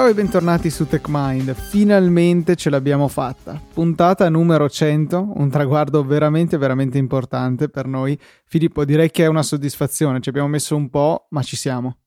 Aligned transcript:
Ciao 0.00 0.08
e 0.08 0.14
bentornati 0.14 0.70
su 0.70 0.86
TechMind. 0.86 1.52
Finalmente 1.52 2.56
ce 2.56 2.70
l'abbiamo 2.70 3.06
fatta. 3.06 3.60
Puntata 3.74 4.30
numero 4.30 4.66
100, 4.66 5.32
un 5.34 5.50
traguardo 5.50 6.02
veramente 6.02 6.56
veramente 6.56 6.96
importante 6.96 7.68
per 7.68 7.84
noi. 7.84 8.18
Filippo, 8.46 8.86
direi 8.86 9.10
che 9.10 9.24
è 9.24 9.26
una 9.26 9.42
soddisfazione. 9.42 10.22
Ci 10.22 10.30
abbiamo 10.30 10.48
messo 10.48 10.74
un 10.74 10.88
po', 10.88 11.26
ma 11.28 11.42
ci 11.42 11.54
siamo. 11.54 11.98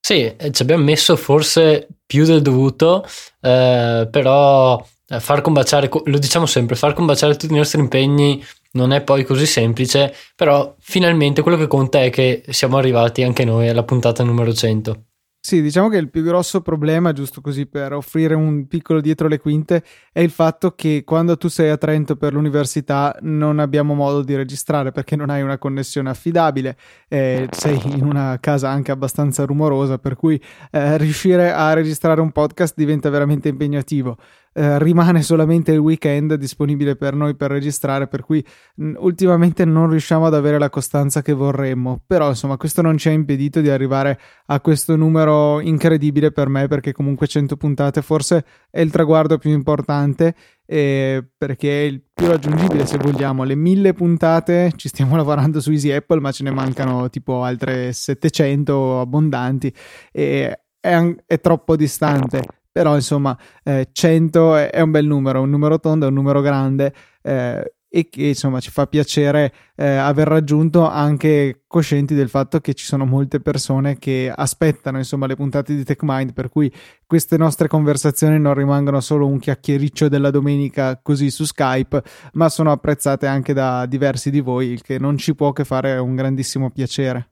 Sì, 0.00 0.34
eh, 0.36 0.50
ci 0.50 0.62
abbiamo 0.62 0.82
messo 0.82 1.14
forse 1.14 1.86
più 2.04 2.24
del 2.24 2.42
dovuto, 2.42 3.06
eh, 3.40 4.08
però 4.10 4.84
eh, 5.06 5.20
far 5.20 5.40
combaciare, 5.40 5.88
lo 6.06 6.18
diciamo 6.18 6.46
sempre, 6.46 6.74
far 6.74 6.94
combaciare 6.94 7.36
tutti 7.36 7.54
i 7.54 7.56
nostri 7.56 7.78
impegni 7.78 8.44
non 8.72 8.92
è 8.92 9.02
poi 9.02 9.22
così 9.22 9.46
semplice, 9.46 10.12
però 10.34 10.74
finalmente 10.80 11.42
quello 11.42 11.56
che 11.56 11.68
conta 11.68 12.02
è 12.02 12.10
che 12.10 12.42
siamo 12.48 12.76
arrivati 12.76 13.22
anche 13.22 13.44
noi 13.44 13.68
alla 13.68 13.84
puntata 13.84 14.24
numero 14.24 14.52
100. 14.52 15.04
Sì, 15.42 15.62
diciamo 15.62 15.88
che 15.88 15.96
il 15.96 16.10
più 16.10 16.22
grosso 16.22 16.60
problema, 16.60 17.12
giusto 17.14 17.40
così 17.40 17.64
per 17.64 17.94
offrire 17.94 18.34
un 18.34 18.66
piccolo 18.66 19.00
dietro 19.00 19.26
le 19.26 19.38
quinte, 19.38 19.82
è 20.12 20.20
il 20.20 20.28
fatto 20.30 20.74
che 20.74 21.02
quando 21.02 21.38
tu 21.38 21.48
sei 21.48 21.70
a 21.70 21.78
Trento 21.78 22.14
per 22.16 22.34
l'università 22.34 23.16
non 23.22 23.58
abbiamo 23.58 23.94
modo 23.94 24.22
di 24.22 24.36
registrare 24.36 24.92
perché 24.92 25.16
non 25.16 25.30
hai 25.30 25.40
una 25.40 25.56
connessione 25.56 26.10
affidabile, 26.10 26.76
eh, 27.08 27.48
sei 27.52 27.80
in 27.96 28.04
una 28.04 28.36
casa 28.38 28.68
anche 28.68 28.92
abbastanza 28.92 29.44
rumorosa, 29.46 29.96
per 29.96 30.14
cui 30.14 30.40
eh, 30.70 30.98
riuscire 30.98 31.50
a 31.50 31.72
registrare 31.72 32.20
un 32.20 32.32
podcast 32.32 32.74
diventa 32.76 33.08
veramente 33.08 33.48
impegnativo. 33.48 34.18
Eh, 34.52 34.80
rimane 34.80 35.22
solamente 35.22 35.70
il 35.70 35.78
weekend 35.78 36.34
disponibile 36.34 36.96
per 36.96 37.14
noi 37.14 37.36
per 37.36 37.52
registrare, 37.52 38.08
per 38.08 38.24
cui 38.24 38.44
mh, 38.74 38.94
ultimamente 38.98 39.64
non 39.64 39.88
riusciamo 39.88 40.26
ad 40.26 40.34
avere 40.34 40.58
la 40.58 40.68
costanza 40.68 41.22
che 41.22 41.32
vorremmo. 41.32 42.02
Però, 42.04 42.28
insomma, 42.28 42.56
questo 42.56 42.82
non 42.82 42.98
ci 42.98 43.08
ha 43.08 43.12
impedito 43.12 43.60
di 43.60 43.70
arrivare 43.70 44.18
a 44.46 44.60
questo 44.60 44.96
numero 44.96 45.60
incredibile 45.60 46.32
per 46.32 46.48
me, 46.48 46.66
perché 46.66 46.92
comunque 46.92 47.28
100 47.28 47.56
puntate 47.56 48.02
forse 48.02 48.44
è 48.70 48.80
il 48.80 48.90
traguardo 48.90 49.38
più 49.38 49.50
importante. 49.50 50.34
Eh, 50.66 51.24
perché 51.36 51.82
è 51.82 51.84
il 51.84 52.02
più 52.14 52.28
raggiungibile 52.28 52.86
se 52.86 52.96
vogliamo 52.96 53.42
le 53.42 53.56
mille 53.56 53.92
puntate 53.92 54.70
ci 54.76 54.86
stiamo 54.86 55.16
lavorando 55.18 55.60
su 55.60 55.72
Easy 55.72 55.90
Apple 55.90 56.20
ma 56.20 56.30
ce 56.30 56.44
ne 56.44 56.52
mancano 56.52 57.10
tipo 57.10 57.42
altre 57.42 57.92
700 57.92 59.00
abbondanti 59.00 59.74
e 60.12 60.60
è, 60.78 61.14
è 61.26 61.40
troppo 61.40 61.74
distante 61.74 62.59
però 62.70 62.94
insomma 62.94 63.36
eh, 63.62 63.88
100 63.92 64.56
è 64.56 64.80
un 64.80 64.90
bel 64.90 65.06
numero, 65.06 65.40
un 65.42 65.50
numero 65.50 65.78
tondo, 65.80 66.06
è 66.06 66.08
un 66.08 66.14
numero 66.14 66.40
grande 66.40 66.92
eh, 67.22 67.74
e 67.92 68.08
che 68.08 68.28
insomma 68.28 68.60
ci 68.60 68.70
fa 68.70 68.86
piacere 68.86 69.52
eh, 69.74 69.84
aver 69.84 70.28
raggiunto 70.28 70.86
anche 70.86 71.64
coscienti 71.66 72.14
del 72.14 72.28
fatto 72.28 72.60
che 72.60 72.72
ci 72.74 72.84
sono 72.84 73.04
molte 73.04 73.40
persone 73.40 73.98
che 73.98 74.32
aspettano 74.32 74.98
insomma 74.98 75.26
le 75.26 75.34
puntate 75.34 75.74
di 75.74 75.82
TechMind 75.82 76.32
per 76.32 76.50
cui 76.50 76.72
queste 77.04 77.36
nostre 77.36 77.66
conversazioni 77.66 78.38
non 78.38 78.54
rimangono 78.54 79.00
solo 79.00 79.26
un 79.26 79.40
chiacchiericcio 79.40 80.08
della 80.08 80.30
domenica 80.30 81.00
così 81.02 81.30
su 81.30 81.44
Skype 81.44 82.02
ma 82.34 82.48
sono 82.48 82.70
apprezzate 82.70 83.26
anche 83.26 83.52
da 83.52 83.84
diversi 83.86 84.30
di 84.30 84.40
voi 84.40 84.68
il 84.68 84.82
che 84.82 85.00
non 85.00 85.18
ci 85.18 85.34
può 85.34 85.52
che 85.52 85.64
fare 85.64 85.98
un 85.98 86.14
grandissimo 86.14 86.70
piacere. 86.70 87.30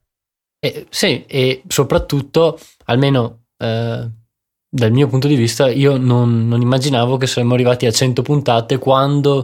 Eh, 0.59 0.87
sì 0.91 1.25
e 1.27 1.63
soprattutto 1.69 2.59
almeno 2.87 3.45
eh, 3.59 4.11
dal 4.69 4.93
mio 4.93 5.09
punto 5.09 5.27
di 5.27 5.35
vista, 5.35 5.69
io 5.69 5.97
non, 5.97 6.47
non, 6.47 6.61
immaginavo 6.61 7.17
che 7.17 7.27
saremmo 7.27 7.55
arrivati 7.55 7.87
a 7.87 7.91
100 7.91 8.23
puntate 8.23 8.79
quando 8.79 9.43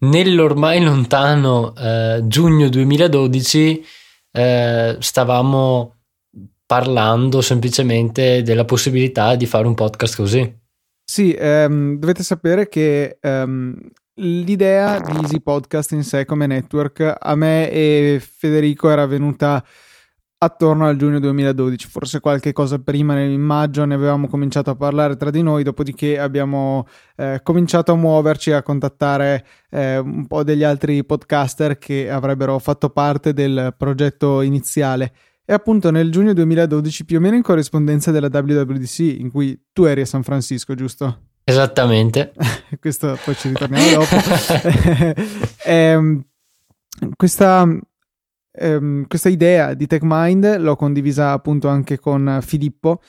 nell'ormai 0.00 0.82
lontano 0.82 1.74
eh, 1.76 2.22
giugno 2.24 2.68
2012 2.68 3.84
eh, 4.32 4.96
stavamo 4.98 5.96
parlando 6.64 7.40
semplicemente 7.40 8.42
della 8.42 8.64
possibilità 8.64 9.34
di 9.34 9.46
fare 9.46 9.66
un 9.66 9.74
podcast 9.74 10.16
così. 10.16 10.60
Sì, 11.04 11.34
ehm, 11.34 11.98
dovete 11.98 12.22
sapere 12.22 12.68
che 12.68 13.18
ehm, 13.20 13.76
l'idea 14.14 15.00
di 15.00 15.12
Easy 15.18 15.40
Podcast 15.40 15.92
in 15.92 16.04
sé 16.04 16.24
come 16.24 16.46
network 16.46 17.16
a 17.18 17.34
me 17.34 17.70
e 17.70 18.22
Federico 18.24 18.88
era 18.88 19.06
venuta 19.06 19.62
attorno 20.42 20.86
al 20.88 20.96
giugno 20.96 21.20
2012, 21.20 21.88
forse 21.88 22.18
qualche 22.18 22.52
cosa 22.52 22.80
prima, 22.80 23.14
nel 23.14 23.38
maggio 23.38 23.84
ne 23.84 23.94
avevamo 23.94 24.26
cominciato 24.26 24.70
a 24.70 24.74
parlare 24.74 25.16
tra 25.16 25.30
di 25.30 25.40
noi, 25.40 25.62
dopodiché 25.62 26.18
abbiamo 26.18 26.86
eh, 27.16 27.40
cominciato 27.44 27.92
a 27.92 27.96
muoverci, 27.96 28.50
a 28.50 28.62
contattare 28.62 29.46
eh, 29.70 29.98
un 29.98 30.26
po' 30.26 30.42
degli 30.42 30.64
altri 30.64 31.04
podcaster 31.04 31.78
che 31.78 32.10
avrebbero 32.10 32.58
fatto 32.58 32.90
parte 32.90 33.32
del 33.32 33.72
progetto 33.76 34.40
iniziale. 34.40 35.12
E 35.44 35.52
appunto 35.52 35.92
nel 35.92 36.10
giugno 36.10 36.32
2012, 36.32 37.04
più 37.04 37.18
o 37.18 37.20
meno 37.20 37.36
in 37.36 37.42
corrispondenza 37.42 38.10
della 38.10 38.28
WWDC, 38.32 38.98
in 38.98 39.30
cui 39.30 39.68
tu 39.72 39.84
eri 39.84 40.00
a 40.00 40.06
San 40.06 40.24
Francisco, 40.24 40.74
giusto? 40.74 41.20
Esattamente. 41.44 42.32
Questo 42.80 43.16
poi 43.24 43.34
ci 43.36 43.48
ritorniamo 43.48 43.90
dopo. 43.90 44.16
eh, 45.64 46.20
questa 47.16 47.66
ehm, 48.52 49.06
questa 49.06 49.28
idea 49.28 49.74
di 49.74 49.86
TechMind 49.86 50.58
l'ho 50.58 50.76
condivisa 50.76 51.32
appunto 51.32 51.68
anche 51.68 51.98
con 51.98 52.38
Filippo 52.42 53.00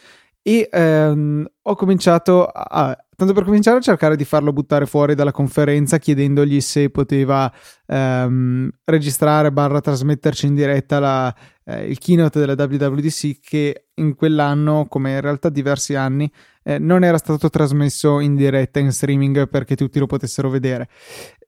e 0.42 0.68
ehm, 0.70 1.46
ho 1.62 1.76
cominciato 1.76 2.46
a, 2.46 2.98
tanto 3.16 3.34
per 3.34 3.44
cominciare 3.46 3.78
a 3.78 3.82
cercare 3.82 4.18
di 4.18 4.26
farlo 4.26 4.52
buttare 4.52 4.86
fuori 4.86 5.16
dalla 5.16 5.32
conferenza 5.32 5.98
chiedendogli 5.98 6.59
se 6.59 6.90
poteva 6.90 7.52
ehm, 7.86 8.70
registrare 8.84 9.52
barra 9.52 9.80
trasmetterci 9.80 10.48
in 10.48 10.56
diretta 10.56 11.00
la, 11.00 11.36
eh, 11.66 11.86
il 11.86 11.98
keynote 11.98 12.40
della 12.40 12.56
WWDC 12.58 13.40
che 13.40 13.86
in 13.96 14.16
quell'anno 14.16 14.86
come 14.90 15.12
in 15.12 15.22
realtà 15.22 15.48
diversi 15.48 15.96
anni 15.96 16.30
eh, 16.64 16.78
non 16.78 17.03
era 17.03 17.18
stato 17.18 17.50
trasmesso 17.50 18.20
in 18.20 18.36
diretta 18.36 18.80
in 18.80 18.92
streaming 18.92 19.48
perché 19.48 19.76
tutti 19.76 20.00
lo 20.00 20.08
potessero 20.08 20.50
vedere 20.50 20.90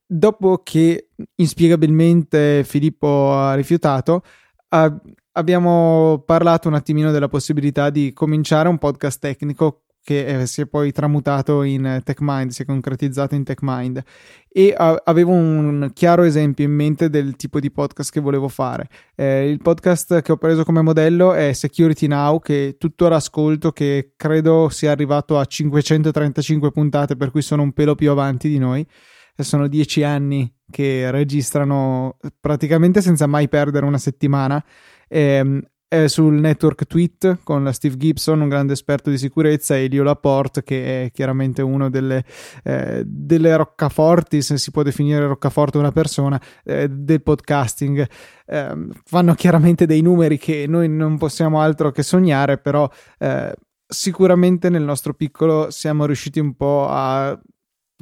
dopo 0.06 0.62
che 0.64 1.10
inspiegabilmente 1.36 2.64
Filippo 2.64 3.34
ha 3.34 3.54
rifiutato, 3.56 4.24
ha, 4.70 5.02
abbiamo 5.34 6.24
parlato 6.26 6.68
un 6.68 6.76
attimino 6.76 7.12
della 7.12 7.28
possibilità 7.28 7.90
di 7.90 8.14
cominciare 8.14 8.70
un 8.70 8.78
podcast 8.78 9.20
tecnico 9.20 9.82
che 10.06 10.42
eh, 10.42 10.46
si 10.46 10.62
è 10.62 10.68
poi 10.68 10.92
tramutato 10.92 11.64
in 11.64 12.00
TechMind, 12.04 12.52
si 12.52 12.62
è 12.62 12.66
concretizzato 12.66 13.34
in 13.34 13.44
TechMind 13.44 14.04
e 14.48 14.76
uh, 14.78 14.96
avevo 15.04 15.32
un 15.32 15.90
chiaro 15.94 16.22
esempio 16.22 16.64
in 16.64 16.72
mente 16.72 17.10
del 17.10 17.36
tipo 17.36 17.60
di 17.60 17.72
podcast 17.72 18.12
che 18.12 18.20
volevo 18.20 18.48
fare. 18.48 18.88
Eh, 19.16 19.50
il 19.50 19.58
podcast 19.64 20.22
che 20.22 20.32
ho 20.32 20.38
preso 20.38 20.64
come 20.64 20.84
modello 20.84 21.34
è 21.34 21.54
Security 21.54 22.06
Now, 22.06 22.40
che 22.40 22.76
tuttora 22.78 23.16
ascolto, 23.16 23.72
che 23.72 24.14
credo 24.16 24.70
sia 24.70 24.92
arrivato 24.92 25.40
a 25.40 25.46
535 25.46 26.72
puntate, 26.72 27.16
per 27.16 27.32
cui 27.32 27.42
sono 27.42 27.64
un 27.64 27.74
pelo 27.74 27.96
più 27.96 28.12
avanti 28.12 28.48
di 28.48 28.60
noi 28.60 28.86
sono 29.44 29.68
dieci 29.68 30.04
anni 30.04 30.52
che 30.70 31.12
registrano 31.12 32.18
praticamente 32.40 33.02
senza 33.02 33.28
mai 33.28 33.48
perdere 33.48 33.86
una 33.86 33.98
settimana. 33.98 34.64
Ehm, 35.08 35.62
è 35.88 36.08
sul 36.08 36.34
network 36.34 36.86
Tweet 36.88 37.40
con 37.44 37.72
Steve 37.72 37.96
Gibson, 37.96 38.42
un 38.42 38.50
grande 38.50 38.74
esperto 38.74 39.10
di 39.10 39.18
sicurezza, 39.18 39.76
e 39.76 39.84
Elio 39.84 40.04
Laporte, 40.04 40.64
che 40.64 41.06
è 41.06 41.12
chiaramente 41.12 41.62
uno 41.62 41.90
delle, 41.90 42.26
eh, 42.64 43.04
delle 43.06 43.56
roccaforti, 43.56 44.42
se 44.42 44.58
si 44.58 44.72
può 44.72 44.82
definire 44.82 45.26
roccaforte 45.28 45.78
una 45.78 45.92
persona, 45.92 46.42
eh, 46.64 46.90
del 46.90 47.22
podcasting. 47.22 48.08
Eh, 48.46 48.88
fanno 49.06 49.34
chiaramente 49.36 49.86
dei 49.86 50.02
numeri 50.02 50.38
che 50.38 50.66
noi 50.68 50.90
non 50.90 51.18
possiamo 51.18 51.62
altro 51.62 51.92
che 51.92 52.04
sognare, 52.04 52.58
però 52.58 52.90
eh, 53.20 53.54
sicuramente 53.88 54.70
nel 54.70 54.84
nostro 54.84 55.14
piccolo 55.14 55.70
siamo 55.70 56.06
riusciti 56.06 56.40
un 56.40 56.56
po' 56.56 56.88
a 56.90 57.40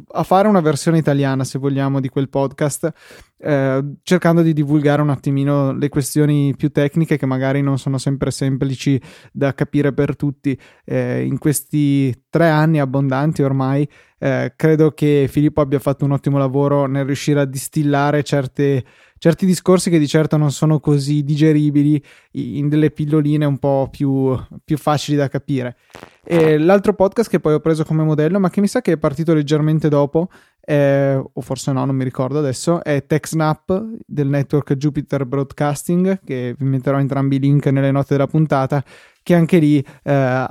a 0.08 0.24
fare 0.24 0.48
una 0.48 0.60
versione 0.60 0.98
italiana, 0.98 1.44
se 1.44 1.60
vogliamo, 1.60 2.00
di 2.00 2.10
quel 2.10 2.30
podcast, 2.30 2.92
eh, 3.38 3.84
cercando 4.02 4.42
di 4.42 4.54
divulgare 4.54 5.02
un 5.02 5.10
attimino 5.10 5.72
le 5.72 5.90
questioni 5.90 6.56
più 6.56 6.72
tecniche 6.72 7.18
che 7.18 7.26
magari 7.26 7.62
non 7.62 7.78
sono 7.78 7.98
sempre 7.98 8.32
semplici 8.32 9.00
da 9.32 9.54
capire 9.54 9.94
per 9.94 10.16
tutti. 10.16 10.60
Eh, 10.84 11.26
in 11.26 11.38
questi 11.38 12.14
tre 12.30 12.50
anni 12.50 12.80
abbondanti 12.80 13.44
ormai, 13.44 13.88
eh, 14.18 14.54
credo 14.56 14.92
che 14.92 15.28
Filippo 15.30 15.62
abbia 15.62 15.80
fatto 15.80 16.06
un 16.06 16.12
ottimo 16.12 16.38
lavoro 16.38 16.88
nel 16.88 17.06
riuscire 17.06 17.42
a 17.42 17.46
distillare 17.46 18.24
certe 18.24 18.84
certi 19.24 19.46
discorsi 19.46 19.90
che 19.90 20.00
di 20.00 20.08
certo 20.08 20.36
non 20.36 20.52
sono 20.52 20.82
così 20.82 21.24
digeribili 21.24 22.04
in 22.32 22.68
delle 22.68 22.92
pilloline 22.92 23.46
un 23.46 23.58
po' 23.58 23.88
più, 23.90 24.38
più 24.66 24.78
facili 24.78 25.16
da 25.16 25.30
capire. 25.30 25.78
E 26.26 26.58
l'altro 26.58 26.94
podcast 26.94 27.30
che 27.30 27.40
poi 27.40 27.54
ho 27.54 27.60
preso 27.60 27.84
come 27.84 28.04
modello, 28.04 28.40
ma 28.40 28.50
che 28.50 28.62
mi 28.62 28.68
sa 28.68 28.82
che 28.82 28.94
è 28.94 28.98
partito 28.98 29.34
leggermente 29.34 29.90
dopo, 29.90 30.30
è, 30.60 31.20
o 31.22 31.42
forse 31.42 31.74
no, 31.74 31.84
non 31.84 31.96
mi 31.96 32.06
ricordo 32.06 32.40
adesso, 32.40 32.82
è 32.82 33.06
TechSnap 33.06 33.84
del 34.06 34.28
network 34.28 34.74
Jupiter 34.76 35.26
Broadcasting, 35.26 36.22
che 36.24 36.56
vi 36.58 36.66
metterò 36.66 36.98
entrambi 36.98 37.36
i 37.36 37.40
link 37.40 37.66
nelle 37.68 37.92
note 37.92 38.08
della 38.10 38.28
puntata, 38.28 38.82
che 39.22 39.36
anche 39.36 39.58
lì 39.58 39.86
eh, 40.04 40.46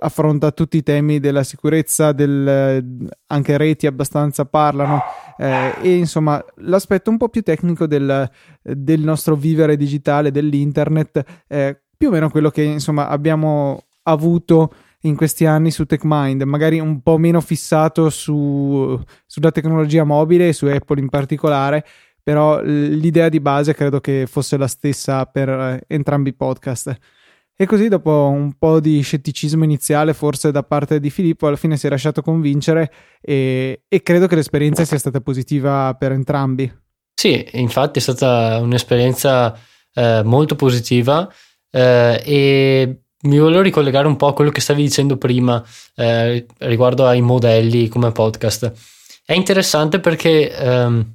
affronta 0.00 0.50
tutti 0.50 0.76
i 0.76 0.82
temi 0.82 1.20
della 1.20 1.42
sicurezza, 1.42 2.12
del, 2.12 3.08
anche 3.26 3.56
reti 3.56 3.86
abbastanza 3.86 4.44
parlano 4.44 5.02
eh, 5.36 5.74
e 5.82 5.96
insomma 5.96 6.42
l'aspetto 6.56 7.10
un 7.10 7.16
po' 7.18 7.28
più 7.28 7.42
tecnico 7.42 7.86
del, 7.86 8.30
del 8.62 9.00
nostro 9.00 9.36
vivere 9.36 9.76
digitale, 9.76 10.30
dell'internet, 10.30 11.22
eh, 11.46 11.78
più 11.96 12.08
o 12.08 12.10
meno 12.10 12.30
quello 12.30 12.50
che 12.50 12.62
insomma 12.62 13.08
abbiamo 13.08 13.84
avuto 14.04 14.72
in 15.04 15.16
questi 15.16 15.46
anni 15.46 15.70
su 15.70 15.84
TechMind, 15.84 16.42
magari 16.42 16.80
un 16.80 17.02
po' 17.02 17.18
meno 17.18 17.40
fissato 17.40 18.10
su, 18.10 18.98
sulla 19.26 19.50
tecnologia 19.50 20.04
mobile 20.04 20.48
e 20.48 20.52
su 20.52 20.66
Apple 20.66 21.00
in 21.00 21.08
particolare, 21.08 21.84
però 22.22 22.60
l'idea 22.62 23.28
di 23.28 23.40
base 23.40 23.74
credo 23.74 24.00
che 24.00 24.26
fosse 24.26 24.56
la 24.56 24.66
stessa 24.66 25.26
per 25.26 25.48
eh, 25.48 25.84
entrambi 25.86 26.30
i 26.30 26.34
podcast. 26.34 26.96
E 27.56 27.66
così, 27.66 27.88
dopo 27.88 28.28
un 28.28 28.54
po' 28.58 28.80
di 28.80 29.00
scetticismo 29.00 29.62
iniziale, 29.62 30.12
forse 30.12 30.50
da 30.50 30.64
parte 30.64 30.98
di 30.98 31.10
Filippo, 31.10 31.46
alla 31.46 31.56
fine 31.56 31.76
si 31.76 31.86
è 31.86 31.90
lasciato 31.90 32.20
convincere 32.20 32.90
e, 33.20 33.82
e 33.86 34.02
credo 34.02 34.26
che 34.26 34.34
l'esperienza 34.34 34.84
sia 34.84 34.98
stata 34.98 35.20
positiva 35.20 35.94
per 35.94 36.12
entrambi. 36.12 36.72
Sì, 37.14 37.46
infatti 37.52 38.00
è 38.00 38.02
stata 38.02 38.58
un'esperienza 38.58 39.56
eh, 39.92 40.22
molto 40.24 40.56
positiva 40.56 41.32
eh, 41.70 42.22
e 42.24 43.03
mi 43.24 43.38
volevo 43.38 43.62
ricollegare 43.62 44.06
un 44.06 44.16
po' 44.16 44.28
a 44.28 44.34
quello 44.34 44.50
che 44.50 44.60
stavi 44.60 44.82
dicendo 44.82 45.16
prima 45.16 45.62
eh, 45.94 46.46
riguardo 46.58 47.06
ai 47.06 47.20
modelli 47.20 47.88
come 47.88 48.12
podcast. 48.12 48.72
È 49.24 49.32
interessante 49.32 50.00
perché 50.00 50.54
ehm, 50.54 51.14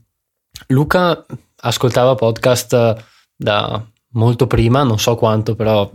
Luca 0.67 1.25
ascoltava 1.61 2.15
podcast 2.15 3.03
da 3.35 3.85
molto 4.13 4.47
prima, 4.47 4.83
non 4.83 4.99
so 4.99 5.15
quanto, 5.15 5.55
però 5.55 5.89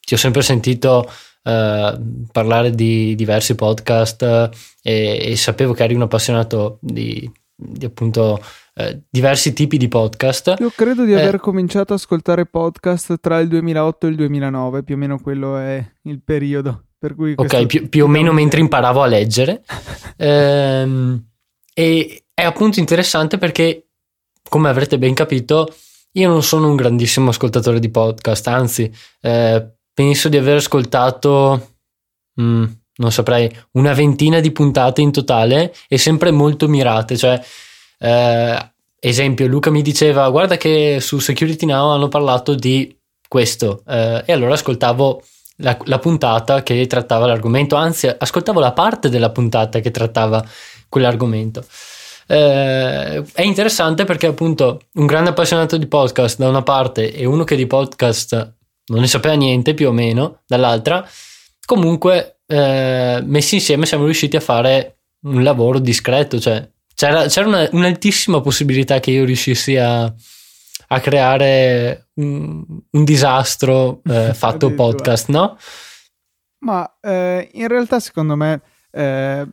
ti 0.00 0.14
ho 0.14 0.18
sempre 0.18 0.42
sentito 0.42 1.10
eh, 1.42 1.98
parlare 2.30 2.70
di 2.70 3.14
diversi 3.14 3.54
podcast 3.54 4.22
eh, 4.22 4.50
e, 4.82 5.30
e, 5.30 5.36
sapevo 5.36 5.72
che 5.72 5.84
eri 5.84 5.94
un 5.94 6.02
appassionato 6.02 6.78
di, 6.80 7.30
di 7.54 7.84
appunto 7.86 8.42
eh, 8.74 9.02
diversi 9.08 9.52
tipi 9.52 9.76
di 9.76 9.88
podcast. 9.88 10.56
Io 10.58 10.70
credo 10.74 11.04
di 11.04 11.12
eh, 11.12 11.20
aver 11.20 11.38
cominciato 11.38 11.92
ad 11.92 12.00
ascoltare 12.00 12.46
podcast 12.46 13.20
tra 13.20 13.38
il 13.38 13.48
2008 13.48 14.06
e 14.06 14.10
il 14.10 14.16
2009, 14.16 14.82
più 14.82 14.94
o 14.96 14.98
meno 14.98 15.18
quello 15.18 15.56
è 15.56 15.84
il 16.02 16.20
periodo. 16.22 16.86
Per 16.98 17.14
cui 17.14 17.34
ok, 17.36 17.66
più, 17.66 17.88
più 17.88 18.04
o 18.04 18.08
meno 18.08 18.32
mentre 18.32 18.60
imparavo 18.60 19.02
a 19.02 19.06
leggere. 19.06 19.62
ehm, 20.16 21.24
e 21.72 22.24
è 22.34 22.42
appunto 22.42 22.80
interessante 22.80 23.38
perché, 23.38 23.88
come 24.48 24.68
avrete 24.68 24.98
ben 24.98 25.14
capito, 25.14 25.72
io 26.12 26.28
non 26.28 26.42
sono 26.42 26.68
un 26.68 26.76
grandissimo 26.76 27.30
ascoltatore 27.30 27.78
di 27.78 27.90
podcast, 27.90 28.46
anzi, 28.48 28.92
eh, 29.20 29.68
penso 29.92 30.28
di 30.28 30.36
aver 30.36 30.56
ascoltato, 30.56 31.76
mm, 32.40 32.64
non 32.96 33.12
saprei, 33.12 33.50
una 33.72 33.92
ventina 33.92 34.40
di 34.40 34.50
puntate 34.50 35.00
in 35.00 35.12
totale 35.12 35.74
e 35.88 35.98
sempre 35.98 36.30
molto 36.30 36.68
mirate. 36.68 37.16
Cioè, 37.16 37.40
eh, 38.04 38.72
esempio, 38.98 39.46
Luca 39.46 39.70
mi 39.70 39.80
diceva: 39.80 40.28
Guarda 40.28 40.56
che 40.56 40.98
su 41.00 41.18
Security 41.18 41.64
Now 41.64 41.90
hanno 41.90 42.08
parlato 42.08 42.54
di 42.54 42.94
questo, 43.26 43.82
eh, 43.88 44.22
e 44.26 44.32
allora 44.32 44.54
ascoltavo. 44.54 45.22
La, 45.58 45.78
la, 45.84 46.00
puntata 46.00 46.64
che 46.64 46.84
trattava 46.88 47.26
l'argomento, 47.26 47.76
anzi, 47.76 48.08
ascoltavo 48.08 48.58
la 48.58 48.72
parte 48.72 49.08
della 49.08 49.30
puntata 49.30 49.78
che 49.78 49.92
trattava 49.92 50.44
quell'argomento. 50.88 51.64
Eh, 52.26 53.22
è 53.22 53.42
interessante 53.42 54.04
perché, 54.04 54.26
appunto, 54.26 54.80
un 54.94 55.06
grande 55.06 55.30
appassionato 55.30 55.76
di 55.76 55.86
podcast 55.86 56.38
da 56.38 56.48
una 56.48 56.64
parte 56.64 57.14
e 57.14 57.24
uno 57.24 57.44
che 57.44 57.54
di 57.54 57.68
podcast 57.68 58.34
non 58.86 59.00
ne 59.00 59.06
sapeva 59.06 59.34
niente 59.34 59.74
più 59.74 59.86
o 59.86 59.92
meno 59.92 60.40
dall'altra, 60.44 61.08
comunque 61.64 62.40
eh, 62.48 63.22
messi 63.24 63.54
insieme 63.54 63.86
siamo 63.86 64.06
riusciti 64.06 64.34
a 64.34 64.40
fare 64.40 64.96
un 65.26 65.44
lavoro 65.44 65.78
discreto, 65.78 66.40
cioè 66.40 66.68
c'era, 67.04 67.26
c'era 67.26 67.46
una, 67.46 67.68
un'altissima 67.72 68.40
possibilità 68.40 68.98
che 68.98 69.10
io 69.10 69.24
riuscissi 69.24 69.76
a, 69.76 70.04
a 70.04 71.00
creare 71.00 72.08
un, 72.14 72.64
un 72.90 73.04
disastro 73.04 74.00
eh, 74.04 74.32
fatto 74.34 74.72
podcast, 74.72 75.28
no? 75.28 75.58
Ma 76.60 76.96
eh, 77.00 77.50
in 77.52 77.68
realtà 77.68 78.00
secondo 78.00 78.36
me 78.36 78.62
eh, 78.90 79.46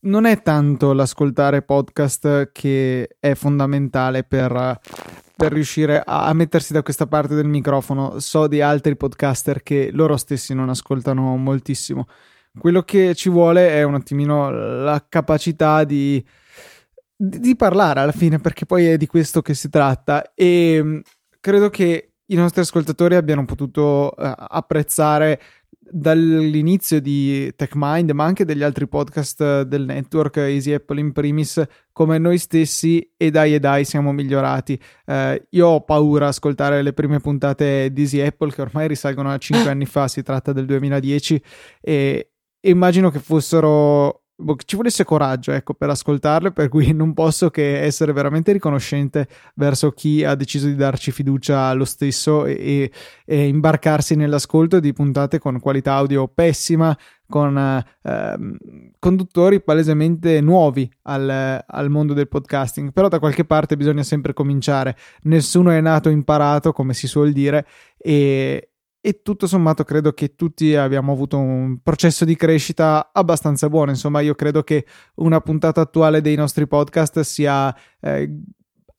non 0.00 0.24
è 0.24 0.40
tanto 0.40 0.94
l'ascoltare 0.94 1.60
podcast 1.60 2.52
che 2.52 3.16
è 3.18 3.34
fondamentale 3.34 4.24
per 4.24 4.80
per 5.40 5.54
riuscire 5.54 6.02
a, 6.04 6.26
a, 6.26 6.34
mettersi 6.34 6.74
da 6.74 6.82
questa 6.82 7.06
parte 7.06 7.34
del 7.34 7.46
microfono. 7.46 8.18
So 8.18 8.46
di 8.46 8.60
altri 8.60 8.94
podcaster 8.94 9.62
che 9.62 9.88
loro 9.90 10.18
stessi 10.18 10.52
non 10.52 10.68
ascoltano 10.68 11.34
moltissimo. 11.38 12.08
Quello 12.58 12.82
che 12.82 13.14
ci 13.14 13.28
vuole 13.28 13.68
è 13.70 13.82
un 13.84 13.94
attimino 13.94 14.50
la 14.50 15.04
capacità 15.08 15.84
di, 15.84 16.22
di, 17.16 17.54
parlare 17.54 18.00
alla 18.00 18.12
fine, 18.12 18.38
perché 18.38 18.66
poi 18.66 18.86
è 18.86 18.96
di 18.96 19.06
questo 19.06 19.40
che 19.40 19.54
si 19.54 19.68
tratta. 19.68 20.32
E 20.34 20.80
mm, 20.82 20.98
credo 21.38 21.70
che 21.70 22.14
i 22.26 22.34
nostri 22.34 22.60
ascoltatori 22.60 23.14
abbiano 23.14 23.44
potuto 23.44 24.12
uh, 24.16 24.32
apprezzare 24.36 25.40
dall'inizio 25.92 27.00
di 27.00 27.52
TechMind, 27.54 28.10
ma 28.10 28.24
anche 28.24 28.44
degli 28.44 28.62
altri 28.62 28.86
podcast 28.86 29.62
del 29.62 29.84
network, 29.84 30.36
Easy 30.36 30.72
Apple 30.72 31.00
in 31.00 31.12
primis, 31.12 31.62
come 31.92 32.18
noi 32.18 32.38
stessi 32.38 33.12
e 33.16 33.30
dai 33.30 33.54
e 33.54 33.58
dai 33.58 33.84
siamo 33.84 34.12
migliorati. 34.12 34.80
Eh, 35.04 35.46
io 35.50 35.66
ho 35.66 35.80
paura 35.82 36.26
a 36.26 36.28
ascoltare 36.28 36.82
le 36.82 36.92
prime 36.92 37.18
puntate 37.18 37.92
di 37.92 38.02
Easy 38.02 38.20
Apple 38.20 38.52
che 38.52 38.62
ormai 38.62 38.86
risalgono 38.88 39.30
a 39.32 39.38
5 39.38 39.68
anni 39.70 39.86
fa, 39.86 40.06
si 40.06 40.22
tratta 40.22 40.52
del 40.52 40.66
2010 40.66 41.42
e, 41.80 42.30
e 42.60 42.70
immagino 42.70 43.10
che 43.10 43.18
fossero 43.18 44.20
Boh, 44.40 44.56
ci 44.64 44.76
volesse 44.76 45.04
coraggio 45.04 45.52
ecco, 45.52 45.74
per 45.74 45.90
ascoltarle, 45.90 46.52
per 46.52 46.68
cui 46.68 46.92
non 46.94 47.12
posso 47.12 47.50
che 47.50 47.80
essere 47.80 48.12
veramente 48.12 48.52
riconoscente 48.52 49.28
verso 49.54 49.90
chi 49.90 50.24
ha 50.24 50.34
deciso 50.34 50.66
di 50.66 50.74
darci 50.74 51.10
fiducia 51.12 51.72
lo 51.74 51.84
stesso 51.84 52.46
e, 52.46 52.90
e 53.24 53.46
imbarcarsi 53.46 54.16
nell'ascolto 54.16 54.80
di 54.80 54.92
puntate 54.92 55.38
con 55.38 55.60
qualità 55.60 55.94
audio 55.94 56.26
pessima, 56.26 56.96
con 57.28 57.56
eh, 57.56 58.36
conduttori 58.98 59.62
palesemente 59.62 60.40
nuovi 60.40 60.90
al, 61.02 61.62
al, 61.64 61.90
mondo 61.90 62.14
del 62.14 62.28
podcasting. 62.28 62.92
Però 62.92 63.08
da 63.08 63.18
qualche 63.18 63.44
parte 63.44 63.76
bisogna 63.76 64.02
sempre 64.02 64.32
cominciare. 64.32 64.96
Nessuno 65.22 65.70
è 65.70 65.80
nato 65.80 66.08
imparato, 66.08 66.72
come 66.72 66.94
si 66.94 67.06
suol 67.06 67.32
dire, 67.32 67.66
e, 67.98 68.69
e 69.00 69.22
tutto 69.22 69.46
sommato 69.46 69.82
credo 69.84 70.12
che 70.12 70.34
tutti 70.34 70.74
abbiamo 70.74 71.12
avuto 71.12 71.38
un 71.38 71.78
processo 71.82 72.24
di 72.24 72.36
crescita 72.36 73.10
abbastanza 73.12 73.68
buono. 73.68 73.90
Insomma, 73.90 74.20
io 74.20 74.34
credo 74.34 74.62
che 74.62 74.84
una 75.16 75.40
puntata 75.40 75.80
attuale 75.80 76.20
dei 76.20 76.36
nostri 76.36 76.66
podcast 76.66 77.20
sia 77.20 77.74
eh, 78.00 78.30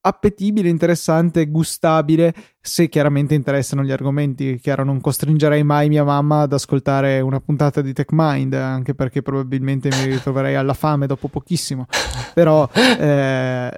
appetibile, 0.02 0.70
interessante, 0.70 1.46
gustabile, 1.48 2.34
se 2.60 2.90
chiaramente 2.90 3.36
interessano 3.36 3.84
gli 3.84 3.92
argomenti. 3.92 4.58
Chiaro, 4.60 4.84
non 4.84 5.00
costringerei 5.00 5.64
mai 5.64 5.88
mia 5.90 6.04
mamma 6.04 6.42
ad 6.42 6.54
ascoltare 6.54 7.20
una 7.20 7.40
puntata 7.40 7.82
di 7.82 7.94
TechMind, 7.94 8.54
anche 8.54 8.96
perché 8.96 9.22
probabilmente 9.22 9.90
mi 9.90 10.06
ritroverei 10.06 10.56
alla 10.56 10.74
fame 10.74 11.06
dopo 11.06 11.28
pochissimo. 11.28 11.86
Però 12.34 12.68
eh, 12.74 13.72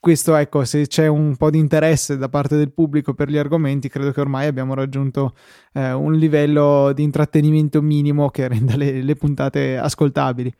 questo 0.00 0.34
ecco, 0.34 0.64
se 0.64 0.86
c'è 0.86 1.06
un 1.06 1.36
po' 1.36 1.50
di 1.50 1.58
interesse 1.58 2.16
da 2.16 2.30
parte 2.30 2.56
del 2.56 2.72
pubblico 2.72 3.12
per 3.12 3.28
gli 3.28 3.36
argomenti, 3.36 3.90
credo 3.90 4.12
che 4.12 4.20
ormai 4.22 4.46
abbiamo 4.46 4.72
raggiunto 4.72 5.34
eh, 5.74 5.92
un 5.92 6.14
livello 6.14 6.92
di 6.94 7.02
intrattenimento 7.02 7.82
minimo 7.82 8.30
che 8.30 8.48
renda 8.48 8.76
le, 8.76 9.02
le, 9.02 9.14
puntate 9.14 9.76
ascoltabili. 9.76 10.52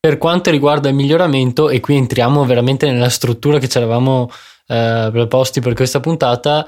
Per 0.00 0.18
quanto 0.18 0.50
riguarda 0.50 0.88
il 0.88 0.96
miglioramento, 0.96 1.70
e 1.70 1.78
qui 1.78 1.96
entriamo 1.96 2.44
veramente 2.44 2.90
nella 2.90 3.10
struttura 3.10 3.58
che 3.58 3.68
ci 3.68 3.78
eravamo 3.78 4.28
eh, 4.66 5.08
preposti 5.12 5.60
per 5.60 5.74
questa 5.74 6.00
puntata, 6.00 6.66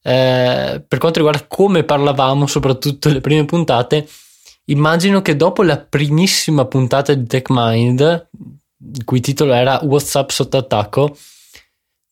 eh, 0.00 0.84
per 0.86 0.98
quanto 0.98 1.18
riguarda 1.18 1.44
come 1.48 1.82
parlavamo, 1.82 2.46
soprattutto 2.46 3.08
le 3.08 3.20
prime 3.20 3.46
puntate, 3.46 4.06
immagino 4.66 5.22
che 5.22 5.34
dopo 5.34 5.64
la 5.64 5.78
primissima 5.78 6.66
puntata 6.66 7.12
di 7.14 7.26
TechMind, 7.26 8.28
il 8.94 9.04
cui 9.04 9.20
titolo 9.20 9.54
era 9.54 9.80
WhatsApp 9.82 10.28
sotto 10.28 10.56
attacco, 10.56 11.16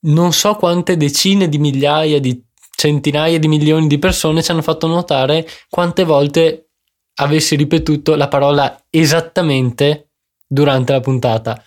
non 0.05 0.33
so 0.33 0.55
quante 0.57 0.97
decine 0.97 1.49
di 1.49 1.59
migliaia 1.59 2.19
di 2.21 2.43
centinaia 2.75 3.39
di 3.39 3.49
milioni 3.49 3.87
di 3.87 3.99
persone 3.99 4.43
ci 4.43 4.51
hanno 4.51 4.63
fatto 4.63 4.87
notare 4.87 5.47
quante 5.69 6.05
volte 6.05 6.71
avessi 7.17 7.55
ripetuto 7.55 8.17
la 8.17 8.29
parola 8.29 8.85
esattamente 8.91 10.09
durante 10.47 10.93
la 10.93 11.01
puntata. 11.01 11.63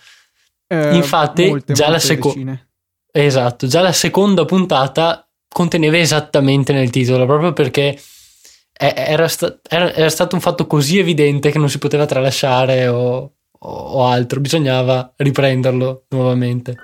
Eh, 0.66 0.96
Infatti, 0.96 1.48
molte, 1.48 1.72
già, 1.72 1.88
molte 1.88 1.92
la 1.92 2.14
seco- 2.14 2.34
esatto, 3.10 3.66
già 3.66 3.80
la 3.80 3.92
seconda 3.92 4.44
puntata 4.44 5.26
conteneva 5.48 5.96
esattamente 5.96 6.72
nel 6.72 6.90
titolo, 6.90 7.24
proprio 7.24 7.52
perché 7.52 7.98
era, 8.78 9.26
sta- 9.28 9.58
era, 9.66 9.94
era 9.94 10.10
stato 10.10 10.34
un 10.34 10.42
fatto 10.42 10.66
così 10.66 10.98
evidente 10.98 11.50
che 11.50 11.58
non 11.58 11.70
si 11.70 11.78
poteva 11.78 12.04
tralasciare 12.04 12.88
o, 12.88 13.32
o 13.58 14.04
altro, 14.06 14.40
bisognava 14.40 15.14
riprenderlo 15.16 16.04
nuovamente. 16.10 16.74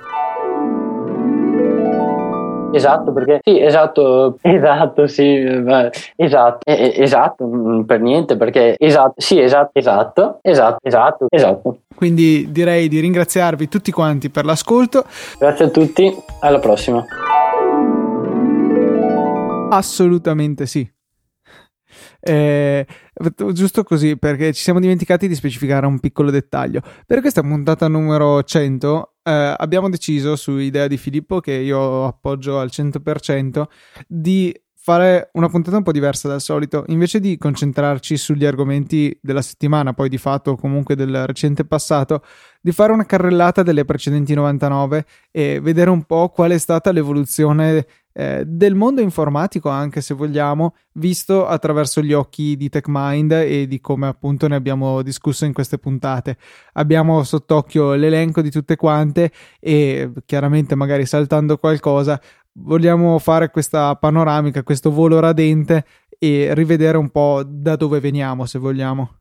Esatto, 2.73 3.13
perché 3.13 3.41
sì, 3.43 3.61
esatto, 3.61 4.39
esatto, 4.43 5.07
sì, 5.07 5.45
esatto, 6.17 6.59
esatto, 6.65 7.47
mm, 7.47 7.81
per 7.83 8.01
niente, 8.01 8.37
perché 8.37 8.77
esatto, 8.79 9.15
sì, 9.17 9.41
esatto, 9.41 9.79
esatto, 9.79 10.39
esatto, 10.43 10.79
esatto, 10.83 11.27
esatto. 11.29 11.79
Quindi 11.95 12.49
direi 12.51 12.89
di 12.89 13.01
ringraziarvi 13.01 13.69
tutti 13.69 13.93
quanti 13.93 14.31
per 14.31 14.45
l'ascolto. 14.45 15.05
Grazie 15.39 15.67
a 15.67 15.69
tutti, 15.69 16.15
alla 16.41 16.59
prossima. 16.59 17.05
Assolutamente 19.71 20.67
sì. 20.67 20.89
Eh, 22.25 22.87
giusto 23.53 23.83
così, 23.83 24.17
perché 24.17 24.53
ci 24.53 24.63
siamo 24.63 24.79
dimenticati 24.79 25.27
di 25.27 25.35
specificare 25.35 25.87
un 25.87 25.99
piccolo 25.99 26.31
dettaglio. 26.31 26.81
Per 27.05 27.21
questa 27.21 27.43
puntata 27.43 27.89
numero 27.89 28.43
100 28.45 29.15
eh, 29.25 29.55
abbiamo 29.57 29.91
deciso, 29.91 30.37
su 30.37 30.57
idea 30.59 30.87
di 30.87 30.97
Filippo, 30.97 31.41
che 31.41 31.53
io 31.53 32.07
appoggio 32.07 32.61
al 32.61 32.71
100%, 32.71 33.65
di 34.07 34.55
fare 34.85 35.31
una 35.35 35.49
puntata 35.49 35.77
un 35.77 35.85
po' 35.85 35.93
diversa 35.93 36.27
dal 36.27 36.41
solito. 36.41 36.85
Invece 36.89 37.21
di 37.21 37.37
concentrarci 37.39 38.17
sugli 38.17 38.45
argomenti 38.45 39.17
della 39.21 39.43
settimana, 39.43 39.93
poi 39.93 40.09
di 40.09 40.19
fatto 40.19 40.57
comunque 40.57 40.97
del 40.97 41.25
recente 41.27 41.65
passato, 41.65 42.23
di 42.61 42.73
fare 42.73 42.93
una 42.93 43.07
carrellata 43.07 43.63
delle 43.63 43.85
precedenti 43.85 44.35
99 44.35 45.05
e 45.31 45.61
vedere 45.61 45.91
un 45.91 46.03
po' 46.03 46.31
qual 46.31 46.51
è 46.51 46.59
stata 46.59 46.91
l'evoluzione 46.91 47.87
eh, 48.13 48.45
del 48.47 48.75
mondo 48.75 49.01
informatico, 49.01 49.69
anche 49.69 50.01
se 50.01 50.15
vogliamo, 50.15 50.75
visto 50.95 51.47
attraverso 51.47 52.03
gli 52.03 52.13
occhi 52.13 52.57
di 52.57 52.69
TechMind 52.69 53.33
e 53.33 53.67
di 53.67 53.81
come 53.81 54.07
appunto 54.07 54.49
ne 54.49 54.57
abbiamo 54.57 55.03
discusso 55.03 55.45
in 55.45 55.53
queste 55.53 55.79
puntate. 55.79 56.37
Abbiamo 56.75 57.23
sott'occhio 57.23 57.95
l'elenco 57.95 58.43
di 58.43 58.51
tutte 58.51 58.77
quante 58.77 59.31
e 59.61 60.11
chiaramente 60.27 60.75
magari 60.75 61.07
saltando 61.07 61.59
qualcosa 61.59 62.21
vogliamo 62.55 63.19
fare 63.19 63.51
questa 63.51 63.95
panoramica, 63.97 64.63
questo 64.63 64.91
volo 64.91 65.19
radente 65.21 65.85
e 66.19 66.55
rivedere 66.55 66.99
un 66.99 67.11
po' 67.11 67.43
da 67.45 67.77
dove 67.77 68.01
veniamo, 68.01 68.47
se 68.47 68.59
vogliamo. 68.59 69.17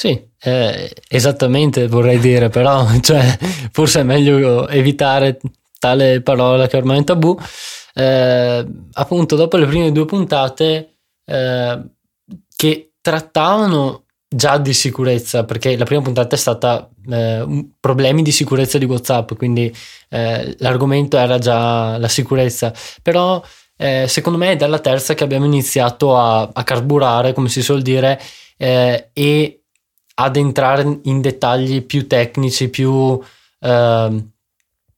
Sì, 0.00 0.30
eh, 0.40 0.92
esattamente 1.08 1.88
vorrei 1.88 2.18
dire, 2.18 2.48
però 2.48 2.86
cioè, 3.00 3.36
forse 3.72 4.00
è 4.00 4.04
meglio 4.04 4.68
evitare 4.68 5.40
tale 5.78 6.22
parola 6.22 6.66
che 6.66 6.76
ormai 6.76 6.96
è 6.96 6.98
un 7.00 7.04
tabù. 7.04 7.36
Eh, 7.98 8.66
appunto, 8.92 9.34
dopo 9.34 9.56
le 9.56 9.66
prime 9.66 9.90
due 9.90 10.04
puntate 10.04 10.98
eh, 11.24 11.82
che 12.54 12.92
trattavano 13.00 14.04
già 14.28 14.56
di 14.58 14.72
sicurezza, 14.72 15.44
perché 15.44 15.76
la 15.76 15.84
prima 15.84 16.02
puntata 16.02 16.36
è 16.36 16.38
stata 16.38 16.88
eh, 17.10 17.66
problemi 17.80 18.22
di 18.22 18.30
sicurezza 18.30 18.78
di 18.78 18.84
WhatsApp, 18.84 19.32
quindi 19.34 19.74
eh, 20.10 20.54
l'argomento 20.58 21.16
era 21.18 21.38
già 21.38 21.98
la 21.98 22.06
sicurezza, 22.06 22.72
però 23.02 23.42
eh, 23.76 24.06
secondo 24.06 24.38
me 24.38 24.52
è 24.52 24.56
dalla 24.56 24.78
terza 24.78 25.14
che 25.14 25.24
abbiamo 25.24 25.46
iniziato 25.46 26.16
a, 26.16 26.50
a 26.52 26.62
carburare, 26.62 27.32
come 27.32 27.48
si 27.48 27.62
suol 27.62 27.82
dire, 27.82 28.20
eh, 28.56 29.10
e 29.12 29.62
ad 30.14 30.36
entrare 30.36 31.00
in 31.04 31.20
dettagli 31.20 31.82
più 31.82 32.06
tecnici, 32.06 32.68
più, 32.68 33.20
ehm, 33.60 34.30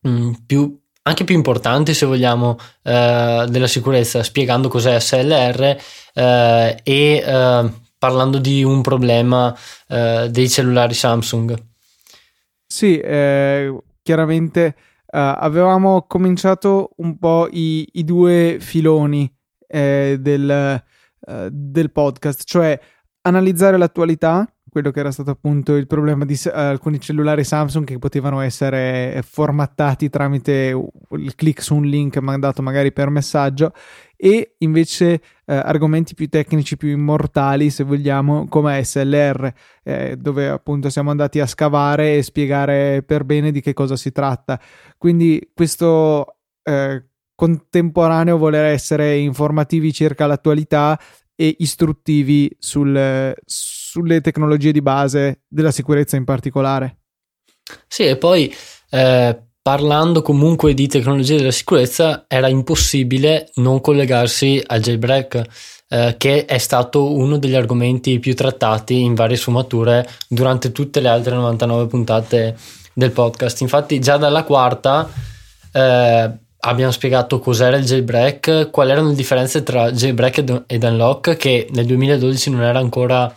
mm, 0.07 0.33
più 0.47 0.80
anche 1.11 1.25
più 1.25 1.35
importanti 1.35 1.93
se 1.93 2.07
vogliamo 2.07 2.57
eh, 2.83 3.47
della 3.49 3.67
sicurezza, 3.67 4.23
spiegando 4.23 4.69
cos'è 4.69 4.99
SLR 4.99 5.77
eh, 6.15 6.81
e 6.83 7.73
parlando 8.01 8.39
di 8.39 8.65
un 8.65 8.81
problema 8.81 9.55
eh, 9.87 10.29
dei 10.31 10.49
cellulari 10.49 10.95
Samsung. 10.95 11.55
Sì, 12.67 12.99
eh, 12.99 13.77
chiaramente 14.03 14.65
eh, 14.65 14.75
avevamo 15.19 16.07
cominciato 16.09 16.93
un 16.97 17.19
po' 17.19 17.47
i, 17.51 17.87
i 17.93 18.05
due 18.05 18.57
filoni 18.59 19.31
eh, 19.67 20.17
del, 20.19 20.51
eh, 20.51 21.49
del 21.51 21.93
podcast, 21.93 22.45
cioè 22.45 22.81
analizzare 23.23 23.77
l'attualità 23.77 24.51
quello 24.71 24.91
che 24.91 25.01
era 25.01 25.11
stato 25.11 25.31
appunto 25.31 25.77
il 25.77 25.87
problema 25.87 26.25
di 26.25 26.39
uh, 26.45 26.51
alcuni 26.53 27.01
cellulari 27.01 27.45
Samsung 27.45 27.85
che 27.85 27.99
potevano 27.99 28.41
essere 28.41 29.23
formattati 29.25 30.09
tramite 30.09 30.75
il 31.11 31.35
click 31.35 31.63
su 31.63 31.77
un 31.77 31.85
link 31.85 32.17
mandato 32.19 32.63
magari 32.63 32.93
per 32.93 33.11
messaggio 33.11 33.73
e 34.17 34.55
invece 34.59 35.13
uh, 35.13 35.53
argomenti 35.53 36.15
più 36.15 36.29
tecnici, 36.29 36.77
più 36.77 36.89
immortali 36.89 37.71
se 37.71 37.85
vogliamo 37.85 38.47
come 38.49 38.83
SLR 38.85 39.53
eh, 39.83 40.17
dove 40.17 40.49
appunto 40.49 40.89
siamo 40.91 41.11
andati 41.11 41.41
a 41.41 41.47
scavare 41.47 42.17
e 42.17 42.23
spiegare 42.23 43.03
per 43.03 43.25
bene 43.25 43.51
di 43.51 43.61
che 43.61 43.73
cosa 43.73 43.97
si 43.97 44.13
tratta. 44.13 44.61
Quindi 44.97 45.51
questo 45.55 46.37
eh, 46.63 47.05
contemporaneo 47.35 48.37
voler 48.37 48.67
essere 48.67 49.17
informativi 49.17 49.93
circa 49.95 50.27
l'attualità 50.27 50.99
e 51.41 51.57
istruttivi 51.61 52.55
sul, 52.59 53.35
sulle 53.47 54.21
tecnologie 54.21 54.73
di 54.73 54.83
base 54.83 55.45
della 55.49 55.71
sicurezza 55.71 56.17
in 56.17 56.25
particolare. 56.25 56.99
Sì, 57.89 58.03
e 58.03 58.19
poi 58.19 58.55
eh, 58.91 59.43
parlando 59.63 60.21
comunque 60.21 60.75
di 60.75 60.87
tecnologie 60.87 61.39
della 61.39 61.51
sicurezza 61.51 62.27
era 62.29 62.47
impossibile 62.49 63.53
non 63.55 63.81
collegarsi 63.81 64.63
al 64.67 64.83
jailbreak. 64.83 65.43
Eh, 65.93 66.15
che 66.19 66.45
è 66.45 66.59
stato 66.59 67.15
uno 67.15 67.37
degli 67.37 67.57
argomenti 67.57 68.21
più 68.21 68.33
trattati 68.37 69.01
in 69.01 69.15
varie 69.15 69.37
sfumature 69.37 70.09
durante 70.29 70.71
tutte 70.71 71.01
le 71.01 71.09
altre 71.09 71.35
99 71.35 71.87
puntate 71.87 72.57
del 72.93 73.11
podcast. 73.13 73.63
Infatti, 73.63 73.99
già 73.99 74.17
dalla 74.17 74.45
quarta 74.45 75.11
eh, 75.73 76.31
abbiamo 76.61 76.93
spiegato 76.93 77.39
cos'era 77.39 77.77
il 77.77 77.85
jailbreak, 77.85 78.71
quali 78.71 78.91
erano 78.91 79.09
le 79.09 79.15
differenze 79.15 79.63
tra 79.63 79.91
jailbreak 79.91 80.65
ed 80.67 80.83
unlock, 80.83 81.37
che 81.37 81.69
nel 81.73 81.87
2012 81.87 82.51
non 82.51 82.63
era 82.63 82.79
ancora 82.79 83.33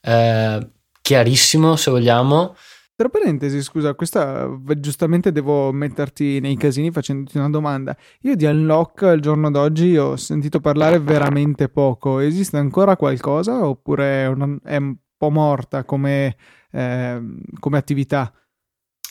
eh, 0.00 0.70
chiarissimo, 1.00 1.76
se 1.76 1.90
vogliamo. 1.90 2.56
Tra 2.96 3.08
parentesi, 3.10 3.62
scusa, 3.62 3.94
questa 3.94 4.48
giustamente 4.78 5.30
devo 5.30 5.70
metterti 5.70 6.40
nei 6.40 6.56
casini 6.56 6.90
facendoti 6.90 7.36
una 7.36 7.50
domanda. 7.50 7.94
Io 8.22 8.34
di 8.34 8.46
unlock 8.46 9.02
al 9.02 9.20
giorno 9.20 9.50
d'oggi 9.50 9.96
ho 9.98 10.16
sentito 10.16 10.60
parlare 10.60 10.98
veramente 10.98 11.68
poco. 11.68 12.20
Esiste 12.20 12.56
ancora 12.56 12.96
qualcosa 12.96 13.66
oppure 13.66 14.24
è 14.64 14.76
un 14.76 14.96
po' 15.14 15.30
morta 15.30 15.84
come, 15.84 16.36
eh, 16.72 17.20
come 17.60 17.76
attività? 17.76 18.32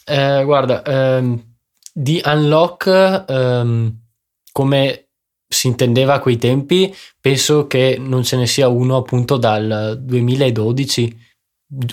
Eh, 0.04 0.44
guarda, 0.44 0.82
ehm 0.82 1.54
di 1.98 2.22
unlock, 2.26 3.24
um, 3.30 3.98
come 4.52 5.08
si 5.48 5.68
intendeva 5.68 6.16
a 6.16 6.20
quei 6.20 6.38
tempi, 6.38 6.94
penso 7.22 7.68
che 7.68 7.96
non 7.98 8.24
ce 8.24 8.36
ne 8.36 8.48
sia 8.48 8.68
uno 8.68 8.98
appunto 8.98 9.38
dal 9.38 9.98
2012 10.02 11.18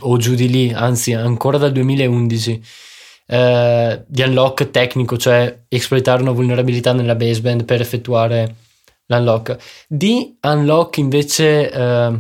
o 0.00 0.16
giù 0.16 0.35
di 0.35 0.49
lì, 0.49 0.73
anzi 0.73 1.12
ancora 1.12 1.56
dal 1.56 1.71
2011. 1.71 2.62
Eh, 3.26 4.04
di 4.04 4.23
unlock 4.23 4.71
tecnico, 4.71 5.16
cioè 5.16 5.64
esploitare 5.68 6.23
una 6.23 6.32
vulnerabilità 6.32 6.92
nella 6.92 7.14
baseband 7.14 7.64
per 7.64 7.80
effettuare 7.80 8.56
l'unlock. 9.06 9.56
Di 9.87 10.37
unlock 10.42 10.97
invece, 10.97 11.71
eh, 11.71 12.18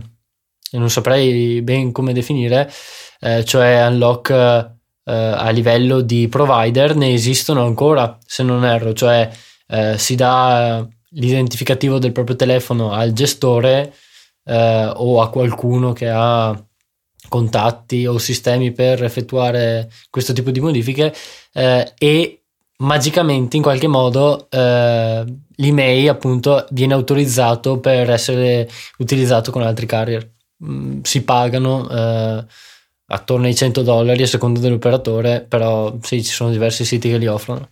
non 0.70 0.90
saprei 0.90 1.60
ben 1.62 1.90
come 1.90 2.12
definire, 2.12 2.70
eh, 3.18 3.44
cioè 3.44 3.84
unlock 3.88 4.80
eh, 5.04 5.12
a 5.12 5.50
livello 5.50 6.00
di 6.00 6.28
provider 6.28 6.96
ne 6.96 7.12
esistono 7.12 7.64
ancora, 7.64 8.18
se 8.24 8.42
non 8.42 8.64
erro, 8.64 8.92
cioè 8.92 9.30
eh, 9.68 9.98
si 9.98 10.14
dà 10.14 10.86
l'identificativo 11.14 11.98
del 11.98 12.12
proprio 12.12 12.36
telefono 12.36 12.92
al 12.92 13.12
gestore 13.12 13.94
eh, 14.44 14.92
o 14.94 15.20
a 15.20 15.30
qualcuno 15.30 15.92
che 15.92 16.08
ha 16.08 16.64
contatti 17.28 18.06
o 18.06 18.18
sistemi 18.18 18.72
per 18.72 19.02
effettuare 19.02 19.90
questo 20.10 20.32
tipo 20.32 20.50
di 20.50 20.60
modifiche 20.60 21.14
eh, 21.52 21.92
e 21.96 22.42
magicamente 22.78 23.56
in 23.56 23.62
qualche 23.62 23.86
modo 23.86 24.48
eh, 24.50 25.24
l'email 25.56 26.08
appunto 26.08 26.66
viene 26.70 26.94
autorizzato 26.94 27.78
per 27.78 28.10
essere 28.10 28.68
utilizzato 28.98 29.50
con 29.50 29.62
altri 29.62 29.86
carrier. 29.86 30.30
Mm, 30.64 31.00
si 31.02 31.22
pagano 31.22 31.88
eh, 31.88 32.44
attorno 33.12 33.46
ai 33.46 33.54
100 33.54 33.82
dollari 33.82 34.22
a 34.22 34.26
seconda 34.26 34.58
dell'operatore, 34.58 35.44
però 35.46 35.94
sì, 36.00 36.24
ci 36.24 36.32
sono 36.32 36.50
diversi 36.50 36.84
siti 36.84 37.10
che 37.10 37.18
li 37.18 37.26
offrono. 37.26 37.70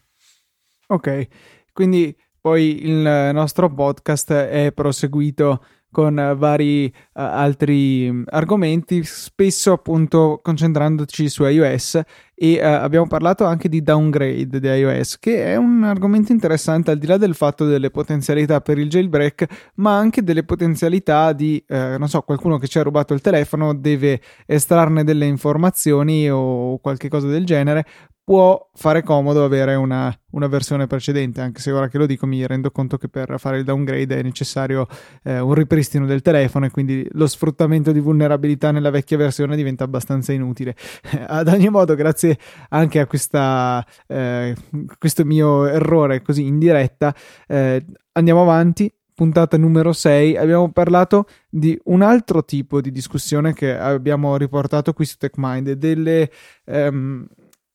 Ok, 0.88 1.28
quindi 1.72 2.14
poi 2.40 2.84
il 2.84 3.30
nostro 3.32 3.72
podcast 3.72 4.32
è 4.32 4.72
proseguito 4.72 5.64
con 5.90 6.34
vari 6.36 6.86
uh, 6.86 6.92
altri 7.12 8.22
argomenti, 8.26 9.02
spesso 9.04 9.72
appunto 9.72 10.38
concentrandoci 10.42 11.28
su 11.28 11.44
iOS 11.44 12.00
e 12.34 12.58
uh, 12.58 12.82
abbiamo 12.82 13.06
parlato 13.06 13.44
anche 13.44 13.68
di 13.68 13.82
downgrade 13.82 14.60
di 14.60 14.66
iOS, 14.66 15.18
che 15.18 15.44
è 15.44 15.56
un 15.56 15.84
argomento 15.84 16.32
interessante 16.32 16.90
al 16.90 16.98
di 16.98 17.06
là 17.06 17.16
del 17.16 17.34
fatto 17.34 17.66
delle 17.66 17.90
potenzialità 17.90 18.60
per 18.60 18.78
il 18.78 18.88
jailbreak, 18.88 19.72
ma 19.74 19.98
anche 19.98 20.22
delle 20.22 20.44
potenzialità 20.44 21.32
di, 21.32 21.62
uh, 21.68 21.98
non 21.98 22.08
so, 22.08 22.22
qualcuno 22.22 22.56
che 22.58 22.66
ci 22.66 22.78
ha 22.78 22.82
rubato 22.82 23.12
il 23.12 23.20
telefono 23.20 23.74
deve 23.74 24.20
estrarne 24.46 25.04
delle 25.04 25.26
informazioni 25.26 26.30
o 26.30 26.78
qualche 26.78 27.08
cosa 27.08 27.26
del 27.26 27.44
genere, 27.44 27.84
può 28.24 28.70
fare 28.74 29.02
comodo 29.02 29.44
avere 29.44 29.74
una, 29.74 30.14
una, 30.30 30.46
versione 30.46 30.86
precedente, 30.86 31.40
anche 31.40 31.60
se 31.60 31.72
ora 31.72 31.88
che 31.88 31.98
lo 31.98 32.06
dico 32.06 32.26
mi 32.26 32.46
rendo 32.46 32.70
conto 32.70 32.96
che 32.96 33.08
per 33.08 33.34
fare 33.38 33.58
il 33.58 33.64
downgrade 33.64 34.18
è 34.18 34.22
necessario 34.22 34.86
eh, 35.24 35.40
un 35.40 35.54
ripristino 35.54 36.06
del 36.06 36.22
telefono 36.22 36.66
e 36.66 36.70
quindi 36.70 37.06
lo 37.12 37.26
sfruttamento 37.26 37.92
di 37.92 38.00
vulnerabilità 38.00 38.70
nella 38.70 38.90
vecchia 38.90 39.16
versione 39.16 39.56
diventa 39.56 39.84
abbastanza 39.84 40.32
inutile. 40.32 40.76
Ad 41.26 41.48
ogni 41.48 41.68
modo, 41.70 41.94
grazie 41.94 42.38
anche 42.68 43.00
a 43.00 43.06
questa, 43.06 43.84
eh, 44.06 44.54
questo 44.98 45.24
mio 45.24 45.66
errore 45.66 46.22
così 46.22 46.46
in 46.46 46.58
diretta, 46.58 47.14
eh, 47.48 47.84
andiamo 48.12 48.42
avanti 48.42 48.92
puntata 49.20 49.58
numero 49.58 49.92
6 49.92 50.38
abbiamo 50.38 50.72
parlato 50.72 51.26
di 51.50 51.78
un 51.84 52.00
altro 52.00 52.42
tipo 52.42 52.80
di 52.80 52.90
discussione 52.90 53.52
che 53.52 53.76
abbiamo 53.76 54.34
riportato 54.38 54.94
qui 54.94 55.04
su 55.04 55.18
TechMind, 55.18 55.72
delle, 55.72 56.30
um, 56.64 57.26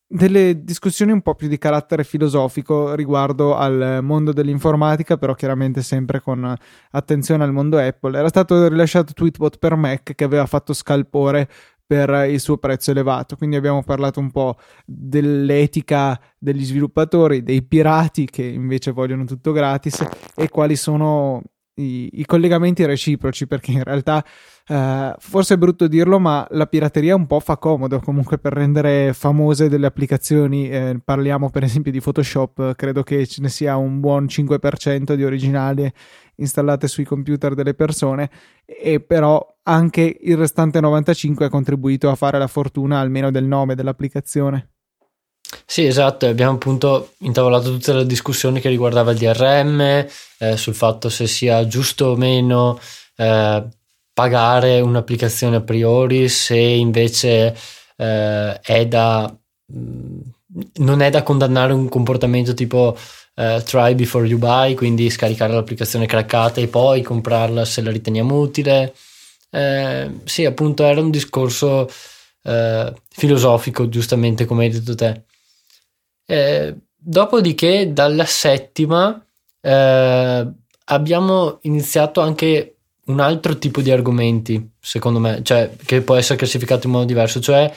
delle 0.08 0.64
discussioni 0.64 1.12
un 1.12 1.22
po' 1.22 1.36
più 1.36 1.48
di 1.48 1.58
carattere 1.58 2.04
filosofico 2.04 2.94
riguardo 2.94 3.56
al 3.56 4.00
mondo 4.02 4.32
dell'informatica, 4.34 5.18
però 5.18 5.34
chiaramente 5.34 5.82
sempre 5.82 6.22
con 6.22 6.56
attenzione 6.92 7.44
al 7.44 7.52
mondo 7.52 7.78
Apple. 7.78 8.18
Era 8.18 8.28
stato 8.28 8.68
rilasciato 8.68 9.14
Tweetbot 9.14 9.58
per 9.58 9.76
Mac 9.76 10.14
che 10.14 10.24
aveva 10.24 10.46
fatto 10.46 10.74
scalpore 10.74 11.50
per 11.86 12.30
il 12.30 12.40
suo 12.40 12.58
prezzo 12.58 12.92
elevato. 12.92 13.36
Quindi 13.36 13.56
abbiamo 13.56 13.84
parlato 13.84 14.20
un 14.20 14.32
po' 14.32 14.58
dell'etica 14.86 16.20
degli 16.38 16.66
sviluppatori, 16.66 17.44
dei 17.44 17.64
pirati 17.64 18.26
che 18.26 18.44
invece 18.44 18.92
vogliono 18.92 19.26
tutto 19.26 19.52
gratis 19.52 20.04
e 20.36 20.50
quali 20.50 20.76
sono 20.76 21.42
i, 21.76 22.10
i 22.20 22.26
collegamenti 22.26 22.86
reciproci, 22.86 23.48
perché 23.48 23.72
in 23.72 23.84
realtà 23.84 24.24
Uh, 24.68 25.14
forse 25.20 25.54
è 25.54 25.58
brutto 25.58 25.88
dirlo, 25.88 26.18
ma 26.18 26.48
la 26.50 26.66
pirateria 26.66 27.14
un 27.14 27.28
po' 27.28 27.40
fa 27.40 27.56
comodo 27.58 28.00
comunque 28.00 28.40
per 28.40 28.52
rendere 28.54 29.14
famose 29.14 29.70
delle 29.70 29.86
applicazioni. 29.86 30.68
Eh, 30.68 31.00
parliamo 31.06 31.52
per 31.52 31.62
esempio 31.62 31.92
di 31.92 32.02
Photoshop, 32.02 32.74
credo 32.74 33.04
che 33.04 33.28
ce 33.28 33.44
ne 33.44 33.50
sia 33.50 33.76
un 33.78 34.00
buon 34.00 34.26
5% 34.26 35.14
di 35.14 35.24
originali 35.24 35.92
installate 36.38 36.88
sui 36.88 37.04
computer 37.04 37.54
delle 37.54 37.76
persone, 37.76 38.32
e 38.66 39.00
però 39.02 39.56
anche 39.62 40.18
il 40.20 40.36
restante 40.36 40.80
95% 40.80 41.44
ha 41.44 41.50
contribuito 41.50 42.10
a 42.10 42.16
fare 42.16 42.40
la 42.40 42.48
fortuna 42.48 43.00
almeno 43.00 43.30
del 43.30 43.46
nome 43.46 43.76
dell'applicazione. 43.76 44.75
Sì, 45.66 45.86
esatto, 45.86 46.26
abbiamo 46.28 46.54
appunto 46.54 47.14
intavolato 47.20 47.72
tutta 47.72 47.94
la 47.94 48.04
discussione 48.04 48.60
che 48.60 48.70
riguardava 48.70 49.12
il 49.12 49.18
DRM, 49.18 49.82
eh, 50.40 50.58
sul 50.58 50.74
fatto 50.76 51.10
se 51.10 51.28
sia 51.28 51.66
giusto 51.68 52.08
o 52.08 52.16
meno 52.16 52.80
eh, 53.16 53.64
pagare 54.14 54.80
un'applicazione 54.82 55.58
a 55.58 55.62
priori, 55.62 56.30
se 56.30 56.58
invece 56.58 57.56
eh, 57.98 58.60
è 58.60 58.86
da 58.88 59.34
mm, 59.72 60.20
non 60.78 61.02
è 61.02 61.10
da 61.10 61.24
condannare 61.24 61.74
un 61.74 61.90
comportamento 61.90 62.54
tipo 62.54 62.98
uh, 63.36 63.62
try 63.64 63.94
before 63.96 64.26
you 64.26 64.38
buy, 64.40 64.74
quindi 64.74 65.10
scaricare 65.10 65.54
l'applicazione 65.54 66.06
craccata 66.06 66.62
e 66.62 66.68
poi 66.68 67.02
comprarla 67.02 67.66
se 67.66 67.82
la 67.82 67.92
riteniamo 67.92 68.40
utile. 68.40 68.94
Eh, 69.50 70.12
sì, 70.26 70.46
appunto, 70.46 70.84
era 70.86 71.02
un 71.02 71.10
discorso 71.12 71.90
eh, 72.44 72.94
filosofico, 73.10 73.90
giustamente 73.90 74.46
come 74.46 74.66
hai 74.66 74.70
detto 74.72 74.96
te. 74.96 75.24
Eh, 76.26 76.76
dopodiché, 76.96 77.94
dalla 77.94 78.26
settima 78.26 79.24
eh, 79.62 80.48
abbiamo 80.86 81.60
iniziato 81.62 82.22
anche 82.22 82.78
un 83.06 83.20
altro 83.20 83.58
tipo 83.58 83.82
di 83.82 83.92
argomenti, 83.92 84.72
secondo 84.80 85.20
me, 85.20 85.42
cioè 85.44 85.72
che 85.86 86.02
può 86.02 86.16
essere 86.16 86.38
classificato 86.38 86.88
in 86.88 86.94
modo 86.94 87.06
diverso, 87.06 87.40
cioè 87.40 87.72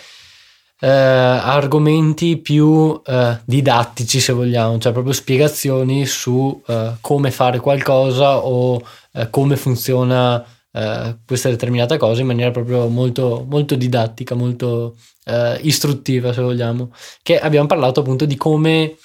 eh, 0.80 0.88
argomenti 0.88 2.38
più 2.38 3.00
eh, 3.04 3.38
didattici, 3.44 4.20
se 4.20 4.32
vogliamo, 4.32 4.78
cioè 4.78 4.92
proprio 4.92 5.12
spiegazioni 5.12 6.06
su 6.06 6.62
eh, 6.66 6.94
come 7.00 7.30
fare 7.30 7.60
qualcosa 7.60 8.38
o 8.38 8.82
come 9.30 9.56
funziona 9.56 10.46
eh, 10.72 11.18
questa 11.26 11.48
determinata 11.48 11.96
cosa 11.96 12.20
in 12.20 12.26
maniera 12.26 12.50
proprio 12.50 12.88
molto, 12.88 13.44
molto 13.48 13.74
didattica, 13.74 14.34
molto 14.34 14.96
eh, 15.24 15.58
istruttiva, 15.62 16.32
se 16.32 16.42
vogliamo. 16.42 16.92
Che 17.22 17.38
abbiamo 17.38 17.66
parlato 17.66 18.00
appunto 18.00 18.24
di 18.24 18.36
come, 18.36 18.96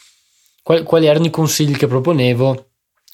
quali, 0.62 0.84
quali 0.84 1.06
erano 1.06 1.26
i 1.26 1.32
consigli 1.32 1.76
che 1.76 1.88
proponevo 1.88 2.68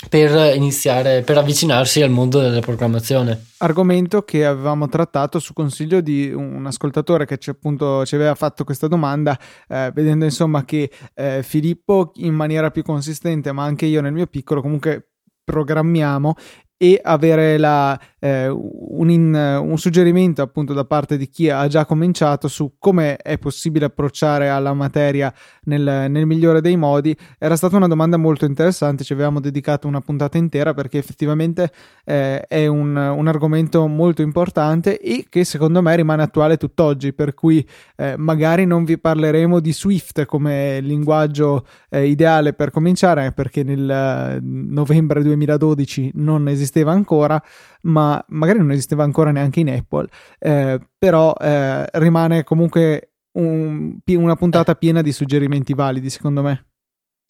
per 0.08 0.56
iniziare, 0.56 1.24
per 1.24 1.38
avvicinarsi 1.38 2.02
al 2.02 2.10
mondo 2.10 2.40
della 2.40 2.62
programmazione. 2.62 3.48
Argomento 3.58 4.22
che 4.24 4.46
avevamo 4.46 4.88
trattato 4.88 5.40
su 5.40 5.52
consiglio 5.52 6.00
di 6.00 6.32
un 6.32 6.66
ascoltatore 6.66 7.26
che 7.26 7.38
ci, 7.38 7.50
appunto, 7.50 8.06
ci 8.06 8.16
aveva 8.16 8.34
fatto 8.36 8.64
questa 8.64 8.88
domanda, 8.88 9.38
eh, 9.68 9.92
vedendo 9.94 10.24
insomma 10.24 10.64
che 10.64 10.90
eh, 11.14 11.44
Filippo 11.44 12.14
in 12.16 12.34
maniera 12.34 12.72
più 12.72 12.82
consistente, 12.82 13.52
ma 13.52 13.66
anche 13.66 13.88
io 13.88 14.00
nel 14.00 14.14
mio 14.14 14.28
piccolo, 14.28 14.62
comunque 14.62 15.10
programmiamo 15.44 16.36
e 16.82 16.98
avere 17.04 17.58
la, 17.58 18.00
eh, 18.20 18.48
un, 18.48 19.10
in, 19.10 19.34
un, 19.34 19.78
suggerimento 19.78 20.42
appunto 20.42 20.72
da 20.72 20.86
parte 20.86 21.18
di 21.18 21.28
chi 21.28 21.50
ha 21.50 21.68
già 21.68 21.86
cominciato 21.86 22.48
su 22.48 22.76
come 22.80 23.18
è 23.18 23.38
possibile 23.38 23.84
approcciare 23.84 24.48
alla 24.48 24.74
materia 24.74 25.34
nel, 25.64 26.10
nel, 26.10 26.26
migliore 26.26 26.62
dei 26.62 26.78
modi. 26.78 27.14
Era 27.38 27.58
stata 27.58 27.76
una 27.76 27.90
domanda 27.90 28.16
molto 28.16 28.46
interessante 28.46 29.04
ci 29.04 29.12
avevamo 29.12 29.42
dedicato 29.42 29.88
una 29.88 30.00
puntata 30.00 30.38
intera 30.38 30.74
perché 30.74 31.00
effettivamente 31.00 31.70
eh, 32.06 32.40
è 32.48 32.66
un, 32.68 32.96
un, 32.96 33.28
argomento 33.28 33.86
molto 33.88 34.22
importante 34.22 35.02
e 35.02 35.26
che 35.28 35.44
secondo 35.44 35.82
me 35.82 35.96
rimane 35.98 36.24
attuale 36.24 36.56
tutt'oggi 36.56 37.12
per 37.12 37.34
cui 37.34 37.68
eh, 37.98 38.16
magari 38.18 38.66
non 38.66 38.86
vi 38.86 38.98
parleremo 38.98 39.60
di 39.60 39.74
Swift 39.74 40.24
come 40.26 40.80
linguaggio 40.80 41.66
eh, 41.90 42.06
ideale 42.08 42.54
per 42.54 42.72
cominciare 42.72 43.34
perché 43.34 43.64
nel 43.64 43.90
eh, 43.90 44.40
novembre 44.42 45.22
2012 45.24 46.12
non 46.16 46.48
esiste 46.48 46.69
esisteva 46.70 46.92
ancora, 46.92 47.42
ma 47.82 48.24
magari 48.30 48.60
non 48.60 48.72
esisteva 48.72 49.04
ancora 49.04 49.32
neanche 49.32 49.60
in 49.60 49.70
Apple, 49.70 50.08
eh, 50.38 50.80
però 50.98 51.34
eh, 51.34 51.86
rimane 51.94 52.44
comunque 52.44 53.14
un, 53.34 53.98
una 54.06 54.36
puntata 54.36 54.76
piena 54.76 55.02
di 55.02 55.12
suggerimenti 55.12 55.74
validi, 55.74 56.10
secondo 56.10 56.42
me. 56.42 56.66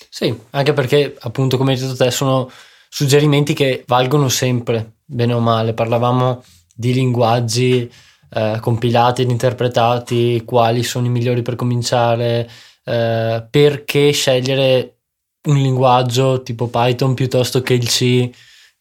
Sì, 0.10 0.38
anche 0.52 0.74
perché 0.74 1.16
appunto 1.20 1.58
come 1.58 1.74
hai 1.74 1.80
detto 1.80 1.96
te 1.96 2.12
sono 2.12 2.50
suggerimenti 2.88 3.54
che 3.54 3.84
valgono 3.88 4.30
sempre, 4.30 4.98
bene 5.06 5.34
o 5.34 5.40
male. 5.40 5.74
Parlavamo 5.74 6.44
di 6.74 6.94
linguaggi 6.94 7.92
eh, 8.32 8.58
compilati 8.62 9.22
ed 9.22 9.30
interpretati, 9.30 10.44
quali 10.46 10.84
sono 10.84 11.06
i 11.06 11.10
migliori 11.10 11.42
per 11.42 11.56
cominciare, 11.56 12.50
eh, 12.86 13.46
perché 13.50 14.12
scegliere 14.12 14.96
un 15.42 15.58
linguaggio 15.58 16.42
tipo 16.44 16.68
Python 16.68 17.14
piuttosto 17.14 17.62
che 17.62 17.74
il 17.74 17.88
C, 17.88 18.30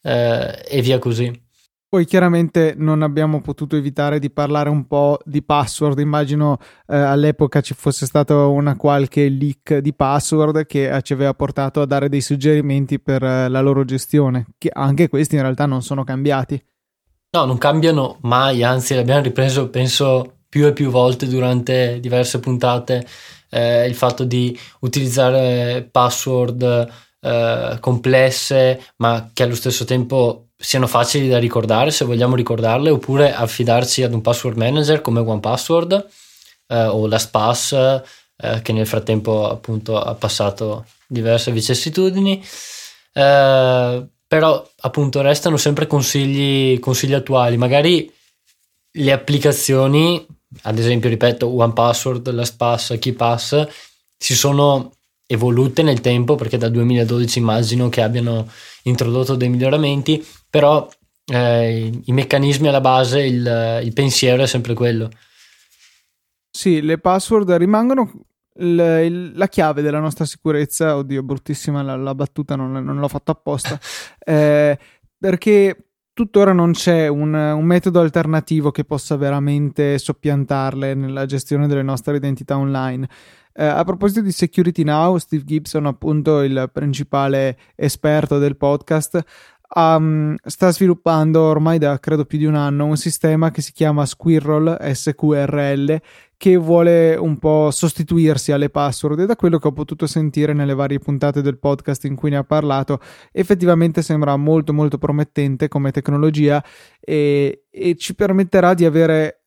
eh, 0.03 0.65
e 0.67 0.81
via 0.83 0.99
così. 0.99 1.47
Poi 1.91 2.05
chiaramente 2.05 2.75
non 2.77 3.01
abbiamo 3.01 3.41
potuto 3.41 3.75
evitare 3.75 4.19
di 4.19 4.31
parlare 4.31 4.69
un 4.69 4.87
po' 4.87 5.19
di 5.25 5.43
password, 5.43 5.99
immagino 6.01 6.59
eh, 6.87 6.95
all'epoca 6.95 7.63
ci 7.63 7.73
fosse 7.73 8.05
stata 8.05 8.45
una 8.45 8.77
qualche 8.77 9.27
leak 9.31 9.79
di 9.79 9.95
password 9.95 10.67
che 10.67 11.01
ci 11.03 11.15
aveva 11.15 11.33
portato 11.33 11.81
a 11.81 11.87
dare 11.87 12.11
dei 12.11 12.21
suggerimenti 12.21 13.01
per 13.01 13.23
eh, 13.23 13.49
la 13.49 13.63
loro 13.63 13.87
gestione, 13.87 14.49
che 14.59 14.69
anche 14.71 15.09
questi 15.09 15.37
in 15.37 15.41
realtà 15.41 15.65
non 15.65 15.81
sono 15.81 16.05
cambiati. 16.05 16.63
No, 17.31 17.47
non 17.47 17.57
cambiano 17.57 18.19
mai, 18.21 18.63
anzi 18.63 18.95
l'abbiamo 18.95 19.23
ripreso 19.23 19.71
penso 19.71 20.41
più 20.47 20.67
e 20.67 20.75
più 20.75 20.91
volte 20.91 21.27
durante 21.27 22.01
diverse 22.01 22.39
puntate 22.39 23.07
eh, 23.49 23.87
il 23.87 23.95
fatto 23.95 24.25
di 24.25 24.59
utilizzare 24.81 25.89
password 25.91 26.89
eh, 27.21 27.77
complesse, 27.81 28.93
ma 28.97 29.31
che 29.33 29.43
allo 29.43 29.55
stesso 29.55 29.85
tempo 29.85 30.49
siano 30.57 30.87
facili 30.87 31.29
da 31.29 31.39
ricordare 31.39 31.91
se 31.91 32.05
vogliamo 32.05 32.35
ricordarle, 32.35 32.91
oppure 32.91 33.33
affidarci 33.35 34.03
ad 34.03 34.13
un 34.13 34.21
password 34.21 34.57
manager 34.57 35.01
come 35.01 35.21
OnePassword 35.21 36.07
eh, 36.69 36.85
o 36.85 37.07
LastPass 37.07 37.73
eh, 38.37 38.63
che 38.63 38.73
nel 38.73 38.87
frattempo 38.87 39.49
appunto 39.49 39.99
ha 40.01 40.15
passato 40.15 40.87
diverse 41.07 41.51
vicissitudini. 41.53 42.45
Eh, 43.13 44.07
però 44.29 44.71
appunto 44.81 45.23
restano 45.23 45.57
sempre 45.57 45.87
consigli, 45.87 46.79
consigli 46.79 47.15
attuali, 47.15 47.57
magari 47.57 48.13
le 48.91 49.13
applicazioni, 49.13 50.27
ad 50.63 50.79
esempio 50.79 51.09
ripeto 51.09 51.49
OnePassword, 51.49 52.31
LastPass, 52.31 52.99
KeyPass, 52.99 53.67
si 54.19 54.35
sono 54.35 54.93
evolute 55.31 55.83
nel 55.83 56.01
tempo 56.01 56.37
perché 56.37 56.57
dal 56.57 56.71
2012 56.71 57.39
immagino 57.39 57.91
che 57.91 58.01
abbiano 58.01 58.49
introdotto 58.85 59.37
dei 59.37 59.51
miglioramenti, 59.51 60.27
però 60.49 60.89
eh, 61.27 62.01
i 62.03 62.13
meccanismi 62.13 62.69
alla 62.69 62.81
base, 62.81 63.21
il, 63.21 63.81
il, 63.85 63.93
pensiero 63.93 64.43
è 64.43 64.47
sempre 64.47 64.73
quello. 64.73 65.11
Sì, 66.51 66.81
le 66.81 66.99
password 66.99 67.53
rimangono 67.53 68.11
il, 68.57 69.03
il, 69.05 69.33
la 69.35 69.49
chiave 69.49 69.83
della 69.83 70.01
nostra 70.01 70.25
sicurezza. 70.25 70.97
Oddio, 70.97 71.23
bruttissima 71.23 71.83
la, 71.83 71.97
la 71.97 72.15
battuta, 72.15 72.57
non, 72.57 72.73
non, 72.73 72.99
l'ho 72.99 73.09
fatta 73.09 73.33
apposta. 73.33 73.79
Eh, 74.29 74.79
perché 75.19 75.89
tuttora 76.13 76.53
non 76.53 76.73
c'è 76.73 77.09
un, 77.09 77.33
un, 77.33 77.65
metodo 77.65 78.01
alternativo 78.01 78.71
che 78.71 78.85
possa 78.85 79.17
veramente 79.17 79.97
soppiantarle 79.97 80.93
nella 80.93 81.25
gestione 81.25 81.67
delle 81.67 81.83
nostre 81.83 82.17
identità 82.17 82.59
online. 82.59 83.09
Eh, 83.61 83.65
a 83.65 83.83
proposito 83.83 84.21
di 84.21 84.31
Security 84.31 84.85
Now, 84.85 85.17
Steve 85.17 85.43
Gibson, 85.43 85.87
appunto 85.87 86.43
il 86.43 86.71
principale 86.73 87.59
esperto 87.75 88.39
del 88.39 88.57
podcast, 88.57 89.21
um, 89.75 90.37
sta 90.45 90.71
sviluppando 90.71 91.43
ormai 91.43 91.79
da 91.79 91.99
credo 91.99 92.25
più 92.25 92.39
di 92.39 92.45
un 92.45 92.55
anno 92.55 92.85
un 92.85 92.97
sistema 92.97 93.51
che 93.51 93.61
si 93.61 93.73
chiama 93.73 94.07
Squirrel 94.07 94.79
SQRL 94.81 96.01
che 96.37 96.57
vuole 96.57 97.17
un 97.17 97.37
po' 97.39 97.73
sostituirsi 97.73 98.53
alle 98.53 98.71
password. 98.71 99.19
E 99.19 99.27
da 99.27 99.35
quello 99.35 99.59
che 99.59 99.67
ho 99.67 99.73
potuto 99.73 100.07
sentire 100.07 100.53
nelle 100.53 100.75
varie 100.75 101.01
puntate 101.01 101.43
del 101.43 101.59
podcast 101.59 102.05
in 102.05 102.15
cui 102.15 102.31
ne 102.31 102.37
ha 102.37 102.45
parlato 102.45 103.01
effettivamente 103.33 104.03
sembra 104.03 104.37
molto 104.37 104.73
molto 104.73 104.99
promettente 104.99 105.67
come 105.67 105.91
tecnologia 105.91 106.65
e, 107.01 107.65
e 107.69 107.97
ci 107.97 108.15
permetterà 108.15 108.75
di 108.75 108.85
avere 108.85 109.38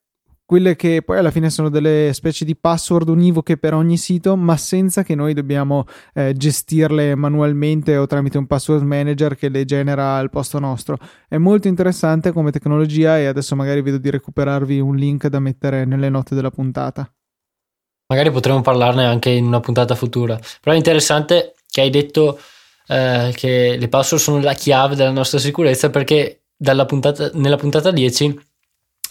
quelle 0.51 0.75
che 0.75 1.01
poi 1.01 1.17
alla 1.17 1.31
fine 1.31 1.49
sono 1.49 1.69
delle 1.69 2.11
specie 2.11 2.43
di 2.43 2.57
password 2.57 3.07
univoche 3.07 3.55
per 3.55 3.73
ogni 3.73 3.95
sito, 3.95 4.35
ma 4.35 4.57
senza 4.57 5.01
che 5.01 5.15
noi 5.15 5.33
dobbiamo 5.33 5.85
eh, 6.13 6.33
gestirle 6.33 7.15
manualmente 7.15 7.95
o 7.95 8.05
tramite 8.05 8.37
un 8.37 8.47
password 8.47 8.83
manager 8.83 9.37
che 9.37 9.47
le 9.47 9.63
genera 9.63 10.17
al 10.17 10.29
posto 10.29 10.59
nostro. 10.59 10.97
È 11.29 11.37
molto 11.37 11.69
interessante 11.69 12.33
come 12.33 12.51
tecnologia 12.51 13.17
e 13.17 13.27
adesso 13.27 13.55
magari 13.55 13.81
vedo 13.81 13.97
di 13.97 14.09
recuperarvi 14.09 14.81
un 14.81 14.97
link 14.97 15.27
da 15.27 15.39
mettere 15.39 15.85
nelle 15.85 16.09
note 16.09 16.35
della 16.35 16.51
puntata. 16.51 17.09
Magari 18.07 18.29
potremo 18.29 18.59
parlarne 18.59 19.05
anche 19.05 19.29
in 19.29 19.45
una 19.45 19.61
puntata 19.61 19.95
futura. 19.95 20.37
Però 20.59 20.75
è 20.75 20.77
interessante 20.77 21.53
che 21.65 21.79
hai 21.79 21.89
detto 21.89 22.37
eh, 22.87 23.31
che 23.37 23.77
le 23.79 23.87
password 23.87 24.21
sono 24.21 24.41
la 24.41 24.53
chiave 24.53 24.97
della 24.97 25.11
nostra 25.11 25.39
sicurezza 25.39 25.89
perché 25.89 26.41
puntata, 26.85 27.31
nella 27.35 27.55
puntata 27.55 27.89
10 27.89 28.49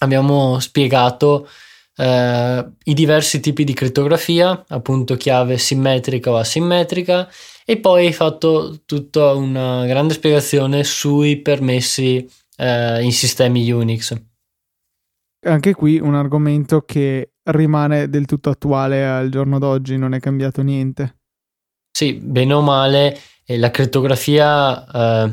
abbiamo 0.00 0.58
spiegato 0.58 1.48
eh, 1.96 2.66
i 2.84 2.94
diversi 2.94 3.40
tipi 3.40 3.64
di 3.64 3.72
crittografia, 3.72 4.64
appunto 4.68 5.16
chiave 5.16 5.58
simmetrica 5.58 6.30
o 6.30 6.36
asimmetrica, 6.36 7.28
e 7.64 7.78
poi 7.78 8.06
hai 8.06 8.12
fatto 8.12 8.80
tutta 8.84 9.34
una 9.34 9.86
grande 9.86 10.14
spiegazione 10.14 10.82
sui 10.84 11.40
permessi 11.40 12.28
eh, 12.56 13.02
in 13.02 13.12
sistemi 13.12 13.70
Unix. 13.70 14.20
Anche 15.46 15.74
qui 15.74 15.98
un 15.98 16.14
argomento 16.14 16.82
che 16.82 17.32
rimane 17.44 18.08
del 18.10 18.26
tutto 18.26 18.50
attuale 18.50 19.06
al 19.06 19.30
giorno 19.30 19.58
d'oggi, 19.58 19.96
non 19.96 20.14
è 20.14 20.20
cambiato 20.20 20.62
niente. 20.62 21.18
Sì, 21.90 22.14
bene 22.14 22.52
o 22.54 22.60
male, 22.60 23.18
la 23.46 23.70
crittografia 23.70 25.24
eh, 25.24 25.32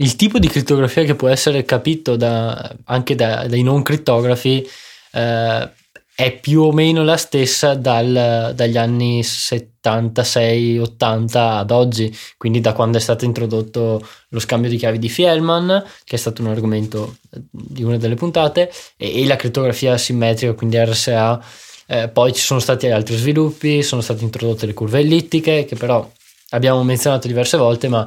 il 0.00 0.16
tipo 0.16 0.38
di 0.38 0.48
crittografia 0.48 1.04
che 1.04 1.14
può 1.14 1.28
essere 1.28 1.64
capito 1.64 2.16
da, 2.16 2.74
anche 2.84 3.14
da, 3.14 3.46
dai 3.46 3.62
non 3.62 3.82
crittografi 3.82 4.66
eh, 5.12 5.70
è 6.14 6.38
più 6.38 6.62
o 6.62 6.72
meno 6.72 7.02
la 7.02 7.16
stessa 7.16 7.74
dal, 7.74 8.52
dagli 8.54 8.76
anni 8.76 9.22
76-80 9.22 11.30
ad 11.34 11.70
oggi, 11.70 12.14
quindi 12.36 12.60
da 12.60 12.74
quando 12.74 12.98
è 12.98 13.00
stato 13.00 13.24
introdotto 13.24 14.06
lo 14.28 14.38
scambio 14.38 14.68
di 14.68 14.76
chiavi 14.76 14.98
di 14.98 15.08
Fielman, 15.08 15.82
che 16.04 16.16
è 16.16 16.18
stato 16.18 16.42
un 16.42 16.48
argomento 16.48 17.16
di 17.30 17.82
una 17.82 17.96
delle 17.96 18.16
puntate, 18.16 18.70
e, 18.98 19.22
e 19.22 19.26
la 19.26 19.36
crittografia 19.36 19.96
simmetrica, 19.96 20.52
quindi 20.52 20.76
RSA. 20.78 21.42
Eh, 21.86 22.08
poi 22.08 22.34
ci 22.34 22.42
sono 22.42 22.60
stati 22.60 22.86
altri 22.88 23.16
sviluppi, 23.16 23.82
sono 23.82 24.02
state 24.02 24.22
introdotte 24.22 24.66
le 24.66 24.74
curve 24.74 25.00
ellittiche, 25.00 25.64
che 25.64 25.76
però 25.76 26.06
abbiamo 26.50 26.84
menzionato 26.84 27.28
diverse 27.28 27.56
volte, 27.56 27.88
ma 27.88 28.06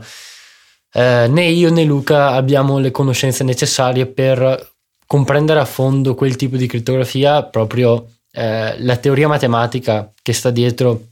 eh, 0.93 1.27
né 1.27 1.45
io 1.47 1.71
né 1.71 1.83
Luca 1.83 2.31
abbiamo 2.31 2.77
le 2.77 2.91
conoscenze 2.91 3.43
necessarie 3.43 4.05
per 4.05 4.71
comprendere 5.07 5.59
a 5.59 5.65
fondo 5.65 6.15
quel 6.15 6.35
tipo 6.35 6.55
di 6.55 6.67
crittografia, 6.67 7.43
proprio 7.43 8.07
eh, 8.31 8.75
la 8.79 8.97
teoria 8.97 9.27
matematica 9.27 10.11
che 10.21 10.33
sta 10.33 10.49
dietro 10.49 11.09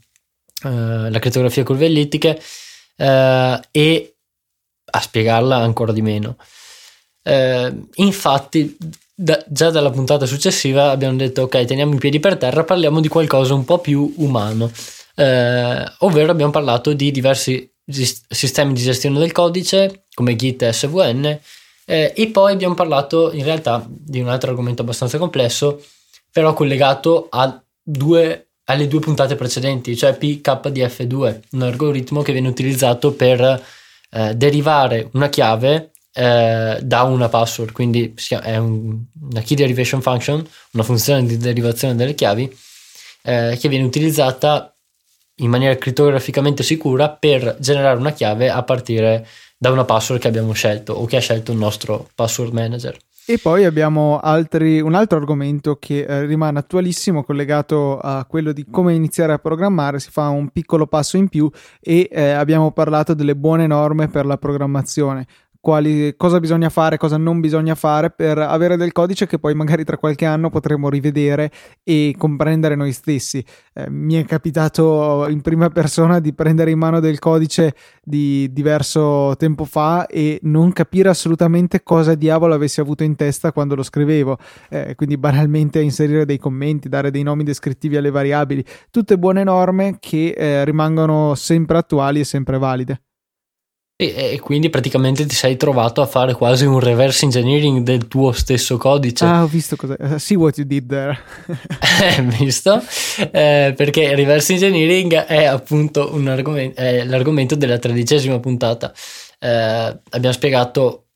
eh, 0.64 1.10
la 1.10 1.18
crittografia 1.18 1.64
curve 1.64 1.86
ellittiche 1.86 2.40
eh, 2.96 3.60
e 3.70 4.14
a 4.84 5.00
spiegarla 5.00 5.56
ancora 5.56 5.92
di 5.92 6.02
meno. 6.02 6.36
Eh, 7.22 7.72
infatti, 7.94 8.76
da, 9.14 9.44
già 9.48 9.70
dalla 9.70 9.90
puntata 9.90 10.26
successiva 10.26 10.90
abbiamo 10.90 11.16
detto 11.16 11.42
ok, 11.42 11.64
teniamo 11.64 11.94
i 11.94 11.98
piedi 11.98 12.20
per 12.20 12.36
terra, 12.36 12.64
parliamo 12.64 13.00
di 13.00 13.08
qualcosa 13.08 13.54
un 13.54 13.64
po' 13.64 13.78
più 13.78 14.12
umano, 14.18 14.70
ovvero 15.14 16.32
abbiamo 16.32 16.50
parlato 16.50 16.92
di 16.92 17.10
diversi 17.10 17.71
sistemi 17.86 18.72
di 18.72 18.82
gestione 18.82 19.18
del 19.18 19.32
codice 19.32 20.04
come 20.14 20.36
Git 20.36 20.62
e 20.62 20.72
SVN 20.72 21.38
eh, 21.84 22.12
e 22.16 22.28
poi 22.28 22.52
abbiamo 22.52 22.74
parlato 22.74 23.32
in 23.32 23.44
realtà 23.44 23.84
di 23.88 24.20
un 24.20 24.28
altro 24.28 24.50
argomento 24.50 24.82
abbastanza 24.82 25.18
complesso 25.18 25.82
però 26.30 26.54
collegato 26.54 27.28
due, 27.82 28.50
alle 28.64 28.86
due 28.86 29.00
puntate 29.00 29.34
precedenti 29.34 29.96
cioè 29.96 30.16
PKDF2 30.18 31.40
un 31.52 31.62
algoritmo 31.62 32.22
che 32.22 32.32
viene 32.32 32.48
utilizzato 32.48 33.12
per 33.12 33.62
eh, 34.10 34.34
derivare 34.34 35.08
una 35.12 35.28
chiave 35.28 35.90
eh, 36.12 36.78
da 36.80 37.02
una 37.02 37.28
password 37.28 37.72
quindi 37.72 38.14
è 38.42 38.56
un, 38.56 39.02
una 39.30 39.40
key 39.40 39.56
derivation 39.56 40.00
function 40.00 40.46
una 40.72 40.84
funzione 40.84 41.26
di 41.26 41.36
derivazione 41.36 41.96
delle 41.96 42.14
chiavi 42.14 42.56
eh, 43.22 43.56
che 43.58 43.68
viene 43.68 43.84
utilizzata 43.84 44.71
in 45.42 45.50
maniera 45.50 45.76
crittograficamente 45.76 46.62
sicura 46.62 47.10
per 47.10 47.56
generare 47.60 47.98
una 47.98 48.12
chiave 48.12 48.48
a 48.48 48.62
partire 48.62 49.26
da 49.56 49.70
una 49.70 49.84
password 49.84 50.20
che 50.20 50.28
abbiamo 50.28 50.52
scelto 50.52 50.92
o 50.92 51.04
che 51.04 51.16
ha 51.16 51.20
scelto 51.20 51.52
il 51.52 51.58
nostro 51.58 52.08
password 52.14 52.52
manager. 52.52 52.96
E 53.24 53.38
poi 53.38 53.64
abbiamo 53.64 54.18
altri, 54.18 54.80
un 54.80 54.94
altro 54.94 55.18
argomento 55.18 55.76
che 55.76 56.00
eh, 56.00 56.24
rimane 56.26 56.58
attualissimo, 56.58 57.22
collegato 57.22 58.00
a 58.00 58.24
quello 58.28 58.52
di 58.52 58.66
come 58.68 58.94
iniziare 58.94 59.32
a 59.32 59.38
programmare. 59.38 60.00
Si 60.00 60.10
fa 60.10 60.28
un 60.28 60.48
piccolo 60.48 60.88
passo 60.88 61.16
in 61.16 61.28
più 61.28 61.48
e 61.80 62.08
eh, 62.10 62.30
abbiamo 62.30 62.72
parlato 62.72 63.14
delle 63.14 63.36
buone 63.36 63.68
norme 63.68 64.08
per 64.08 64.26
la 64.26 64.38
programmazione 64.38 65.26
quali, 65.62 66.16
cosa 66.16 66.40
bisogna 66.40 66.70
fare, 66.70 66.96
cosa 66.96 67.16
non 67.16 67.38
bisogna 67.38 67.76
fare 67.76 68.10
per 68.10 68.36
avere 68.36 68.76
del 68.76 68.90
codice 68.90 69.28
che 69.28 69.38
poi 69.38 69.54
magari 69.54 69.84
tra 69.84 69.96
qualche 69.96 70.24
anno 70.24 70.50
potremo 70.50 70.88
rivedere 70.88 71.52
e 71.84 72.16
comprendere 72.18 72.74
noi 72.74 72.90
stessi. 72.90 73.44
Eh, 73.72 73.88
mi 73.88 74.14
è 74.14 74.24
capitato 74.24 75.24
in 75.28 75.40
prima 75.40 75.68
persona 75.70 76.18
di 76.18 76.34
prendere 76.34 76.72
in 76.72 76.78
mano 76.78 76.98
del 76.98 77.20
codice 77.20 77.76
di 78.02 78.52
diverso 78.52 79.36
tempo 79.38 79.64
fa 79.64 80.06
e 80.06 80.40
non 80.42 80.72
capire 80.72 81.10
assolutamente 81.10 81.84
cosa 81.84 82.16
diavolo 82.16 82.54
avessi 82.54 82.80
avuto 82.80 83.04
in 83.04 83.14
testa 83.14 83.52
quando 83.52 83.76
lo 83.76 83.84
scrivevo. 83.84 84.38
Eh, 84.68 84.96
quindi 84.96 85.16
banalmente 85.16 85.80
inserire 85.80 86.24
dei 86.24 86.38
commenti, 86.38 86.88
dare 86.88 87.12
dei 87.12 87.22
nomi 87.22 87.44
descrittivi 87.44 87.96
alle 87.96 88.10
variabili, 88.10 88.64
tutte 88.90 89.16
buone 89.16 89.44
norme 89.44 89.98
che 90.00 90.34
eh, 90.36 90.64
rimangono 90.64 91.36
sempre 91.36 91.78
attuali 91.78 92.18
e 92.18 92.24
sempre 92.24 92.58
valide. 92.58 93.00
E, 94.10 94.32
e, 94.32 94.40
quindi 94.40 94.70
praticamente 94.70 95.24
ti 95.26 95.34
sei 95.34 95.56
trovato 95.56 96.00
a 96.00 96.06
fare 96.06 96.34
quasi 96.34 96.64
un 96.64 96.80
reverse 96.80 97.24
engineering 97.24 97.82
del 97.82 98.08
tuo 98.08 98.32
stesso 98.32 98.76
codice. 98.76 99.24
Ah, 99.24 99.42
ho 99.42 99.46
visto 99.46 99.76
cosa. 99.76 99.96
Uh, 99.98 100.18
see 100.18 100.36
what 100.36 100.56
you 100.56 100.66
did 100.66 100.88
there. 100.88 101.18
eh, 102.02 102.22
visto? 102.22 102.82
Eh, 103.30 103.74
perché 103.76 104.14
reverse 104.14 104.52
engineering 104.52 105.14
è 105.14 105.44
appunto 105.44 106.10
un 106.12 106.28
argomento, 106.28 106.80
è 106.80 107.04
l'argomento 107.04 107.54
della 107.54 107.78
tredicesima 107.78 108.38
puntata. 108.40 108.92
Eh, 109.38 109.98
abbiamo 110.10 110.34
spiegato 110.34 111.06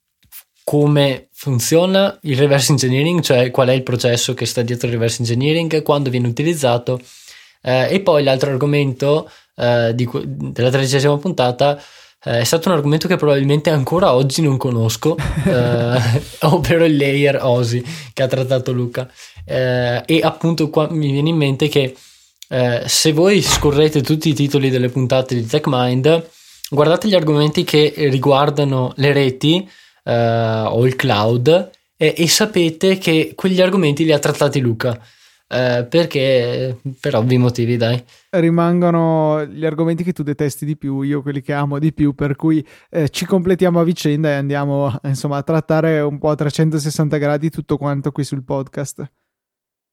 come 0.62 1.28
funziona 1.32 2.18
il 2.22 2.36
reverse 2.36 2.72
engineering, 2.72 3.20
cioè 3.20 3.50
qual 3.50 3.68
è 3.68 3.72
il 3.72 3.82
processo 3.82 4.34
che 4.34 4.46
sta 4.46 4.62
dietro 4.62 4.86
il 4.88 4.94
reverse 4.94 5.20
engineering, 5.20 5.82
quando 5.82 6.10
viene 6.10 6.26
utilizzato. 6.26 7.00
Eh, 7.62 7.94
e 7.94 8.00
poi 8.00 8.22
l'altro 8.22 8.50
argomento 8.50 9.30
eh, 9.56 9.92
di, 9.94 10.08
della 10.12 10.70
tredicesima 10.70 11.16
puntata 11.18 11.80
è 12.22 12.44
stato 12.44 12.68
un 12.68 12.74
argomento 12.74 13.06
che 13.06 13.16
probabilmente 13.16 13.70
ancora 13.70 14.12
oggi 14.12 14.42
non 14.42 14.56
conosco, 14.56 15.16
eh, 15.46 16.22
ovvero 16.40 16.84
il 16.84 16.96
layer 16.96 17.38
OSI 17.40 17.84
che 18.12 18.22
ha 18.22 18.26
trattato 18.26 18.72
Luca. 18.72 19.08
Eh, 19.44 20.02
e 20.04 20.20
appunto 20.22 20.68
qua 20.68 20.88
mi 20.90 21.12
viene 21.12 21.28
in 21.28 21.36
mente 21.36 21.68
che 21.68 21.94
eh, 22.48 22.82
se 22.86 23.12
voi 23.12 23.40
scorrete 23.42 24.02
tutti 24.02 24.28
i 24.28 24.34
titoli 24.34 24.70
delle 24.70 24.88
puntate 24.88 25.34
di 25.34 25.46
TechMind, 25.46 26.28
guardate 26.70 27.08
gli 27.08 27.14
argomenti 27.14 27.64
che 27.64 27.92
riguardano 27.96 28.92
le 28.96 29.12
reti 29.12 29.68
eh, 30.04 30.64
o 30.66 30.86
il 30.86 30.96
cloud 30.96 31.70
e 31.98 32.28
sapete 32.28 32.98
che 32.98 33.32
quegli 33.34 33.60
argomenti 33.60 34.04
li 34.04 34.12
ha 34.12 34.18
trattati 34.18 34.60
Luca. 34.60 35.00
Eh, 35.48 35.86
perché 35.88 36.80
per 37.00 37.14
ovvi 37.14 37.38
motivi, 37.38 37.76
dai. 37.76 38.02
Rimangono 38.30 39.44
gli 39.46 39.64
argomenti 39.64 40.02
che 40.02 40.12
tu 40.12 40.22
detesti 40.22 40.64
di 40.64 40.76
più, 40.76 41.02
io 41.02 41.22
quelli 41.22 41.40
che 41.40 41.52
amo 41.52 41.78
di 41.78 41.92
più, 41.92 42.14
per 42.14 42.34
cui 42.34 42.66
eh, 42.90 43.08
ci 43.08 43.24
completiamo 43.24 43.78
a 43.78 43.84
vicenda 43.84 44.30
e 44.30 44.34
andiamo 44.34 44.92
insomma 45.04 45.36
a 45.38 45.42
trattare 45.42 46.00
un 46.00 46.18
po' 46.18 46.30
a 46.30 46.34
360 46.34 47.16
gradi 47.18 47.50
tutto 47.50 47.76
quanto 47.76 48.10
qui 48.10 48.24
sul 48.24 48.42
podcast. 48.42 49.08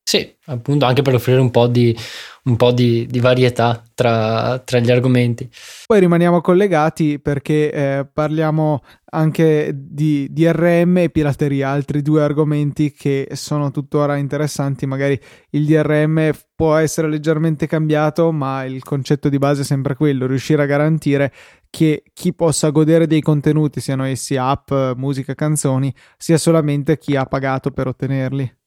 Sì, 0.06 0.36
appunto 0.46 0.86
anche 0.86 1.02
per 1.02 1.16
offrire 1.16 1.40
un 1.40 1.50
po' 1.50 1.68
di, 1.68 1.98
un 2.44 2.58
po 2.58 2.72
di, 2.74 3.08
di 3.10 3.20
varietà 3.20 3.82
tra, 3.96 4.60
tra, 4.60 4.80
gli 4.80 4.92
argomenti. 4.92 5.50
Poi 5.88 6.00
rimaniamo 6.02 6.42
collegati 6.42 7.20
perché 7.20 7.72
eh, 7.72 8.08
parliamo 8.12 8.84
anche 9.12 9.72
di 9.74 10.28
DRM 10.30 10.98
e 10.98 11.10
pirateria, 11.10 11.70
altri 11.70 12.02
due 12.02 12.22
argomenti 12.22 12.92
che 12.92 13.30
sono 13.32 13.72
tuttora 13.72 14.18
interessanti. 14.18 14.86
Magari 14.86 15.18
il 15.52 15.66
DRM 15.66 16.32
può 16.54 16.76
essere 16.76 17.10
leggermente 17.10 17.66
cambiato, 17.66 18.32
ma 18.34 18.66
il 18.66 18.84
concetto 18.84 19.30
di 19.30 19.38
base 19.38 19.62
è 19.62 19.66
sempre 19.66 19.96
quello, 19.96 20.28
riuscire 20.28 20.64
a 20.64 20.68
garantire 20.68 21.32
che 21.70 22.04
chi 22.14 22.34
possa 22.34 22.70
godere 22.72 23.08
dei 23.08 23.22
contenuti, 23.22 23.80
siano 23.80 24.04
essi 24.04 24.36
app, 24.36 24.70
musica, 24.98 25.34
canzoni, 25.34 25.92
sia 26.18 26.38
solamente 26.38 26.98
chi 26.98 27.16
ha 27.16 27.26
pagato 27.26 27.72
per 27.72 27.88
ottenerli. 27.88 28.63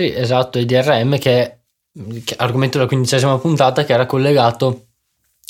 Sì, 0.00 0.14
esatto, 0.14 0.58
il 0.58 0.64
DRM 0.64 1.18
che 1.18 1.42
è, 1.42 1.58
argomento 2.38 2.78
della 2.78 2.88
quindicesima 2.88 3.36
puntata 3.36 3.84
che 3.84 3.92
era 3.92 4.06
collegato 4.06 4.86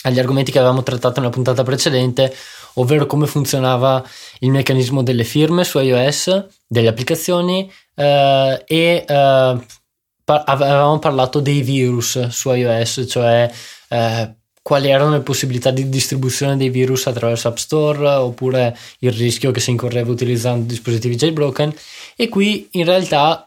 agli 0.02 0.18
argomenti 0.18 0.50
che 0.50 0.58
avevamo 0.58 0.82
trattato 0.82 1.20
nella 1.20 1.32
puntata 1.32 1.62
precedente, 1.62 2.34
ovvero 2.74 3.06
come 3.06 3.28
funzionava 3.28 4.04
il 4.40 4.50
meccanismo 4.50 5.04
delle 5.04 5.22
firme 5.22 5.62
su 5.62 5.78
iOS, 5.78 6.46
delle 6.66 6.88
applicazioni 6.88 7.70
eh, 7.94 8.64
e 8.66 9.04
eh, 9.06 9.58
par- 10.24 10.42
avevamo 10.46 10.98
parlato 10.98 11.38
dei 11.38 11.62
virus 11.62 12.26
su 12.30 12.52
iOS, 12.52 13.04
cioè 13.08 13.48
eh, 13.88 14.34
quali 14.62 14.88
erano 14.88 15.12
le 15.12 15.20
possibilità 15.20 15.70
di 15.70 15.88
distribuzione 15.88 16.56
dei 16.56 16.70
virus 16.70 17.06
attraverso 17.06 17.46
App 17.46 17.56
Store 17.56 18.08
oppure 18.08 18.76
il 18.98 19.12
rischio 19.12 19.52
che 19.52 19.60
si 19.60 19.70
incorreva 19.70 20.10
utilizzando 20.10 20.66
dispositivi 20.66 21.14
jailbroken. 21.14 21.72
E 22.16 22.28
qui 22.28 22.66
in 22.72 22.84
realtà 22.84 23.44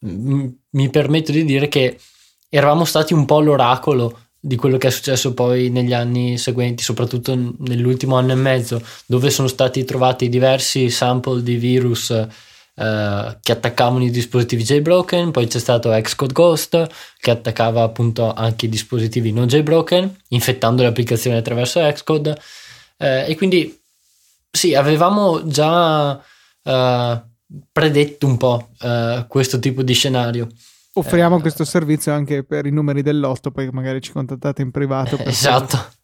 mi 0.00 0.90
permetto 0.90 1.32
di 1.32 1.44
dire 1.44 1.68
che 1.68 1.98
eravamo 2.48 2.84
stati 2.84 3.12
un 3.12 3.24
po' 3.24 3.40
l'oracolo 3.40 4.20
di 4.38 4.56
quello 4.56 4.76
che 4.78 4.88
è 4.88 4.90
successo 4.90 5.34
poi 5.34 5.70
negli 5.70 5.92
anni 5.92 6.38
seguenti, 6.38 6.82
soprattutto 6.82 7.34
nell'ultimo 7.58 8.16
anno 8.16 8.32
e 8.32 8.36
mezzo, 8.36 8.80
dove 9.06 9.30
sono 9.30 9.48
stati 9.48 9.84
trovati 9.84 10.28
diversi 10.28 10.88
sample 10.88 11.42
di 11.42 11.56
virus 11.56 12.10
eh, 12.10 13.38
che 13.42 13.52
attaccavano 13.52 14.04
i 14.04 14.10
dispositivi 14.10 14.62
jailbroken, 14.62 15.32
poi 15.32 15.46
c'è 15.46 15.58
stato 15.58 15.90
Xcode 15.90 16.32
Ghost 16.32 16.86
che 17.18 17.30
attaccava 17.30 17.82
appunto 17.82 18.32
anche 18.32 18.66
i 18.66 18.68
dispositivi 18.68 19.32
non 19.32 19.46
jailbroken, 19.46 20.14
infettando 20.28 20.82
le 20.82 20.88
applicazioni 20.88 21.36
attraverso 21.36 21.80
Xcode. 21.80 22.38
Eh, 22.98 23.30
e 23.30 23.36
quindi 23.36 23.76
sì, 24.50 24.74
avevamo 24.74 25.46
già 25.46 26.22
eh, 26.62 27.22
predetto 27.70 28.26
un 28.26 28.36
po' 28.36 28.70
eh, 28.80 29.24
questo 29.28 29.58
tipo 29.58 29.82
di 29.82 29.92
scenario. 29.92 30.48
Offriamo 30.94 31.38
eh, 31.38 31.40
questo 31.40 31.64
servizio 31.64 32.12
anche 32.12 32.42
per 32.42 32.66
i 32.66 32.70
numeri 32.70 33.02
dell'otto, 33.02 33.50
poi 33.50 33.68
magari 33.70 34.00
ci 34.00 34.12
contattate 34.12 34.62
in 34.62 34.70
privato. 34.70 35.18
esatto. 35.18 35.94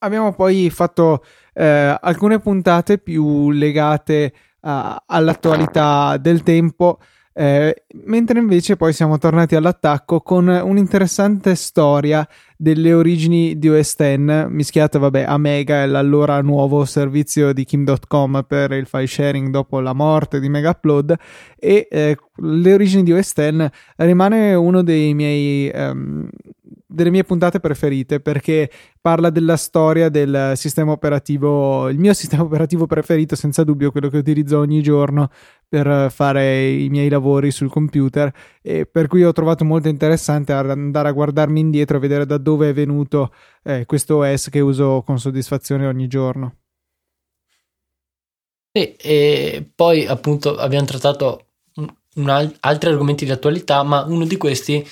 Abbiamo 0.00 0.32
poi 0.32 0.70
fatto 0.70 1.24
eh, 1.54 1.96
alcune 2.00 2.38
puntate 2.38 2.98
più 2.98 3.50
legate 3.50 4.32
a, 4.60 5.02
all'attualità 5.06 6.16
del 6.18 6.42
tempo. 6.42 7.00
Eh, 7.40 7.84
mentre 8.06 8.40
invece 8.40 8.74
poi 8.74 8.92
siamo 8.92 9.16
tornati 9.16 9.54
all'attacco 9.54 10.20
con 10.22 10.48
un'interessante 10.48 11.54
storia 11.54 12.26
delle 12.56 12.92
origini 12.92 13.56
di 13.56 13.68
OS 13.68 13.94
X 13.94 14.46
mischiata 14.48 14.98
vabbè 14.98 15.22
a 15.22 15.38
Mega 15.38 15.86
l'allora 15.86 16.42
nuovo 16.42 16.84
servizio 16.84 17.52
di 17.52 17.64
Kim.com 17.64 18.44
per 18.44 18.72
il 18.72 18.86
file 18.86 19.06
sharing 19.06 19.50
dopo 19.50 19.78
la 19.78 19.92
morte 19.92 20.40
di 20.40 20.48
Mega 20.48 20.70
Upload 20.70 21.14
e 21.56 21.86
eh, 21.88 22.16
le 22.34 22.72
origini 22.72 23.04
di 23.04 23.12
OS 23.12 23.32
X 23.32 23.70
rimane 23.94 24.54
uno 24.54 24.82
dei 24.82 25.14
miei 25.14 25.70
um, 25.72 26.28
delle 26.98 27.10
mie 27.10 27.22
puntate 27.22 27.60
preferite 27.60 28.20
perché 28.20 28.68
parla 29.00 29.30
della 29.30 29.56
storia 29.56 30.08
del 30.08 30.52
sistema 30.56 30.90
operativo, 30.90 31.88
il 31.88 31.98
mio 31.98 32.12
sistema 32.14 32.42
operativo 32.42 32.86
preferito, 32.86 33.36
senza 33.36 33.62
dubbio, 33.62 33.92
quello 33.92 34.08
che 34.08 34.18
utilizzo 34.18 34.58
ogni 34.58 34.82
giorno 34.82 35.30
per 35.68 36.10
fare 36.10 36.68
i 36.68 36.88
miei 36.88 37.08
lavori 37.08 37.50
sul 37.50 37.70
computer 37.70 38.32
e 38.62 38.86
per 38.86 39.06
cui 39.06 39.22
ho 39.22 39.32
trovato 39.32 39.64
molto 39.64 39.88
interessante 39.88 40.52
andare 40.52 41.08
a 41.08 41.12
guardarmi 41.12 41.60
indietro 41.60 41.98
e 41.98 42.00
vedere 42.00 42.26
da 42.26 42.38
dove 42.38 42.70
è 42.70 42.72
venuto 42.72 43.32
eh, 43.62 43.84
questo 43.86 44.16
OS 44.16 44.48
che 44.50 44.60
uso 44.60 45.02
con 45.04 45.18
soddisfazione 45.18 45.86
ogni 45.86 46.08
giorno. 46.08 46.54
Sì, 48.72 48.94
e 48.96 49.70
poi 49.74 50.06
appunto 50.06 50.56
abbiamo 50.56 50.86
trattato 50.86 51.46
un, 51.76 51.88
un, 52.16 52.28
altri 52.60 52.90
argomenti 52.90 53.24
di 53.24 53.30
attualità, 53.30 53.82
ma 53.82 54.04
uno 54.04 54.24
di 54.24 54.36
questi 54.36 54.86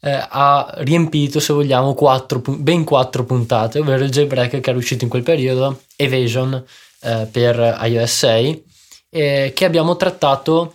eh, 0.00 0.26
ha 0.28 0.74
riempito, 0.78 1.40
se 1.40 1.52
vogliamo, 1.52 1.94
quattro, 1.94 2.42
ben 2.46 2.84
quattro 2.84 3.24
puntate, 3.24 3.78
ovvero 3.78 4.04
il 4.04 4.10
jailbreak 4.10 4.60
che 4.60 4.70
era 4.70 4.78
uscito 4.78 5.04
in 5.04 5.10
quel 5.10 5.22
periodo, 5.22 5.82
Evasion 5.96 6.64
eh, 7.00 7.28
per 7.30 7.78
iOS 7.82 8.16
6, 8.16 8.64
eh, 9.10 9.52
che 9.54 9.64
abbiamo 9.64 9.96
trattato 9.96 10.74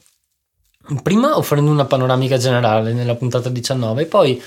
prima 1.03 1.38
offrendo 1.38 1.71
una 1.71 1.86
panoramica 1.86 2.38
generale 2.38 2.93
nella 2.93 3.15
puntata 3.15 3.49
19 3.49 4.01
e 4.01 4.05
poi 4.05 4.41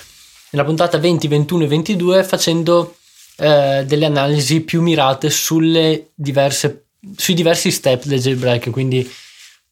nella 0.50 0.64
puntata 0.64 0.98
20, 0.98 1.28
21 1.28 1.64
e 1.64 1.66
22 1.66 2.24
facendo 2.24 2.96
eh, 3.36 3.84
delle 3.86 4.04
analisi 4.04 4.60
più 4.60 4.82
mirate 4.82 5.30
sulle 5.30 6.10
diverse, 6.14 6.86
sui 7.16 7.34
diversi 7.34 7.70
step 7.70 8.04
del 8.04 8.20
jailbreak, 8.20 8.70
quindi 8.70 9.08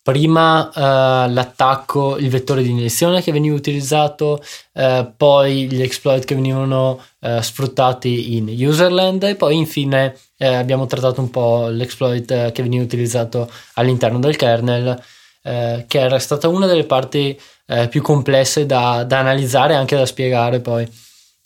prima 0.02 0.68
uh, 0.68 1.32
l'attacco, 1.32 2.16
il 2.16 2.28
vettore 2.28 2.62
di 2.62 2.70
iniezione 2.70 3.22
che 3.22 3.30
veniva 3.30 3.54
utilizzato, 3.54 4.42
uh, 4.72 5.12
poi 5.16 5.68
gli 5.70 5.80
exploit 5.80 6.24
che 6.24 6.34
venivano 6.34 7.00
uh, 7.20 7.40
sfruttati 7.40 8.36
in 8.36 8.48
userland 8.48 9.22
e 9.22 9.36
poi 9.36 9.56
infine 9.56 10.16
abbiamo 10.38 10.86
trattato 10.86 11.20
un 11.20 11.30
po' 11.30 11.68
l'exploit 11.68 12.50
che 12.50 12.62
veniva 12.64 12.82
utilizzato 12.82 13.48
all'interno 13.74 14.18
del 14.18 14.34
kernel, 14.34 15.00
che 15.40 15.86
era 15.88 16.18
stata 16.18 16.48
una 16.48 16.66
delle 16.66 16.82
parti 16.82 17.40
più 17.88 18.02
complesse 18.02 18.66
da, 18.66 19.04
da, 19.04 19.20
analizzare 19.20 19.74
e 19.74 19.76
anche 19.76 19.94
da 19.94 20.04
spiegare 20.04 20.58
poi. 20.58 20.84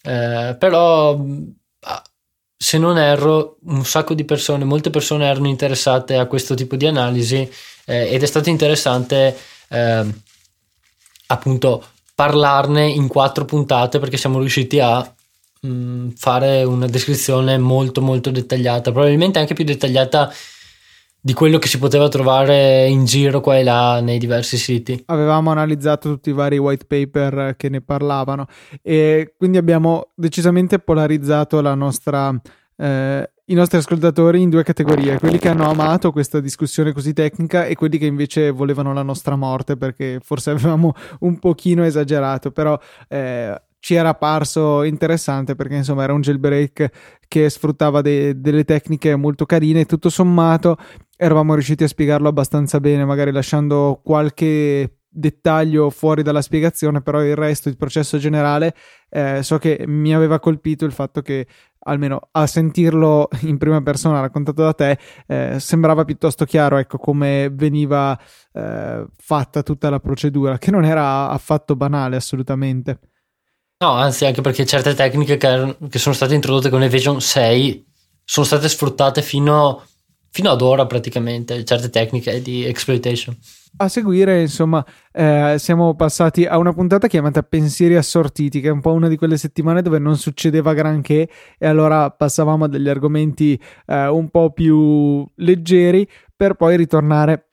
però 0.00 1.14
se 2.56 2.78
non 2.78 2.96
erro, 2.96 3.58
un 3.66 3.84
sacco 3.84 4.14
di 4.14 4.24
persone, 4.24 4.64
molte 4.64 4.88
persone 4.88 5.26
erano 5.26 5.48
interessate 5.48 6.16
a 6.16 6.24
questo 6.24 6.54
tipo 6.54 6.76
di 6.76 6.86
analisi 6.86 7.46
eh, 7.86 8.12
ed 8.12 8.22
è 8.22 8.26
stato 8.26 8.50
interessante 8.50 9.36
eh, 9.68 10.04
appunto 11.28 11.84
parlarne 12.14 12.86
in 12.88 13.08
quattro 13.08 13.44
puntate 13.44 13.98
perché 13.98 14.16
siamo 14.16 14.38
riusciti 14.38 14.78
a 14.80 15.00
mh, 15.60 15.68
mm, 15.68 16.08
fare 16.10 16.64
una 16.64 16.86
descrizione 16.86 17.58
molto 17.58 18.00
molto 18.00 18.30
dettagliata, 18.30 18.92
probabilmente 18.92 19.38
anche 19.38 19.54
più 19.54 19.64
dettagliata 19.64 20.32
di 21.26 21.32
quello 21.32 21.58
che 21.58 21.66
si 21.66 21.78
poteva 21.78 22.08
trovare 22.08 22.86
in 22.86 23.04
giro 23.04 23.40
qua 23.40 23.58
e 23.58 23.64
là 23.64 24.00
nei 24.00 24.18
diversi 24.18 24.56
siti. 24.56 25.02
Avevamo 25.06 25.50
analizzato 25.50 26.08
tutti 26.08 26.30
i 26.30 26.32
vari 26.32 26.56
white 26.56 26.84
paper 26.84 27.56
che 27.56 27.68
ne 27.68 27.80
parlavano 27.80 28.46
e 28.80 29.34
quindi 29.36 29.58
abbiamo 29.58 30.10
decisamente 30.14 30.78
polarizzato 30.78 31.60
la 31.60 31.74
nostra 31.74 32.32
eh, 32.76 33.30
i 33.48 33.54
nostri 33.54 33.78
ascoltatori 33.78 34.42
in 34.42 34.50
due 34.50 34.64
categorie, 34.64 35.18
quelli 35.20 35.38
che 35.38 35.48
hanno 35.48 35.68
amato 35.68 36.10
questa 36.10 36.40
discussione 36.40 36.92
così 36.92 37.12
tecnica 37.12 37.64
e 37.66 37.76
quelli 37.76 37.96
che 37.96 38.06
invece 38.06 38.50
volevano 38.50 38.92
la 38.92 39.02
nostra 39.02 39.36
morte 39.36 39.76
perché 39.76 40.18
forse 40.20 40.50
avevamo 40.52 40.94
un 41.20 41.38
pochino 41.38 41.84
esagerato, 41.84 42.50
però 42.50 42.78
eh, 43.08 43.60
ci 43.78 43.94
era 43.94 44.14
parso 44.14 44.82
interessante 44.82 45.54
perché 45.54 45.76
insomma 45.76 46.02
era 46.02 46.12
un 46.12 46.20
jailbreak 46.20 46.88
che 47.28 47.48
sfruttava 47.48 48.00
de- 48.00 48.40
delle 48.40 48.64
tecniche 48.64 49.14
molto 49.14 49.46
carine. 49.46 49.80
E 49.80 49.86
tutto 49.86 50.08
sommato 50.08 50.76
eravamo 51.16 51.54
riusciti 51.54 51.84
a 51.84 51.88
spiegarlo 51.88 52.26
abbastanza 52.26 52.80
bene, 52.80 53.04
magari 53.04 53.30
lasciando 53.30 54.00
qualche 54.02 54.95
dettaglio 55.16 55.90
fuori 55.90 56.22
dalla 56.22 56.42
spiegazione, 56.42 57.00
però 57.02 57.22
il 57.22 57.36
resto, 57.36 57.68
il 57.68 57.76
processo 57.76 58.18
generale, 58.18 58.74
eh, 59.08 59.42
so 59.42 59.58
che 59.58 59.84
mi 59.86 60.14
aveva 60.14 60.38
colpito 60.38 60.84
il 60.84 60.92
fatto 60.92 61.22
che 61.22 61.46
almeno 61.86 62.28
a 62.32 62.46
sentirlo 62.46 63.28
in 63.42 63.58
prima 63.58 63.80
persona 63.82 64.20
raccontato 64.20 64.62
da 64.62 64.72
te, 64.72 64.98
eh, 65.26 65.58
sembrava 65.58 66.04
piuttosto 66.04 66.44
chiaro 66.44 66.76
ecco, 66.76 66.98
come 66.98 67.48
veniva 67.52 68.18
eh, 68.52 69.06
fatta 69.16 69.62
tutta 69.62 69.90
la 69.90 70.00
procedura, 70.00 70.58
che 70.58 70.70
non 70.70 70.84
era 70.84 71.28
affatto 71.30 71.74
banale 71.76 72.16
assolutamente. 72.16 73.00
No, 73.78 73.90
anzi, 73.90 74.24
anche 74.24 74.40
perché 74.40 74.64
certe 74.64 74.94
tecniche 74.94 75.36
che, 75.36 75.76
che 75.90 75.98
sono 75.98 76.14
state 76.14 76.34
introdotte 76.34 76.70
con 76.70 76.82
Evasion 76.82 77.20
6 77.20 77.84
sono 78.24 78.46
state 78.46 78.68
sfruttate 78.68 79.20
fino, 79.22 79.82
fino 80.36 80.50
ad 80.50 80.60
ora 80.60 80.84
praticamente, 80.84 81.64
certe 81.64 81.88
tecniche 81.88 82.42
di 82.42 82.62
exploitation. 82.62 83.34
A 83.78 83.88
seguire, 83.88 84.42
insomma, 84.42 84.84
eh, 85.10 85.54
siamo 85.56 85.94
passati 85.94 86.44
a 86.44 86.58
una 86.58 86.74
puntata 86.74 87.06
chiamata 87.06 87.42
Pensieri 87.42 87.96
assortiti, 87.96 88.60
che 88.60 88.68
è 88.68 88.70
un 88.70 88.82
po' 88.82 88.92
una 88.92 89.08
di 89.08 89.16
quelle 89.16 89.38
settimane 89.38 89.80
dove 89.80 89.98
non 89.98 90.18
succedeva 90.18 90.74
granché 90.74 91.26
e 91.56 91.66
allora 91.66 92.10
passavamo 92.10 92.66
a 92.66 92.68
degli 92.68 92.86
argomenti 92.86 93.58
eh, 93.86 94.08
un 94.08 94.28
po' 94.28 94.50
più 94.52 95.26
leggeri 95.36 96.06
per 96.36 96.52
poi 96.52 96.76
ritornare 96.76 97.48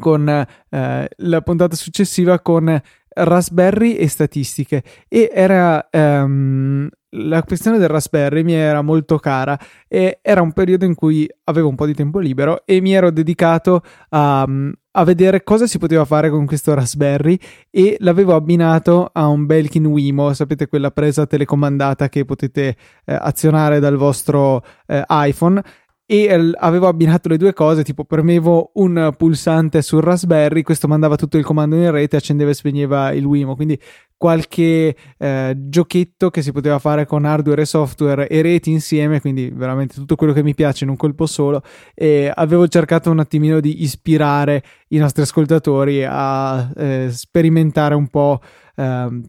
con 0.00 0.28
eh, 0.28 1.08
la 1.16 1.40
puntata 1.42 1.76
successiva 1.76 2.40
con 2.40 2.82
Raspberry 3.06 3.94
e 3.94 4.08
statistiche 4.08 4.82
e 5.08 5.30
era 5.32 5.88
um, 5.92 6.88
la 7.10 7.42
questione 7.42 7.78
del 7.78 7.88
Raspberry 7.88 8.42
mi 8.42 8.52
era 8.52 8.82
molto 8.82 9.18
cara 9.18 9.58
e 9.88 10.18
era 10.22 10.42
un 10.42 10.52
periodo 10.52 10.84
in 10.84 10.94
cui 10.94 11.28
avevo 11.44 11.68
un 11.68 11.74
po' 11.74 11.86
di 11.86 11.94
tempo 11.94 12.18
libero 12.18 12.64
e 12.64 12.80
mi 12.80 12.92
ero 12.92 13.10
dedicato 13.10 13.82
a, 14.10 14.46
a 14.92 15.04
vedere 15.04 15.42
cosa 15.42 15.66
si 15.66 15.78
poteva 15.78 16.04
fare 16.04 16.30
con 16.30 16.46
questo 16.46 16.74
Raspberry 16.74 17.38
e 17.70 17.96
l'avevo 18.00 18.34
abbinato 18.34 19.10
a 19.12 19.26
un 19.26 19.46
Belkin 19.46 19.86
Wimo, 19.86 20.32
sapete 20.34 20.68
quella 20.68 20.90
presa 20.90 21.26
telecomandata 21.26 22.08
che 22.08 22.24
potete 22.24 22.76
eh, 23.04 23.18
azionare 23.20 23.80
dal 23.80 23.96
vostro 23.96 24.64
eh, 24.86 25.04
iPhone? 25.08 25.62
E 26.10 26.52
avevo 26.58 26.88
abbinato 26.88 27.28
le 27.28 27.36
due 27.36 27.52
cose, 27.52 27.84
tipo 27.84 28.04
premevo 28.04 28.72
un 28.74 29.14
pulsante 29.16 29.80
sul 29.80 30.02
Raspberry, 30.02 30.62
questo 30.62 30.88
mandava 30.88 31.14
tutto 31.14 31.38
il 31.38 31.44
comando 31.44 31.76
in 31.76 31.88
rete, 31.88 32.16
accendeva 32.16 32.50
e 32.50 32.54
spegneva 32.54 33.12
il 33.12 33.24
Wimo, 33.24 33.54
quindi 33.54 33.80
qualche 34.20 34.94
eh, 35.16 35.54
giochetto 35.56 36.28
che 36.28 36.42
si 36.42 36.52
poteva 36.52 36.78
fare 36.78 37.06
con 37.06 37.24
hardware 37.24 37.62
e 37.62 37.64
software 37.64 38.28
e 38.28 38.42
reti 38.42 38.70
insieme, 38.70 39.18
quindi 39.18 39.48
veramente 39.48 39.94
tutto 39.94 40.14
quello 40.14 40.34
che 40.34 40.42
mi 40.42 40.54
piace 40.54 40.84
in 40.84 40.90
un 40.90 40.96
colpo 40.96 41.24
solo 41.24 41.62
e 41.94 42.30
avevo 42.34 42.68
cercato 42.68 43.10
un 43.10 43.18
attimino 43.18 43.60
di 43.60 43.82
ispirare 43.82 44.62
i 44.88 44.98
nostri 44.98 45.22
ascoltatori 45.22 46.04
a 46.06 46.70
eh, 46.76 47.08
sperimentare 47.10 47.94
un 47.94 48.08
po' 48.08 48.42
eh, 48.76 49.22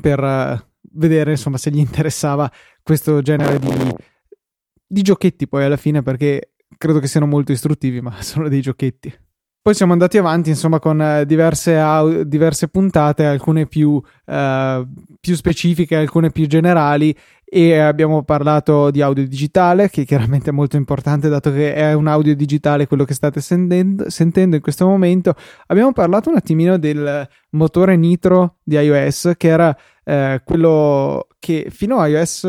per 0.00 0.68
vedere 0.92 1.32
insomma 1.32 1.56
se 1.58 1.70
gli 1.72 1.78
interessava 1.78 2.48
questo 2.84 3.20
genere 3.22 3.58
di 3.58 3.68
di 4.88 5.02
giochetti 5.02 5.48
poi 5.48 5.64
alla 5.64 5.76
fine 5.76 6.02
perché 6.02 6.52
credo 6.78 7.00
che 7.00 7.08
siano 7.08 7.26
molto 7.26 7.50
istruttivi, 7.50 8.00
ma 8.00 8.20
sono 8.22 8.48
dei 8.48 8.60
giochetti. 8.60 9.12
Poi 9.66 9.74
siamo 9.74 9.94
andati 9.94 10.16
avanti, 10.16 10.50
insomma, 10.50 10.78
con 10.78 11.02
eh, 11.02 11.26
diverse, 11.26 11.76
au- 11.76 12.22
diverse 12.22 12.68
puntate, 12.68 13.24
alcune 13.24 13.66
più, 13.66 13.94
uh, 13.94 14.88
più, 15.18 15.34
specifiche, 15.34 15.96
alcune 15.96 16.30
più 16.30 16.46
generali, 16.46 17.12
e 17.44 17.76
abbiamo 17.76 18.22
parlato 18.22 18.92
di 18.92 19.02
audio 19.02 19.26
digitale, 19.26 19.90
che 19.90 20.04
chiaramente 20.04 20.50
è 20.50 20.52
molto 20.52 20.76
importante, 20.76 21.28
dato 21.28 21.50
che 21.50 21.74
è 21.74 21.94
un 21.94 22.06
audio 22.06 22.36
digitale 22.36 22.86
quello 22.86 23.02
che 23.02 23.14
state 23.14 23.40
sentendo, 23.40 24.08
sentendo 24.08 24.54
in 24.54 24.62
questo 24.62 24.86
momento. 24.86 25.34
Abbiamo 25.66 25.92
parlato 25.92 26.30
un 26.30 26.36
attimino 26.36 26.78
del 26.78 27.28
motore 27.50 27.96
Nitro 27.96 28.58
di 28.62 28.76
iOS, 28.76 29.32
che 29.36 29.48
era 29.48 29.76
uh, 30.04 30.44
quello 30.44 31.26
che 31.40 31.66
fino 31.70 31.98
a 31.98 32.06
iOS 32.06 32.46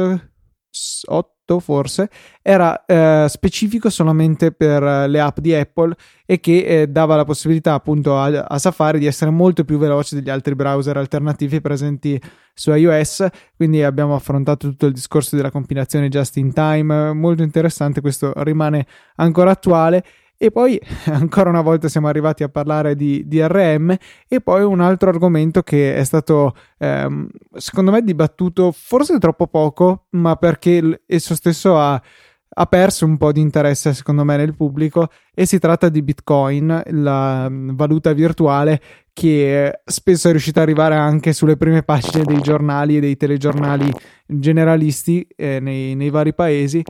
8 1.07 1.36
forse 1.59 2.09
era 2.41 2.85
eh, 2.85 3.25
specifico 3.29 3.89
solamente 3.89 4.51
per 4.51 4.83
eh, 4.83 5.07
le 5.07 5.19
app 5.19 5.39
di 5.39 5.53
Apple 5.53 5.95
e 6.25 6.39
che 6.39 6.63
eh, 6.63 6.87
dava 6.87 7.15
la 7.15 7.23
possibilità 7.23 7.73
appunto 7.73 8.17
a, 8.17 8.25
a, 8.25 8.59
Safari 8.59 8.99
di 8.99 9.05
essere 9.05 9.31
molto 9.31 9.63
più 9.63 9.77
veloce 9.77 10.15
degli 10.15 10.29
altri 10.29 10.55
browser 10.55 10.97
alternativi 10.97 11.61
presenti 11.61 12.21
su 12.53 12.71
iOS. 12.71 13.25
Quindi 13.55 13.83
abbiamo 13.83 14.13
affrontato 14.13 14.67
tutto 14.67 14.87
il 14.87 14.93
discorso 14.93 15.35
della 15.35 15.51
compilazione 15.51 16.09
just 16.09 16.37
in 16.37 16.53
time 16.53 17.13
molto 17.13 17.43
interessante 17.43 18.01
questo 18.01 18.33
rimane 18.37 18.85
ancora 19.15 19.51
attuale 19.51 20.03
e 20.37 20.51
poi 20.51 20.79
ancora 21.07 21.49
una 21.49 21.61
volta 21.61 21.87
siamo 21.89 22.07
arrivati 22.07 22.43
a 22.43 22.49
parlare 22.49 22.95
di 22.95 23.27
DRM 23.27 23.95
e 24.27 24.41
poi 24.41 24.63
un 24.63 24.81
altro 24.81 25.09
argomento 25.09 25.63
che 25.63 25.95
è 25.95 26.03
stato 26.03 26.55
ehm, 26.77 27.27
secondo 27.55 27.91
me 27.91 28.01
dibattuto 28.03 28.71
forse 28.71 29.17
troppo 29.17 29.47
poco, 29.47 30.05
ma 30.11 30.35
perché 30.35 31.01
esso 31.07 31.35
stesso 31.35 31.77
ha, 31.77 32.01
ha 32.49 32.65
perso 32.65 33.05
un 33.05 33.17
po' 33.17 33.31
di 33.31 33.41
interesse 33.41 33.93
secondo 33.93 34.23
me 34.23 34.37
nel 34.37 34.55
pubblico 34.55 35.09
e 35.33 35.45
si 35.45 35.59
tratta 35.59 35.89
di 35.89 36.01
Bitcoin, 36.01 36.83
la 36.85 37.49
mm, 37.49 37.75
valuta 37.75 38.13
virtuale 38.13 38.81
che 39.13 39.81
spesso 39.83 40.27
è 40.27 40.31
riuscita 40.31 40.61
ad 40.61 40.67
arrivare 40.67 40.95
anche 40.95 41.33
sulle 41.33 41.57
prime 41.57 41.81
pagine 41.81 42.23
dei 42.23 42.39
giornali 42.39 42.97
e 42.97 42.99
dei 42.99 43.17
telegiornali 43.17 43.91
generalisti 44.27 45.27
eh, 45.35 45.59
nei, 45.59 45.95
nei, 45.95 46.11
vari 46.11 46.35
paesi. 46.35 46.83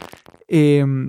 E 0.46 0.82
mm, 0.84 1.08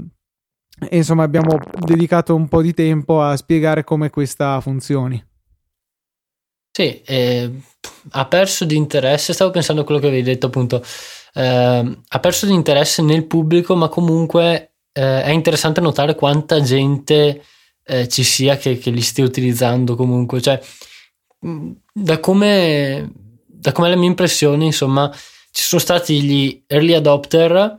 e 0.89 0.97
insomma 0.97 1.25
abbiamo 1.25 1.59
dedicato 1.79 2.35
un 2.35 2.49
po' 2.49 2.63
di 2.63 2.75
tempo 2.75 3.23
a 3.23 3.37
spiegare 3.37 3.85
come 3.85 4.11
questa 4.11 4.61
funzioni. 4.61 5.25
Sì, 6.71 7.03
eh, 7.03 7.51
ha 8.11 8.27
perso 8.27 8.65
di 8.65 8.77
interesse, 8.77 9.33
stavo 9.33 9.51
pensando 9.51 9.83
a 9.83 9.85
quello 9.85 10.01
che 10.01 10.07
avevi 10.07 10.23
detto 10.23 10.47
appunto, 10.47 10.85
eh, 11.35 11.99
ha 12.07 12.21
perso 12.21 12.47
di 12.47 12.53
interesse 12.53 13.03
nel 13.03 13.27
pubblico, 13.27 13.75
ma 13.75 13.89
comunque 13.89 14.75
eh, 14.93 15.23
è 15.23 15.31
interessante 15.31 15.81
notare 15.81 16.15
quanta 16.15 16.61
gente 16.61 17.43
eh, 17.85 18.09
ci 18.09 18.23
sia 18.23 18.57
che, 18.57 18.79
che, 18.79 18.91
li 18.91 19.01
stia 19.01 19.25
utilizzando 19.25 19.97
comunque, 19.97 20.41
cioè 20.41 20.61
mm, 21.45 21.71
da 21.93 22.21
come, 22.21 23.11
da 23.45 23.73
come 23.73 23.89
è 23.89 23.91
la 23.91 23.97
mia 23.97 24.09
impressione, 24.09 24.65
insomma, 24.65 25.11
ci 25.51 25.65
sono 25.65 25.81
stati 25.81 26.23
gli 26.23 26.63
early 26.69 26.95
adopter 26.95 27.77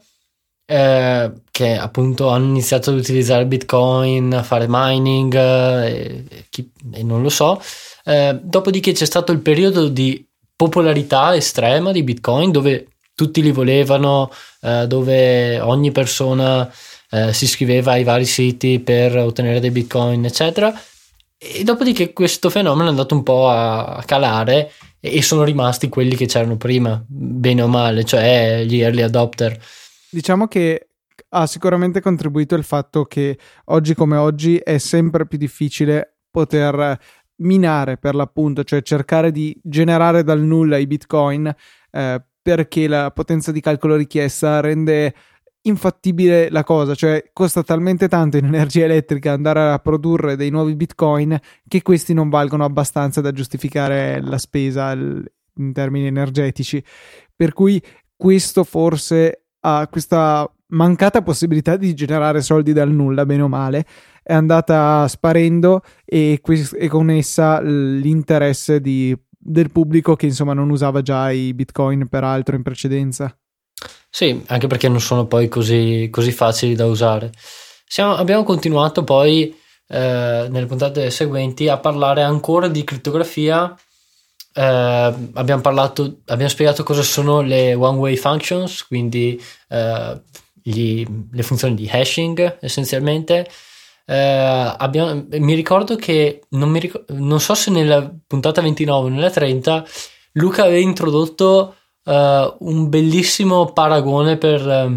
eh, 0.65 1.31
che 1.59 1.75
appunto 1.75 2.29
hanno 2.29 2.45
iniziato 2.45 2.89
ad 2.89 2.95
utilizzare 2.95 3.45
Bitcoin, 3.45 4.33
a 4.33 4.43
fare 4.43 4.65
mining 4.69 5.35
eh, 5.35 6.23
e, 6.29 6.45
chi, 6.49 6.71
e 6.93 7.03
non 7.03 7.21
lo 7.21 7.27
so. 7.27 7.61
Eh, 8.05 8.39
dopodiché 8.41 8.93
c'è 8.93 9.03
stato 9.03 9.33
il 9.33 9.39
periodo 9.39 9.89
di 9.89 10.25
popolarità 10.55 11.35
estrema 11.35 11.91
di 11.91 12.03
Bitcoin 12.03 12.51
dove 12.51 12.87
tutti 13.13 13.41
li 13.41 13.51
volevano, 13.51 14.31
eh, 14.61 14.87
dove 14.87 15.59
ogni 15.59 15.91
persona 15.91 16.71
eh, 17.09 17.33
si 17.33 17.43
iscriveva 17.43 17.91
ai 17.91 18.05
vari 18.05 18.25
siti 18.25 18.79
per 18.79 19.17
ottenere 19.17 19.59
dei 19.59 19.71
Bitcoin, 19.71 20.23
eccetera. 20.23 20.73
E 21.37 21.65
dopodiché 21.65 22.13
questo 22.13 22.49
fenomeno 22.49 22.87
è 22.87 22.91
andato 22.91 23.15
un 23.15 23.23
po' 23.23 23.49
a 23.49 24.01
calare 24.05 24.71
e 25.01 25.21
sono 25.21 25.43
rimasti 25.43 25.89
quelli 25.89 26.15
che 26.15 26.25
c'erano 26.25 26.55
prima, 26.55 27.03
bene 27.05 27.61
o 27.61 27.67
male, 27.67 28.05
cioè 28.05 28.63
gli 28.65 28.79
early 28.79 29.01
adopter. 29.01 29.59
Diciamo 30.09 30.47
che 30.47 30.88
ha 31.29 31.47
sicuramente 31.47 32.01
contribuito 32.01 32.55
il 32.55 32.63
fatto 32.63 33.05
che 33.05 33.37
oggi 33.65 33.93
come 33.93 34.17
oggi 34.17 34.57
è 34.57 34.77
sempre 34.77 35.27
più 35.27 35.37
difficile 35.37 36.17
poter 36.29 36.99
minare 37.37 37.97
per 37.97 38.15
l'appunto, 38.15 38.63
cioè 38.63 38.81
cercare 38.81 39.31
di 39.31 39.57
generare 39.63 40.23
dal 40.23 40.41
nulla 40.41 40.77
i 40.77 40.87
bitcoin 40.87 41.53
eh, 41.91 42.23
perché 42.41 42.87
la 42.87 43.11
potenza 43.11 43.51
di 43.51 43.61
calcolo 43.61 43.95
richiesta 43.95 44.59
rende 44.59 45.13
infattibile 45.63 46.49
la 46.49 46.63
cosa, 46.63 46.95
cioè 46.95 47.29
costa 47.33 47.63
talmente 47.63 48.07
tanto 48.07 48.37
in 48.37 48.45
energia 48.45 48.85
elettrica 48.85 49.33
andare 49.33 49.71
a 49.71 49.79
produrre 49.79 50.35
dei 50.35 50.49
nuovi 50.49 50.75
bitcoin 50.75 51.37
che 51.67 51.81
questi 51.81 52.13
non 52.13 52.29
valgono 52.29 52.63
abbastanza 52.63 53.21
da 53.21 53.31
giustificare 53.31 54.21
la 54.21 54.37
spesa 54.37 54.93
in 54.93 55.73
termini 55.73 56.07
energetici. 56.07 56.83
Per 57.35 57.53
cui 57.53 57.81
questo 58.15 58.63
forse 58.63 59.45
a 59.61 59.87
questa 59.89 60.49
mancata 60.69 61.21
possibilità 61.21 61.75
di 61.77 61.93
generare 61.93 62.41
soldi 62.41 62.73
dal 62.73 62.91
nulla, 62.91 63.25
bene 63.25 63.43
o 63.43 63.47
male, 63.47 63.85
è 64.23 64.33
andata 64.33 65.07
sparendo 65.07 65.81
e, 66.05 66.41
e 66.77 66.87
con 66.87 67.09
essa 67.09 67.61
l'interesse 67.61 68.81
di, 68.81 69.15
del 69.29 69.71
pubblico 69.71 70.15
che 70.15 70.25
insomma 70.25 70.53
non 70.53 70.69
usava 70.69 71.01
già 71.01 71.31
i 71.31 71.53
bitcoin 71.53 72.07
peraltro 72.07 72.55
in 72.55 72.63
precedenza. 72.63 73.35
Sì, 74.09 74.43
anche 74.47 74.67
perché 74.67 74.89
non 74.89 75.01
sono 75.01 75.25
poi 75.25 75.47
così, 75.47 76.09
così 76.11 76.31
facili 76.31 76.75
da 76.75 76.85
usare. 76.85 77.31
Siamo, 77.85 78.15
abbiamo 78.15 78.43
continuato 78.43 79.03
poi 79.03 79.55
eh, 79.87 80.47
nelle 80.49 80.65
puntate 80.65 81.09
seguenti 81.09 81.67
a 81.67 81.77
parlare 81.77 82.21
ancora 82.21 82.67
di 82.67 82.83
crittografia 82.83 83.75
eh, 84.53 85.13
abbiamo 85.33 85.61
parlato, 85.61 86.19
abbiamo 86.25 86.49
spiegato 86.49 86.83
cosa 86.83 87.03
sono 87.03 87.41
le 87.41 87.73
one-way 87.73 88.15
functions, 88.15 88.85
quindi 88.85 89.41
eh, 89.69 90.21
gli, 90.71 91.05
le 91.31 91.43
funzioni 91.43 91.75
di 91.75 91.89
hashing 91.91 92.57
essenzialmente. 92.61 93.47
Eh, 94.05 94.15
abbiamo, 94.15 95.25
mi 95.29 95.53
ricordo 95.53 95.95
che 95.95 96.41
non, 96.49 96.69
mi 96.69 96.79
ricordo, 96.79 97.13
non, 97.15 97.39
so 97.39 97.53
se 97.53 97.69
nella 97.69 98.11
puntata 98.25 98.61
29 98.61 99.07
o 99.07 99.09
nella 99.11 99.29
30 99.29 99.85
Luca 100.33 100.63
aveva 100.63 100.79
introdotto 100.79 101.75
eh, 102.03 102.55
un 102.59 102.89
bellissimo 102.89 103.71
paragone 103.71 104.37
per, 104.37 104.95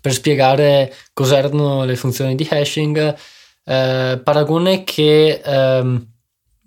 per 0.00 0.12
spiegare 0.12 0.94
cos'erano 1.12 1.84
le 1.84 1.96
funzioni 1.96 2.34
di 2.34 2.46
hashing. 2.48 3.16
Eh, 3.64 4.20
paragone 4.22 4.84
che 4.84 5.42
ehm, 5.44 6.14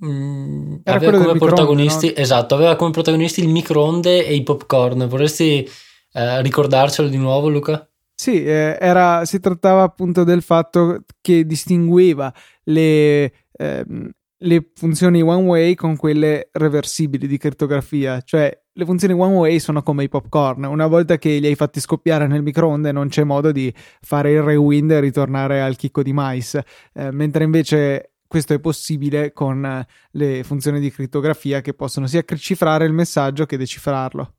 Mm, 0.06 0.76
aveva 0.86 1.18
come 1.18 1.38
protagonisti, 1.38 2.08
no? 2.08 2.14
esatto, 2.16 2.56
aveva 2.56 2.78
come 2.78 2.92
protagonisti 2.92 3.42
il 3.42 3.50
microonde 3.50 4.26
e 4.26 4.34
i 4.34 4.44
popcorn. 4.44 5.08
Vorresti 5.08 5.70
eh, 6.14 6.42
ricordarcelo 6.42 7.10
di 7.10 7.18
nuovo, 7.18 7.50
Luca? 7.50 7.86
Sì, 8.22 8.44
eh, 8.44 8.78
era, 8.82 9.24
si 9.24 9.40
trattava 9.40 9.82
appunto 9.82 10.26
del 10.26 10.42
fatto 10.42 11.06
che 11.22 11.46
distingueva 11.46 12.34
le, 12.64 13.32
ehm, 13.54 14.10
le 14.40 14.72
funzioni 14.76 15.22
one 15.22 15.46
way 15.46 15.74
con 15.74 15.96
quelle 15.96 16.50
reversibili 16.52 17.28
di 17.28 17.38
crittografia, 17.38 18.20
cioè 18.20 18.52
le 18.74 18.84
funzioni 18.84 19.14
one 19.14 19.36
way 19.36 19.60
sono 19.60 19.82
come 19.84 20.04
i 20.04 20.10
popcorn, 20.10 20.66
una 20.66 20.88
volta 20.88 21.18
che 21.18 21.38
li 21.38 21.48
hai 21.48 21.56
fatti 21.56 21.80
scoppiare 21.80 22.28
nel 22.28 22.44
microonde 22.44 22.92
non 22.92 23.08
c'è 23.08 23.24
modo 23.24 23.54
di 23.54 23.74
fare 24.02 24.34
il 24.34 24.42
rewind 24.42 24.92
e 24.92 25.00
ritornare 25.00 25.62
al 25.62 25.78
chicco 25.78 26.04
di 26.04 26.12
mais, 26.12 26.60
eh, 26.96 27.12
mentre 27.12 27.46
invece 27.46 28.16
questo 28.28 28.54
è 28.54 28.60
possibile 28.60 29.32
con 29.32 29.64
eh, 29.64 29.88
le 30.12 30.44
funzioni 30.44 30.82
di 30.82 30.92
crittografia 30.92 31.62
che 31.62 31.74
possono 31.74 32.06
sia 32.06 32.26
cifrare 32.36 32.84
il 32.84 32.92
messaggio 32.92 33.46
che 33.46 33.56
decifrarlo. 33.56 34.34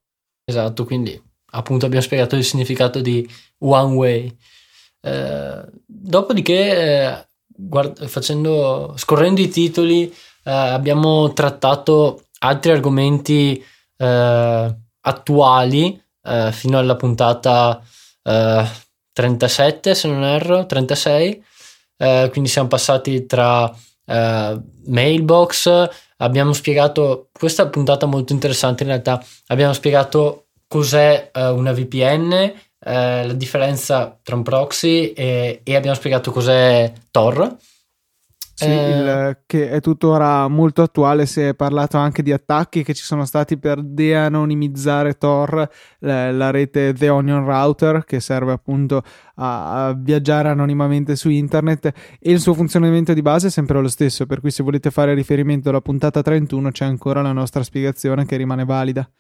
Esatto, 0.45 0.85
quindi 0.85 1.29
appunto 1.51 1.87
abbiamo 1.87 2.05
spiegato 2.05 2.37
il 2.37 2.45
significato 2.45 3.01
di 3.01 3.29
one 3.59 3.95
way. 3.95 4.37
Eh, 5.03 5.65
dopodiché, 5.87 6.77
eh, 6.77 7.29
guard- 7.47 8.07
facendo, 8.07 8.95
scorrendo 8.97 9.41
i 9.41 9.49
titoli, 9.49 10.09
eh, 10.09 10.51
abbiamo 10.51 11.33
trattato 11.33 12.25
altri 12.41 12.73
argomenti 12.73 13.63
eh, 13.97 14.77
attuali 15.01 16.03
eh, 16.23 16.53
fino 16.53 16.79
alla 16.79 16.97
puntata 16.97 17.83
30 18.23 18.89
37 19.13 19.95
se 19.95 20.09
non 20.09 20.25
erro, 20.25 20.67
36, 20.67 21.45
eh, 21.97 22.29
quindi 22.31 22.49
siamo 22.49 22.69
passati 22.69 23.27
tra 23.27 23.71
eh, 24.07 24.61
mailbox, 24.87 25.89
abbiamo 26.19 26.53
spiegato, 26.53 27.29
questa 27.33 27.69
puntata 27.69 28.07
molto 28.07 28.33
interessante 28.33 28.83
in 28.83 28.91
realtà, 28.91 29.23
abbiamo 29.49 29.73
spiegato 29.73 30.47
cos'è 30.71 31.33
uh, 31.35 31.53
una 31.57 31.73
VPN, 31.73 32.33
eh, 32.33 33.27
la 33.27 33.33
differenza 33.33 34.17
tra 34.23 34.37
un 34.37 34.45
proxy 34.45 35.07
e, 35.09 35.63
e 35.65 35.75
abbiamo 35.75 35.97
spiegato 35.97 36.31
cos'è 36.31 36.93
Tor. 37.11 37.57
Sì, 38.55 38.67
eh, 38.67 38.91
il, 38.91 39.39
che 39.47 39.69
è 39.69 39.81
tuttora 39.81 40.47
molto 40.47 40.83
attuale, 40.83 41.27
si 41.27 41.41
è 41.41 41.55
parlato 41.55 41.97
anche 41.97 42.23
di 42.23 42.31
attacchi 42.31 42.85
che 42.85 42.95
ci 42.95 43.03
sono 43.03 43.25
stati 43.25 43.59
per 43.59 43.83
de-anonimizzare 43.83 45.15
Tor, 45.15 45.69
la, 45.99 46.31
la 46.31 46.51
rete 46.53 46.93
The 46.93 47.09
Onion 47.09 47.45
Router, 47.45 48.05
che 48.05 48.21
serve 48.21 48.53
appunto 48.53 49.03
a, 49.35 49.87
a, 49.87 49.93
viaggiare 49.93 50.51
anonimamente 50.51 51.17
su 51.17 51.31
internet 51.31 51.87
e 52.21 52.31
il 52.31 52.39
suo 52.39 52.55
funzionamento 52.55 53.13
di 53.13 53.23
base 53.23 53.49
è 53.49 53.51
sempre 53.51 53.81
lo 53.81 53.89
stesso, 53.89 54.25
per 54.25 54.39
cui 54.39 54.53
se 54.53 54.63
volete 54.63 54.93
fare 54.93 55.15
riferimento 55.15 55.71
alla 55.71 55.81
puntata 55.81 56.23
31 56.23 56.71
c'è 56.71 56.85
ancora 56.85 57.23
la 57.23 57.33
nostra 57.33 57.65
spiegazione 57.65 58.25
che 58.25 58.37
rimane 58.37 58.65
valida. 58.65 59.11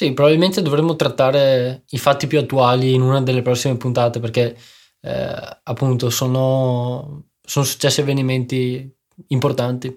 Sì, 0.00 0.14
probabilmente 0.14 0.62
dovremmo 0.62 0.96
trattare 0.96 1.84
i 1.90 1.98
fatti 1.98 2.26
più 2.26 2.38
attuali 2.38 2.94
in 2.94 3.02
una 3.02 3.20
delle 3.20 3.42
prossime 3.42 3.76
puntate 3.76 4.18
perché 4.18 4.56
eh, 5.02 5.60
appunto 5.62 6.08
sono, 6.08 7.26
sono 7.42 7.64
successi 7.66 8.00
avvenimenti 8.00 8.90
importanti. 9.26 9.94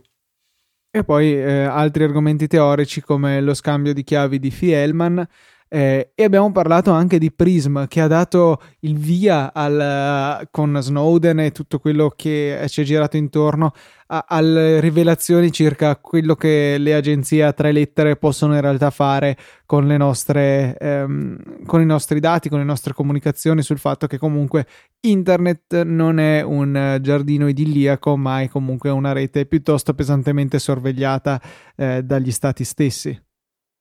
E 0.91 1.05
poi 1.05 1.33
eh, 1.33 1.63
altri 1.63 2.03
argomenti 2.03 2.47
teorici 2.47 2.99
come 2.99 3.39
lo 3.39 3.53
scambio 3.53 3.93
di 3.93 4.03
chiavi 4.03 4.39
di 4.39 4.51
Fielman 4.51 5.25
eh, 5.73 6.11
e 6.13 6.23
abbiamo 6.23 6.51
parlato 6.51 6.91
anche 6.91 7.17
di 7.17 7.31
Prism 7.31 7.87
che 7.87 7.99
ha 7.99 8.05
dato 8.05 8.61
il 8.81 8.95
via 8.95 9.51
al, 9.51 10.47
con 10.51 10.77
Snowden 10.79 11.39
e 11.39 11.51
tutto 11.51 11.79
quello 11.79 12.13
che 12.15 12.63
ci 12.67 12.81
è 12.81 12.83
girato 12.83 13.17
intorno 13.17 13.73
alle 14.05 14.79
rivelazioni 14.79 15.51
circa 15.51 15.95
quello 15.95 16.35
che 16.35 16.77
le 16.77 16.93
agenzie 16.93 17.43
a 17.43 17.53
tre 17.53 17.71
lettere 17.71 18.17
possono 18.17 18.53
in 18.53 18.61
realtà 18.61 18.91
fare 18.91 19.35
con, 19.65 19.87
le 19.87 19.97
nostre, 19.97 20.77
ehm, 20.77 21.65
con 21.65 21.81
i 21.81 21.85
nostri 21.85 22.19
dati, 22.19 22.49
con 22.49 22.59
le 22.59 22.65
nostre 22.65 22.93
comunicazioni, 22.93 23.63
sul 23.63 23.79
fatto 23.79 24.05
che 24.05 24.19
comunque 24.19 24.67
internet 24.99 25.81
non 25.81 26.19
è 26.19 26.43
un 26.43 26.99
giardino 27.01 27.47
idilliaco, 27.47 28.15
ma 28.15 28.41
è 28.41 28.47
comunque 28.47 28.91
una 28.91 29.11
rete 29.11 29.47
piuttosto 29.47 29.95
pesantemente 29.95 30.59
sorvegliata 30.59 31.41
eh, 31.75 32.03
dagli 32.03 32.29
stati 32.29 32.63
stessi. 32.63 33.19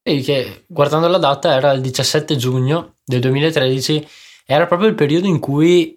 E 0.03 0.21
che 0.21 0.65
guardando 0.67 1.07
la 1.07 1.19
data 1.19 1.55
era 1.55 1.71
il 1.73 1.81
17 1.81 2.37
giugno 2.37 2.97
del 3.05 3.21
2013, 3.21 4.07
era 4.45 4.67
proprio 4.67 4.89
il 4.89 4.95
periodo 4.95 5.27
in 5.27 5.39
cui 5.39 5.97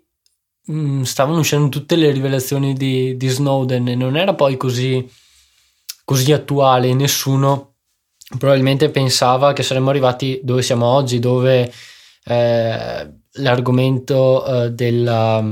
mh, 0.66 0.78
mm, 0.80 1.02
stavano 1.02 1.40
uscendo 1.40 1.70
tutte 1.70 1.96
le 1.96 2.12
rivelazioni 2.12 2.74
di, 2.74 3.18
di 3.18 3.28
Snowden 3.28 3.88
e 3.88 3.96
non 3.96 4.16
era 4.16 4.36
poi 4.36 4.58
così, 4.58 5.08
così 6.04 6.32
attuale. 6.32 6.94
Nessuno 6.94 7.76
probabilmente 8.38 8.90
pensava 8.90 9.54
che 9.54 9.64
saremmo 9.64 9.90
arrivati 9.90 10.40
dove 10.44 10.62
siamo 10.62 10.86
oggi, 10.86 11.20
dove 11.20 11.72
eh, 12.26 13.10
l'argomento 13.32 14.46
eh, 14.46 14.72
della, 14.72 15.44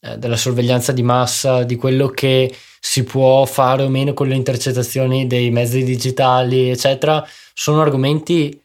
eh, 0.00 0.18
della 0.18 0.36
sorveglianza 0.36 0.92
di 0.92 1.02
massa, 1.02 1.62
di 1.64 1.76
quello 1.76 2.08
che 2.08 2.54
si 2.84 3.04
può 3.04 3.44
fare 3.44 3.84
o 3.84 3.88
meno 3.88 4.12
con 4.12 4.28
le 4.28 4.34
intercettazioni 4.34 5.26
dei 5.26 5.50
mezzi 5.50 5.84
digitali, 5.84 6.70
eccetera, 6.70 7.24
sono 7.54 7.80
argomenti 7.80 8.60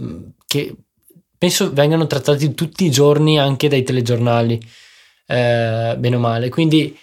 mm, 0.00 0.22
che 0.46 0.74
penso 1.38 1.72
vengano 1.72 2.06
trattati 2.06 2.54
tutti 2.54 2.84
i 2.84 2.90
giorni 2.90 3.38
anche 3.38 3.68
dai 3.68 3.82
telegiornali, 3.82 4.60
eh, 5.26 5.96
bene 5.98 6.16
o 6.16 6.18
male. 6.18 6.48
Quindi 6.48 6.98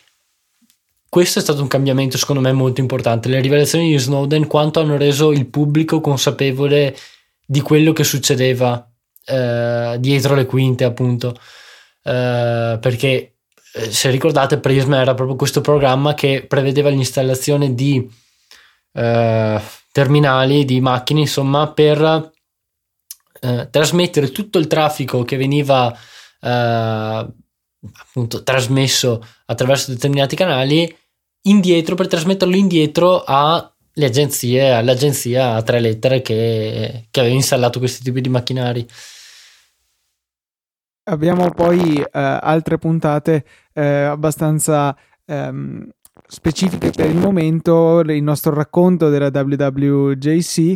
questo 1.08 1.40
è 1.40 1.42
stato 1.42 1.62
un 1.62 1.68
cambiamento 1.68 2.18
secondo 2.18 2.42
me 2.42 2.52
molto 2.52 2.82
importante. 2.82 3.30
Le 3.30 3.40
rivelazioni 3.40 3.90
di 3.90 3.98
Snowden 3.98 4.48
quanto 4.48 4.80
hanno 4.80 4.98
reso 4.98 5.32
il 5.32 5.46
pubblico 5.48 6.02
consapevole 6.02 6.96
di 7.46 7.62
quello 7.62 7.94
che 7.94 8.04
succedeva 8.04 8.90
eh, 9.26 9.98
dietro 10.00 10.36
le 10.36 10.46
quinte, 10.46 10.84
appunto. 10.84 11.38
Eh, 12.04 12.78
perché 12.82 13.36
eh, 13.76 13.92
se 13.92 14.10
ricordate, 14.10 14.60
Prisma 14.60 15.02
era 15.02 15.14
proprio 15.14 15.36
questo 15.36 15.62
programma 15.62 16.14
che 16.14 16.46
prevedeva 16.48 16.90
l'installazione 16.90 17.74
di 17.74 18.10
eh, 18.94 19.62
terminali, 19.94 20.66
di 20.66 20.82
macchine, 20.82 21.22
insomma, 21.22 21.72
per 21.72 22.32
eh, 23.40 23.68
trasmettere 23.70 24.32
tutto 24.32 24.58
il 24.58 24.68
traffico 24.68 25.24
che 25.24 25.38
veniva 25.38 25.96
eh, 26.42 27.28
appunto 27.94 28.44
trasmesso 28.44 29.26
attraverso 29.46 29.92
determinati 29.92 30.36
canali 30.36 30.98
indietro 31.44 31.96
per 31.96 32.08
trasmetterlo 32.08 32.56
indietro 32.56 33.24
alle 33.26 34.06
agenzie, 34.06 34.72
all'agenzia 34.72 35.56
a 35.56 35.62
tre 35.62 35.80
lettere 35.80 36.22
che, 36.22 37.08
che 37.12 37.20
aveva 37.20 37.36
installato 37.36 37.80
questi 37.80 38.02
tipi 38.04 38.22
di 38.22 38.30
macchinari. 38.30 38.88
Abbiamo 41.06 41.52
poi 41.52 42.00
eh, 42.00 42.10
altre 42.12 42.78
puntate 42.78 43.46
eh, 43.74 43.84
abbastanza 43.84 44.98
ehm, 45.26 45.90
specifiche 46.28 46.92
per 46.92 47.10
il 47.10 47.18
momento, 47.18 48.00
il 48.02 48.24
nostro 48.24 48.54
racconto 48.54 49.10
della 49.10 49.32
WWJC 49.34 50.76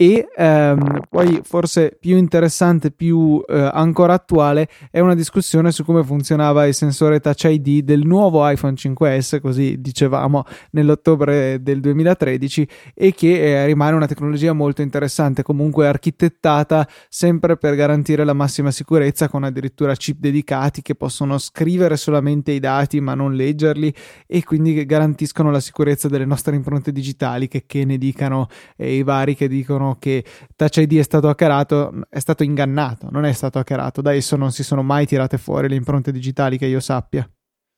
e 0.00 0.30
ehm, 0.34 1.02
poi 1.10 1.40
forse 1.42 1.94
più 2.00 2.16
interessante, 2.16 2.90
più 2.90 3.44
eh, 3.46 3.68
ancora 3.70 4.14
attuale 4.14 4.66
è 4.90 4.98
una 4.98 5.14
discussione 5.14 5.72
su 5.72 5.84
come 5.84 6.02
funzionava 6.02 6.64
il 6.64 6.72
sensore 6.72 7.20
Touch 7.20 7.44
ID 7.44 7.84
del 7.84 8.06
nuovo 8.06 8.48
iPhone 8.48 8.72
5S, 8.72 9.42
così 9.42 9.78
dicevamo 9.78 10.44
nell'ottobre 10.70 11.62
del 11.62 11.80
2013 11.80 12.66
e 12.94 13.12
che 13.12 13.42
eh, 13.42 13.66
rimane 13.66 13.94
una 13.94 14.06
tecnologia 14.06 14.54
molto 14.54 14.80
interessante, 14.80 15.42
comunque 15.42 15.86
architettata 15.86 16.88
sempre 17.10 17.58
per 17.58 17.74
garantire 17.74 18.24
la 18.24 18.32
massima 18.32 18.70
sicurezza 18.70 19.28
con 19.28 19.44
addirittura 19.44 19.94
chip 19.94 20.18
dedicati 20.18 20.80
che 20.80 20.94
possono 20.94 21.36
scrivere 21.36 21.98
solamente 21.98 22.52
i 22.52 22.58
dati 22.58 23.02
ma 23.02 23.12
non 23.12 23.34
leggerli 23.34 23.92
e 24.26 24.44
quindi 24.44 24.82
garantiscono 24.86 25.50
la 25.50 25.60
sicurezza 25.60 26.08
delle 26.08 26.24
nostre 26.24 26.56
impronte 26.56 26.90
digitali 26.90 27.48
che, 27.48 27.64
che 27.66 27.84
ne 27.84 27.98
dicano 27.98 28.46
eh, 28.78 28.94
i 28.94 29.02
vari 29.02 29.34
che 29.36 29.46
dicono 29.46 29.88
che 29.98 30.24
Touch 30.56 30.76
ID 30.76 30.98
è 30.98 31.02
stato 31.02 31.28
hackerato, 31.28 31.92
è 32.08 32.18
stato 32.18 32.42
ingannato, 32.42 33.08
non 33.10 33.24
è 33.24 33.32
stato 33.32 33.58
hackerato. 33.58 34.00
Da 34.00 34.12
esso 34.12 34.36
non 34.36 34.52
si 34.52 34.62
sono 34.62 34.82
mai 34.82 35.06
tirate 35.06 35.38
fuori 35.38 35.68
le 35.68 35.74
impronte 35.74 36.12
digitali 36.12 36.58
che 36.58 36.66
io 36.66 36.80
sappia. 36.80 37.28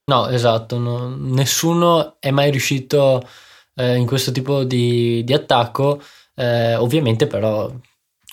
No, 0.04 0.28
esatto, 0.28 0.78
no, 0.78 1.14
nessuno 1.16 2.16
è 2.18 2.30
mai 2.30 2.50
riuscito 2.50 3.22
eh, 3.74 3.96
in 3.96 4.06
questo 4.06 4.32
tipo 4.32 4.64
di, 4.64 5.22
di 5.24 5.32
attacco. 5.32 6.00
Eh, 6.34 6.74
ovviamente, 6.74 7.26
però, 7.26 7.72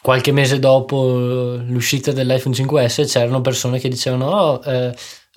qualche 0.02 0.32
mese 0.32 0.60
dopo 0.60 1.58
l'uscita 1.58 2.12
dell'iPhone 2.12 2.56
5S 2.56 3.06
c'erano 3.08 3.42
persone 3.42 3.80
che 3.80 3.90
dicevano: 3.90 4.26
Oh, 4.30 4.62
eh, 4.64 4.96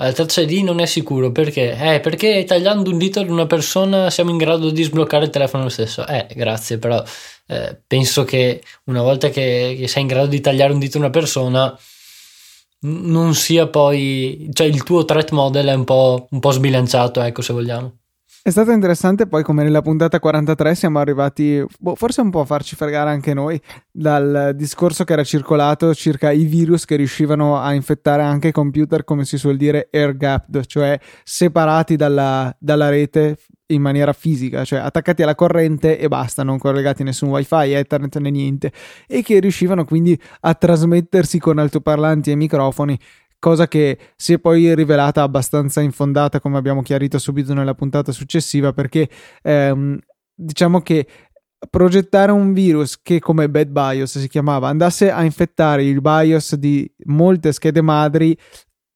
il 0.08 0.14
Touch 0.14 0.36
ID 0.38 0.64
non 0.64 0.80
è 0.80 0.86
sicuro 0.86 1.30
perché? 1.32 1.76
Eh, 1.76 2.00
perché 2.00 2.44
tagliando 2.44 2.90
un 2.90 2.98
dito 2.98 3.20
ad 3.20 3.28
una 3.28 3.46
persona 3.46 4.10
siamo 4.10 4.30
in 4.30 4.36
grado 4.36 4.70
di 4.70 4.82
sbloccare 4.82 5.24
il 5.24 5.30
telefono 5.30 5.68
stesso. 5.68 6.06
Eh, 6.06 6.26
grazie, 6.34 6.78
però 6.78 7.02
eh, 7.46 7.78
penso 7.86 8.24
che 8.24 8.62
una 8.84 9.02
volta 9.02 9.28
che, 9.28 9.76
che, 9.78 9.88
sei 9.88 10.02
in 10.02 10.08
grado 10.08 10.28
di 10.28 10.40
tagliare 10.40 10.72
un 10.72 10.78
dito 10.78 10.96
a 10.96 11.00
una 11.00 11.10
persona 11.10 11.78
non 12.84 13.34
sia 13.34 13.68
poi, 13.68 14.48
cioè 14.52 14.66
il 14.66 14.82
tuo 14.82 15.04
threat 15.04 15.30
model 15.30 15.66
è 15.66 15.74
un 15.74 15.84
po', 15.84 16.26
un 16.30 16.40
po 16.40 16.50
sbilanciato, 16.50 17.20
ecco 17.20 17.42
se 17.42 17.52
vogliamo. 17.52 18.01
È 18.44 18.50
stato 18.50 18.72
interessante 18.72 19.28
poi 19.28 19.44
come 19.44 19.62
nella 19.62 19.82
puntata 19.82 20.18
43 20.18 20.74
siamo 20.74 20.98
arrivati, 20.98 21.64
boh, 21.78 21.94
forse 21.94 22.22
un 22.22 22.30
po' 22.30 22.40
a 22.40 22.44
farci 22.44 22.74
fregare 22.74 23.08
anche 23.10 23.34
noi, 23.34 23.60
dal 23.88 24.50
discorso 24.56 25.04
che 25.04 25.12
era 25.12 25.22
circolato 25.22 25.94
circa 25.94 26.32
i 26.32 26.42
virus 26.42 26.84
che 26.84 26.96
riuscivano 26.96 27.60
a 27.60 27.72
infettare 27.72 28.22
anche 28.22 28.48
i 28.48 28.52
computer, 28.52 29.04
come 29.04 29.24
si 29.24 29.38
suol 29.38 29.56
dire, 29.56 29.88
air 29.92 30.16
gapped, 30.16 30.66
cioè 30.66 30.98
separati 31.22 31.94
dalla, 31.94 32.52
dalla 32.58 32.88
rete 32.88 33.36
in 33.66 33.80
maniera 33.80 34.12
fisica, 34.12 34.64
cioè 34.64 34.80
attaccati 34.80 35.22
alla 35.22 35.36
corrente 35.36 35.96
e 35.96 36.08
basta, 36.08 36.42
non 36.42 36.58
collegati 36.58 37.04
nessun 37.04 37.28
wifi, 37.28 37.72
ethernet 37.72 38.18
né 38.18 38.30
niente, 38.30 38.72
e 39.06 39.22
che 39.22 39.38
riuscivano 39.38 39.84
quindi 39.84 40.20
a 40.40 40.54
trasmettersi 40.54 41.38
con 41.38 41.58
altoparlanti 41.58 42.32
e 42.32 42.34
microfoni 42.34 42.98
cosa 43.42 43.66
che 43.66 43.98
si 44.14 44.34
è 44.34 44.38
poi 44.38 44.72
rivelata 44.72 45.22
abbastanza 45.22 45.80
infondata, 45.80 46.38
come 46.38 46.58
abbiamo 46.58 46.80
chiarito 46.80 47.18
subito 47.18 47.52
nella 47.54 47.74
puntata 47.74 48.12
successiva, 48.12 48.72
perché 48.72 49.08
ehm, 49.42 49.98
diciamo 50.32 50.80
che 50.80 51.08
progettare 51.68 52.30
un 52.30 52.52
virus 52.52 53.02
che 53.02 53.18
come 53.18 53.50
Bad 53.50 53.66
BIOS 53.66 54.20
si 54.20 54.28
chiamava 54.28 54.68
andasse 54.68 55.10
a 55.10 55.24
infettare 55.24 55.82
il 55.82 56.00
BIOS 56.00 56.54
di 56.54 56.88
molte 57.06 57.50
schede 57.50 57.80
madri 57.80 58.38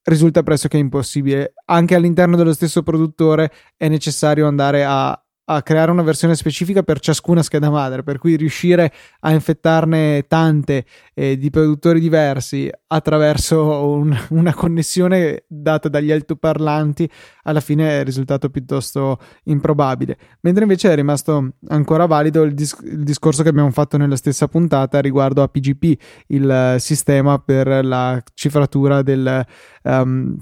risulta 0.05 0.44
pressoché 0.44 0.76
impossibile. 0.76 1.55
Anche 1.64 1.97
all'interno 1.97 2.36
dello 2.36 2.53
stesso 2.53 2.84
produttore 2.84 3.51
è 3.76 3.88
necessario 3.88 4.47
andare 4.47 4.84
a 4.84 5.20
a 5.49 5.62
creare 5.62 5.90
una 5.90 6.03
versione 6.03 6.34
specifica 6.34 6.82
per 6.82 6.99
ciascuna 6.99 7.42
scheda 7.42 7.70
madre, 7.70 8.03
per 8.03 8.18
cui 8.18 8.36
riuscire 8.36 8.92
a 9.20 9.32
infettarne 9.32 10.26
tante 10.26 10.84
eh, 11.14 11.38
di 11.38 11.51
produttori 11.51 12.01
diversi 12.01 12.70
attraverso 12.88 13.88
un, 13.88 14.16
una 14.30 14.55
connessione 14.55 15.44
data 15.47 15.88
dagli 15.88 16.11
altoparlanti 16.11 17.09
alla 17.42 17.61
fine 17.61 18.01
è 18.01 18.05
risultato 18.05 18.51
piuttosto 18.51 19.18
improbabile. 19.44 20.16
Mentre 20.40 20.64
invece 20.64 20.90
è 20.90 20.94
rimasto 20.97 21.53
ancora 21.68 22.07
valido 22.07 22.42
il, 22.42 22.55
dis- 22.55 22.78
il 22.82 23.05
discorso 23.05 23.42
che 23.44 23.49
abbiamo 23.49 23.70
fatto 23.70 23.97
nella 23.97 24.16
stessa 24.16 24.49
puntata 24.49 25.01
riguardo 25.01 25.42
a 25.42 25.49
PGP, 25.49 26.01
il 26.28 26.74
uh, 26.74 26.78
sistema 26.78 27.38
per 27.38 27.84
la 27.84 28.20
cifratura 28.34 29.03
del, 29.03 29.47
um, 29.84 30.36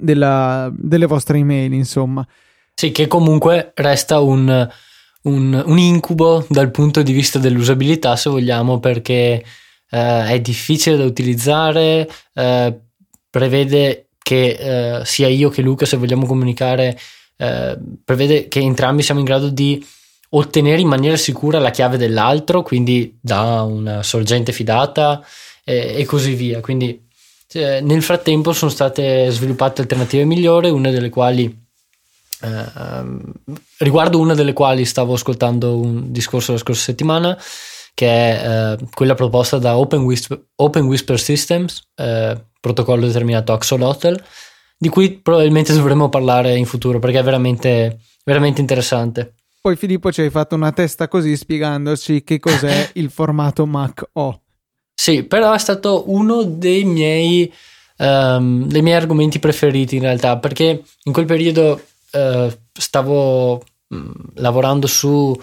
della, 0.00 0.68
delle 0.76 1.06
vostre 1.06 1.38
email, 1.38 1.72
insomma. 1.72 2.26
Sì, 2.78 2.90
che 2.90 3.06
comunque 3.06 3.72
resta 3.74 4.20
un, 4.20 4.68
un, 5.22 5.62
un, 5.66 5.78
incubo 5.78 6.44
dal 6.50 6.70
punto 6.70 7.00
di 7.02 7.14
vista 7.14 7.38
dell'usabilità, 7.38 8.16
se 8.16 8.28
vogliamo, 8.28 8.80
perché 8.80 9.42
eh, 9.90 10.26
è 10.26 10.40
difficile 10.40 10.98
da 10.98 11.04
utilizzare, 11.04 12.06
eh, 12.34 12.78
prevede 13.30 14.08
che 14.22 14.98
eh, 14.98 15.04
sia 15.06 15.26
io 15.26 15.48
che 15.48 15.62
Luca, 15.62 15.86
se 15.86 15.96
vogliamo 15.96 16.26
comunicare, 16.26 16.98
eh, 17.38 17.78
prevede 18.04 18.48
che 18.48 18.60
entrambi 18.60 19.02
siamo 19.02 19.20
in 19.20 19.26
grado 19.26 19.48
di 19.48 19.82
ottenere 20.30 20.82
in 20.82 20.88
maniera 20.88 21.16
sicura 21.16 21.58
la 21.58 21.70
chiave 21.70 21.96
dell'altro, 21.96 22.60
quindi 22.60 23.16
da 23.22 23.62
una 23.62 24.02
sorgente 24.02 24.52
fidata 24.52 25.24
e 25.64 26.04
così 26.04 26.34
via. 26.34 26.60
Quindi 26.60 27.08
eh, 27.52 27.80
nel 27.80 28.02
frattempo 28.02 28.52
sono 28.52 28.70
state 28.70 29.30
sviluppate 29.30 29.80
alternative 29.80 30.24
migliori, 30.24 30.68
una 30.68 30.90
delle 30.90 31.08
quali 31.08 31.64
Uh, 32.40 33.32
riguardo 33.78 34.18
una 34.18 34.34
delle 34.34 34.52
quali 34.52 34.84
stavo 34.84 35.14
ascoltando 35.14 35.78
un 35.78 36.12
discorso 36.12 36.52
la 36.52 36.58
scorsa 36.58 36.82
settimana, 36.82 37.38
che 37.94 38.06
è 38.06 38.76
uh, 38.78 38.88
quella 38.92 39.14
proposta 39.14 39.58
da 39.58 39.78
Open 39.78 40.00
Whisper, 40.00 40.40
Open 40.56 40.84
Whisper 40.84 41.18
Systems, 41.18 41.82
uh, 41.96 42.38
protocollo 42.60 43.06
determinato 43.06 43.52
Axolotl, 43.52 44.22
di 44.76 44.88
cui 44.88 45.12
probabilmente 45.12 45.72
dovremmo 45.72 46.08
parlare 46.08 46.56
in 46.56 46.66
futuro 46.66 46.98
perché 46.98 47.20
è 47.20 47.22
veramente, 47.22 48.00
veramente 48.24 48.60
interessante. 48.60 49.34
Poi 49.66 49.76
Filippo 49.76 50.12
ci 50.12 50.20
hai 50.20 50.30
fatto 50.30 50.54
una 50.54 50.72
testa 50.72 51.08
così 51.08 51.36
spiegandoci 51.36 52.22
che 52.22 52.38
cos'è 52.38 52.90
il 52.94 53.10
formato 53.10 53.66
Mac 53.66 54.08
O. 54.12 54.42
Sì, 54.94 55.24
però 55.24 55.52
è 55.52 55.58
stato 55.58 56.04
uno 56.10 56.42
dei 56.42 56.84
miei, 56.84 57.52
um, 57.98 58.66
dei 58.66 58.82
miei 58.82 58.96
argomenti 58.96 59.38
preferiti 59.38 59.96
in 59.96 60.02
realtà 60.02 60.38
perché 60.38 60.82
in 61.02 61.12
quel 61.12 61.26
periodo 61.26 61.80
eh, 62.10 62.58
stavo 62.72 63.62
mm, 63.94 64.10
lavorando 64.34 64.86
su 64.86 65.38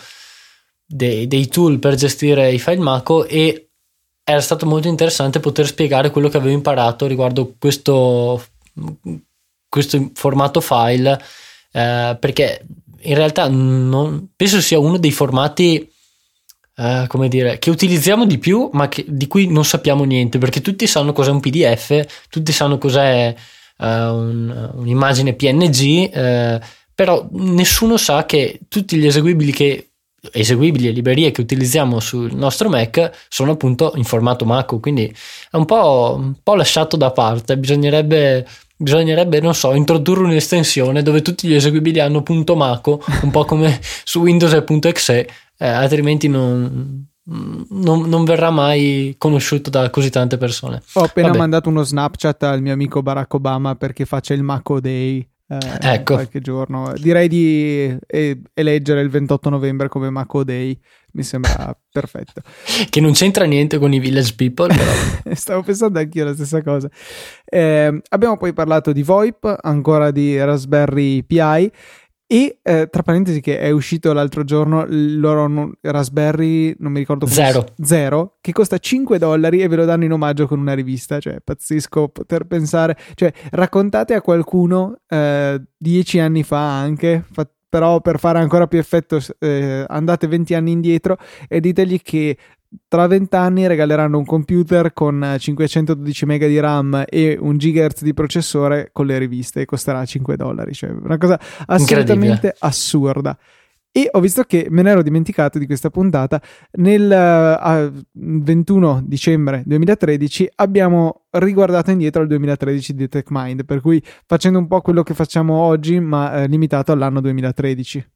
dei, 0.85 1.27
dei, 1.27 1.47
tool 1.47 1.79
per 1.79 1.95
gestire 1.95 2.51
i 2.51 2.59
file 2.59 2.77
Mako 2.77 3.25
e 3.25 3.69
era 4.23 4.41
stato 4.41 4.65
molto 4.65 4.87
interessante 4.87 5.39
poter 5.39 5.67
spiegare 5.67 6.11
quello 6.11 6.29
che 6.29 6.37
avevo 6.37 6.53
imparato 6.53 7.07
riguardo 7.07 7.55
questo, 7.59 8.43
questo 9.67 10.11
formato 10.13 10.61
file 10.61 11.21
eh, 11.71 12.17
perché 12.19 12.65
in 13.01 13.15
realtà 13.15 13.47
non, 13.49 14.29
penso 14.35 14.61
sia 14.61 14.79
uno 14.79 14.97
dei 14.97 15.11
formati 15.11 15.87
Uh, 16.75 17.05
come 17.05 17.27
dire, 17.27 17.59
che 17.59 17.69
utilizziamo 17.69 18.25
di 18.25 18.39
più, 18.39 18.67
ma 18.73 18.89
che, 18.89 19.05
di 19.07 19.27
cui 19.27 19.45
non 19.45 19.63
sappiamo 19.63 20.05
niente, 20.05 20.39
perché 20.39 20.59
tutti 20.59 20.87
sanno 20.87 21.13
cos'è 21.13 21.29
un 21.29 21.39
PDF, 21.39 22.25
tutti 22.29 22.51
sanno 22.51 22.79
cos'è 22.79 23.35
un, 23.87 24.71
un'immagine 24.75 25.33
PNG, 25.33 26.09
uh, 26.13 26.65
però 26.95 27.27
nessuno 27.31 27.97
sa 27.97 28.25
che 28.25 28.59
tutti 28.67 28.97
gli 28.97 29.05
eseguibili 29.05 29.51
che 29.51 29.87
eseguibili 30.31 30.87
e 30.87 30.91
librerie 30.91 31.31
che 31.31 31.41
utilizziamo 31.41 31.99
sul 31.99 32.33
nostro 32.33 32.69
Mac 32.69 33.11
sono 33.27 33.51
appunto 33.51 33.93
in 33.95 34.03
formato 34.03 34.45
Mac, 34.45 34.79
quindi 34.79 35.13
è 35.51 35.55
un 35.55 35.65
po', 35.65 36.15
un 36.17 36.35
po 36.41 36.55
lasciato 36.55 36.95
da 36.95 37.11
parte. 37.11 37.57
Bisognerebbe, 37.57 38.47
bisognerebbe, 38.77 39.39
non 39.41 39.53
so, 39.53 39.73
introdurre 39.73 40.23
un'estensione 40.23 41.01
dove 41.01 41.21
tutti 41.21 41.47
gli 41.47 41.53
eseguibili 41.53 41.99
hanno 41.99 42.23
punto 42.23 42.55
Maco, 42.55 43.03
un 43.23 43.31
po' 43.31 43.45
come 43.45 43.79
su 44.03 44.21
Windows 44.21 44.53
e 44.53 44.63
.exe, 44.87 45.27
eh, 45.57 45.67
altrimenti 45.67 46.27
non, 46.27 47.05
non, 47.25 48.09
non, 48.09 48.25
verrà 48.25 48.49
mai 48.49 49.15
conosciuto 49.17 49.69
da 49.69 49.89
così 49.89 50.09
tante 50.09 50.37
persone. 50.37 50.81
Ho 50.93 51.03
appena 51.03 51.27
Vabbè. 51.27 51.39
mandato 51.39 51.69
uno 51.69 51.83
Snapchat 51.83 52.43
al 52.43 52.61
mio 52.61 52.73
amico 52.73 53.01
Barack 53.01 53.33
Obama 53.33 53.75
perché 53.75 54.05
faccia 54.05 54.33
il 54.33 54.43
Maco 54.43 54.79
Day. 54.81 55.25
Eh, 55.45 55.59
ecco. 55.81 56.13
qualche 56.13 56.39
giorno 56.39 56.93
direi 56.95 57.27
di 57.27 57.95
eh, 58.07 58.41
eleggere 58.53 59.01
il 59.01 59.09
28 59.09 59.49
novembre 59.49 59.89
come 59.89 60.09
Maco 60.09 60.43
Day 60.43 60.75
mi 61.11 61.21
sembra 61.21 61.77
perfetto 61.91 62.41
che 62.89 63.01
non 63.01 63.11
c'entra 63.11 63.43
niente 63.43 63.77
con 63.77 63.93
i 63.93 63.99
village 63.99 64.33
people 64.35 64.73
però. 64.73 65.35
stavo 65.35 65.61
pensando 65.61 65.99
anch'io 65.99 66.23
la 66.23 66.33
stessa 66.33 66.63
cosa 66.63 66.89
eh, 67.43 68.01
abbiamo 68.07 68.37
poi 68.37 68.53
parlato 68.53 68.93
di 68.93 69.03
VoIP 69.03 69.57
ancora 69.61 70.11
di 70.11 70.41
Raspberry 70.41 71.23
Pi 71.23 71.71
e 72.33 72.57
eh, 72.63 72.89
tra 72.89 73.03
parentesi, 73.03 73.41
che 73.41 73.59
è 73.59 73.69
uscito 73.69 74.11
l'altro 74.11 74.43
giorno 74.43 74.81
il 74.85 75.19
loro 75.19 75.45
non, 75.47 75.71
Raspberry, 75.81 76.73
non 76.79 76.91
mi 76.91 76.97
ricordo 76.97 77.25
come 77.25 77.37
zero. 77.37 77.63
zero, 77.79 78.37
che 78.41 78.51
costa 78.51 78.79
5 78.79 79.19
dollari 79.19 79.61
e 79.61 79.67
ve 79.67 79.75
lo 79.75 79.85
danno 79.85 80.05
in 80.05 80.13
omaggio 80.13 80.47
con 80.47 80.57
una 80.57 80.73
rivista. 80.73 81.19
Cioè, 81.19 81.41
pazzesco 81.43 82.07
poter 82.07 82.45
pensare, 82.45 82.97
cioè, 83.13 83.31
raccontate 83.51 84.15
a 84.15 84.21
qualcuno 84.23 84.95
eh, 85.07 85.61
dieci 85.77 86.17
anni 86.17 86.41
fa 86.41 86.79
anche, 86.79 87.23
fa, 87.31 87.47
però 87.69 88.01
per 88.01 88.17
fare 88.17 88.39
ancora 88.39 88.65
più 88.65 88.79
effetto, 88.79 89.19
eh, 89.37 89.85
andate 89.87 90.25
20 90.25 90.55
anni 90.55 90.71
indietro 90.71 91.17
e 91.47 91.59
ditegli 91.59 92.01
che 92.01 92.35
tra 92.87 93.07
20 93.07 93.35
anni 93.35 93.67
regaleranno 93.67 94.17
un 94.17 94.25
computer 94.25 94.93
con 94.93 95.35
512 95.37 96.25
MB 96.25 96.45
di 96.45 96.59
RAM 96.59 97.05
e 97.07 97.37
un 97.39 97.57
GHz 97.57 98.03
di 98.03 98.13
processore 98.13 98.89
con 98.91 99.05
le 99.05 99.17
riviste 99.17 99.61
e 99.61 99.65
costerà 99.65 100.03
5 100.05 100.35
dollari, 100.35 100.73
cioè 100.73 100.89
una 100.89 101.17
cosa 101.17 101.39
assolutamente 101.65 102.53
assurda. 102.59 103.37
E 103.95 104.09
ho 104.11 104.19
visto 104.19 104.41
che 104.43 104.65
me 104.71 104.81
ne 104.81 104.89
ero 104.89 105.03
dimenticato 105.03 105.59
di 105.59 105.67
questa 105.67 105.91
puntata. 105.91 106.41
Nel 106.77 107.93
uh, 107.93 108.03
21 108.13 109.03
dicembre 109.05 109.61
2013 109.67 110.49
abbiamo 110.55 111.25
riguardato 111.29 111.91
indietro 111.91 112.23
al 112.23 112.27
2013 112.27 112.95
di 112.95 113.07
TechMind, 113.07 113.65
per 113.65 113.81
cui 113.81 114.01
facendo 114.25 114.57
un 114.57 114.65
po' 114.65 114.81
quello 114.81 115.03
che 115.03 115.13
facciamo 115.13 115.53
oggi, 115.57 115.99
ma 115.99 116.41
eh, 116.41 116.47
limitato 116.47 116.91
all'anno 116.91 117.21
2013. 117.21 118.12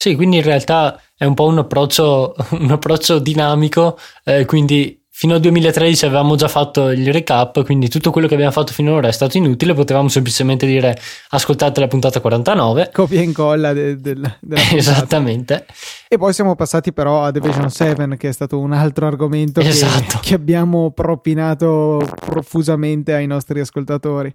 Sì, 0.00 0.14
quindi 0.14 0.36
in 0.36 0.44
realtà 0.44 1.00
è 1.16 1.24
un 1.24 1.34
po' 1.34 1.46
un 1.46 1.58
approccio, 1.58 2.36
un 2.52 2.70
approccio 2.70 3.18
dinamico, 3.18 3.98
eh, 4.24 4.44
quindi 4.44 4.96
fino 5.10 5.34
al 5.34 5.40
2013 5.40 6.06
avevamo 6.06 6.36
già 6.36 6.46
fatto 6.46 6.90
il 6.90 7.12
recap, 7.12 7.64
quindi 7.64 7.88
tutto 7.88 8.12
quello 8.12 8.28
che 8.28 8.34
abbiamo 8.34 8.52
fatto 8.52 8.72
finora 8.72 9.08
è 9.08 9.10
stato 9.10 9.36
inutile, 9.36 9.74
potevamo 9.74 10.08
semplicemente 10.08 10.64
dire 10.64 10.96
ascoltate 11.30 11.80
la 11.80 11.88
puntata 11.88 12.20
49. 12.20 12.90
Copia 12.92 13.18
e 13.18 13.24
incolla 13.24 13.72
de, 13.72 14.00
de, 14.00 14.14
della 14.14 14.38
Esattamente. 14.70 15.66
E 16.06 16.16
poi 16.16 16.32
siamo 16.32 16.54
passati 16.54 16.92
però 16.92 17.24
a 17.24 17.32
Division 17.32 17.68
7, 17.68 18.16
che 18.16 18.28
è 18.28 18.32
stato 18.32 18.60
un 18.60 18.72
altro 18.72 19.08
argomento 19.08 19.58
esatto. 19.58 20.20
che, 20.20 20.28
che 20.28 20.34
abbiamo 20.34 20.92
propinato 20.92 22.00
profusamente 22.24 23.12
ai 23.12 23.26
nostri 23.26 23.58
ascoltatori. 23.58 24.32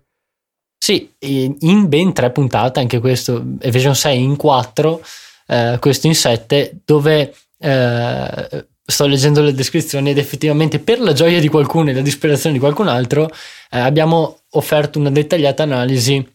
Sì, 0.78 1.10
in 1.20 1.88
ben 1.88 2.12
tre 2.12 2.30
puntate, 2.32 2.82
anche 2.82 3.00
questo, 3.00 3.42
Evasion 3.62 3.96
6 3.96 4.22
in 4.22 4.36
4 4.36 5.00
eh, 5.48 5.78
questo 5.80 6.08
in 6.08 6.16
7 6.16 6.82
dove 6.86 7.34
eh, 7.60 8.68
sto 8.86 9.06
leggendo 9.08 9.42
le 9.42 9.54
descrizioni 9.54 10.10
ed 10.10 10.18
effettivamente 10.18 10.80
per 10.80 11.00
la 11.00 11.14
gioia 11.14 11.40
di 11.40 11.48
qualcuno 11.48 11.90
e 11.90 11.94
la 11.94 12.02
disperazione 12.02 12.56
di 12.56 12.62
qualcun 12.62 12.88
altro 12.88 13.30
eh, 13.72 13.80
abbiamo 13.80 14.42
offerto 14.52 15.00
una 15.00 15.10
dettagliata 15.10 15.64
analisi 15.64 16.26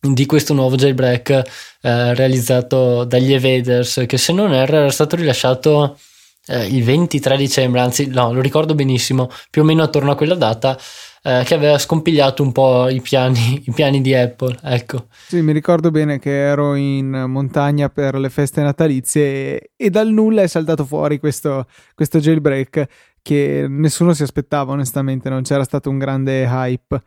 di 0.00 0.26
questo 0.26 0.52
nuovo 0.52 0.76
jailbreak 0.76 1.30
eh, 1.30 2.14
realizzato 2.14 3.04
dagli 3.04 3.32
evaders 3.32 4.04
che 4.06 4.18
se 4.18 4.32
non 4.32 4.52
erro 4.52 4.76
era 4.76 4.90
stato 4.90 5.16
rilasciato 5.16 5.98
eh, 6.46 6.66
il 6.66 6.82
23 6.82 7.36
dicembre 7.36 7.80
anzi 7.80 8.06
no 8.06 8.32
lo 8.32 8.40
ricordo 8.40 8.74
benissimo 8.74 9.30
più 9.50 9.62
o 9.62 9.64
meno 9.64 9.82
attorno 9.82 10.10
a 10.10 10.16
quella 10.16 10.34
data 10.34 10.78
eh, 11.26 11.42
che 11.44 11.54
aveva 11.54 11.76
scompigliato 11.76 12.44
un 12.44 12.52
po' 12.52 12.88
i 12.88 13.00
piani, 13.00 13.60
i 13.66 13.72
piani 13.72 14.00
di 14.00 14.14
Apple. 14.14 14.56
Ecco. 14.62 15.08
Sì, 15.10 15.42
mi 15.42 15.52
ricordo 15.52 15.90
bene 15.90 16.20
che 16.20 16.30
ero 16.30 16.76
in 16.76 17.24
montagna 17.26 17.88
per 17.88 18.14
le 18.14 18.30
feste 18.30 18.62
natalizie 18.62 19.24
e, 19.24 19.70
e 19.74 19.90
dal 19.90 20.08
nulla 20.08 20.42
è 20.42 20.46
saltato 20.46 20.84
fuori 20.84 21.18
questo, 21.18 21.66
questo 21.96 22.20
jailbreak 22.20 22.86
che 23.22 23.66
nessuno 23.68 24.14
si 24.14 24.22
aspettava, 24.22 24.70
onestamente, 24.70 25.28
non 25.28 25.42
c'era 25.42 25.64
stato 25.64 25.90
un 25.90 25.98
grande 25.98 26.44
hype. 26.44 27.02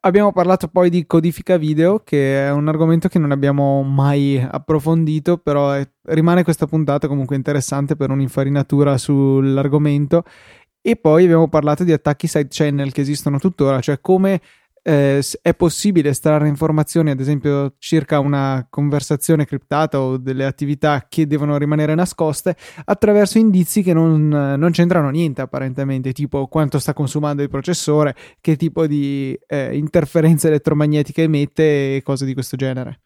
Abbiamo 0.00 0.32
parlato 0.32 0.68
poi 0.68 0.88
di 0.88 1.04
codifica 1.04 1.58
video, 1.58 1.98
che 1.98 2.46
è 2.46 2.50
un 2.50 2.66
argomento 2.66 3.08
che 3.08 3.18
non 3.18 3.30
abbiamo 3.30 3.82
mai 3.82 4.42
approfondito, 4.42 5.36
però 5.36 5.72
è, 5.72 5.86
rimane 6.04 6.44
questa 6.44 6.66
puntata 6.66 7.08
comunque 7.08 7.36
interessante 7.36 7.94
per 7.94 8.10
un'infarinatura 8.10 8.96
sull'argomento 8.96 10.24
e 10.88 10.96
poi 10.96 11.24
abbiamo 11.24 11.48
parlato 11.48 11.84
di 11.84 11.92
attacchi 11.92 12.26
side 12.26 12.48
channel 12.48 12.92
che 12.92 13.02
esistono 13.02 13.38
tuttora, 13.38 13.78
cioè 13.80 14.00
come 14.00 14.40
eh, 14.82 15.22
è 15.42 15.54
possibile 15.54 16.08
estrarre 16.08 16.48
informazioni, 16.48 17.10
ad 17.10 17.20
esempio, 17.20 17.74
circa 17.78 18.20
una 18.20 18.66
conversazione 18.70 19.44
criptata 19.44 20.00
o 20.00 20.16
delle 20.16 20.46
attività 20.46 21.04
che 21.06 21.26
devono 21.26 21.58
rimanere 21.58 21.94
nascoste 21.94 22.56
attraverso 22.86 23.36
indizi 23.36 23.82
che 23.82 23.92
non, 23.92 24.28
non 24.28 24.70
c'entrano 24.70 25.10
niente 25.10 25.42
apparentemente, 25.42 26.12
tipo 26.12 26.46
quanto 26.46 26.78
sta 26.78 26.94
consumando 26.94 27.42
il 27.42 27.50
processore, 27.50 28.16
che 28.40 28.56
tipo 28.56 28.86
di 28.86 29.38
eh, 29.46 29.76
interferenze 29.76 30.48
elettromagnetiche 30.48 31.24
emette 31.24 31.96
e 31.96 32.02
cose 32.02 32.24
di 32.24 32.32
questo 32.32 32.56
genere. 32.56 33.00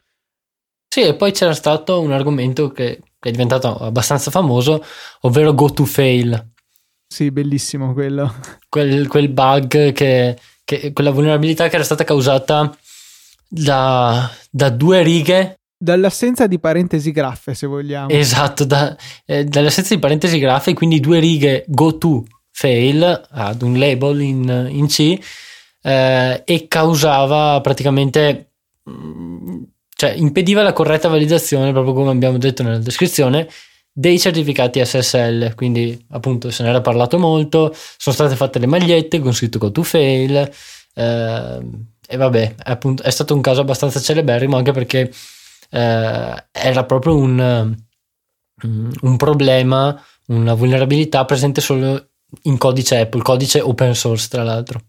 Sì, 0.87 1.01
e 1.01 1.17
poi 1.17 1.33
c'era 1.33 1.55
stato 1.55 2.01
un 2.01 2.13
argomento 2.13 2.71
che, 2.71 3.03
che 3.19 3.29
è 3.29 3.33
diventato 3.33 3.77
abbastanza 3.79 4.31
famoso, 4.31 4.85
ovvero 5.23 5.53
go 5.53 5.73
to 5.73 5.85
fail. 5.85 6.51
Sì, 7.13 7.31
bellissimo 7.31 7.93
quello. 7.93 8.35
Quel, 8.69 9.07
quel 9.07 9.29
bug 9.29 9.93
che 9.93 10.37
che, 10.65 10.93
quella 10.93 11.11
vulnerabilità 11.11 11.69
che 11.69 11.75
era 11.75 11.85
stata 11.85 12.05
causata 12.05 12.75
da, 13.49 14.31
da 14.51 14.71
due 14.71 15.03
righe 15.03 15.61
dall'assenza 15.77 16.47
di 16.47 16.59
parentesi 16.61 17.11
graffe, 17.11 17.55
se 17.55 17.67
vogliamo. 17.67 18.09
Esatto, 18.09 18.65
da, 18.65 18.97
eh, 19.27 19.45
dall'assenza 19.45 19.95
di 19.95 20.01
parentesi 20.01 20.39
graffe, 20.39 20.75
quindi 20.75 21.01
due 21.01 21.19
righe 21.19 21.65
go 21.67 21.99
to 21.99 22.25
fail 22.51 23.27
ad 23.31 23.63
un 23.63 23.79
label 23.79 24.21
in, 24.21 24.69
in 24.71 24.87
C 24.87 25.19
eh, 25.83 26.43
e 26.45 26.69
causava 26.69 27.61
praticamente, 27.61 28.53
mm, 28.89 29.63
cioè 29.97 30.13
impediva 30.13 30.63
la 30.63 30.73
corretta 30.73 31.09
validazione, 31.09 31.73
proprio 31.73 31.95
come 31.95 32.11
abbiamo 32.11 32.39
detto 32.39 32.63
nella 32.63 32.79
descrizione, 32.79 33.49
dei 33.93 34.19
certificati 34.19 34.85
SSL, 34.85 35.55
quindi 35.55 36.07
appunto 36.11 36.51
se 36.51 36.63
ne 36.63 36.71
era 36.71 36.81
parlato 36.81 37.19
molto, 37.19 37.75
sono 37.75 38.15
state 38.15 38.37
fatte 38.37 38.59
le 38.59 38.67
magliette 38.67 39.21
con 39.21 39.33
scritto 39.35 39.59
go 39.59 39.71
to 39.71 39.83
fail 39.83 40.51
eh, 40.95 41.61
e 42.07 42.17
vabbè, 42.17 42.55
è, 42.57 42.71
appunto, 42.71 43.03
è 43.03 43.11
stato 43.11 43.35
un 43.35 43.41
caso 43.41 43.61
abbastanza 43.61 44.01
celeberrimo 44.01 44.57
anche 44.57 44.73
perché 44.73 45.11
eh, 45.71 46.45
era 46.51 46.85
proprio 46.85 47.17
un, 47.17 47.75
mm, 48.67 48.91
un 49.03 49.17
problema, 49.17 50.03
una 50.29 50.55
vulnerabilità 50.55 51.25
presente 51.25 51.61
solo 51.61 52.09
in 52.43 52.59
codice 52.59 53.01
Apple, 53.01 53.23
codice 53.23 53.61
open 53.61 53.95
source 53.95 54.29
tra 54.29 54.43
l'altro. 54.43 54.81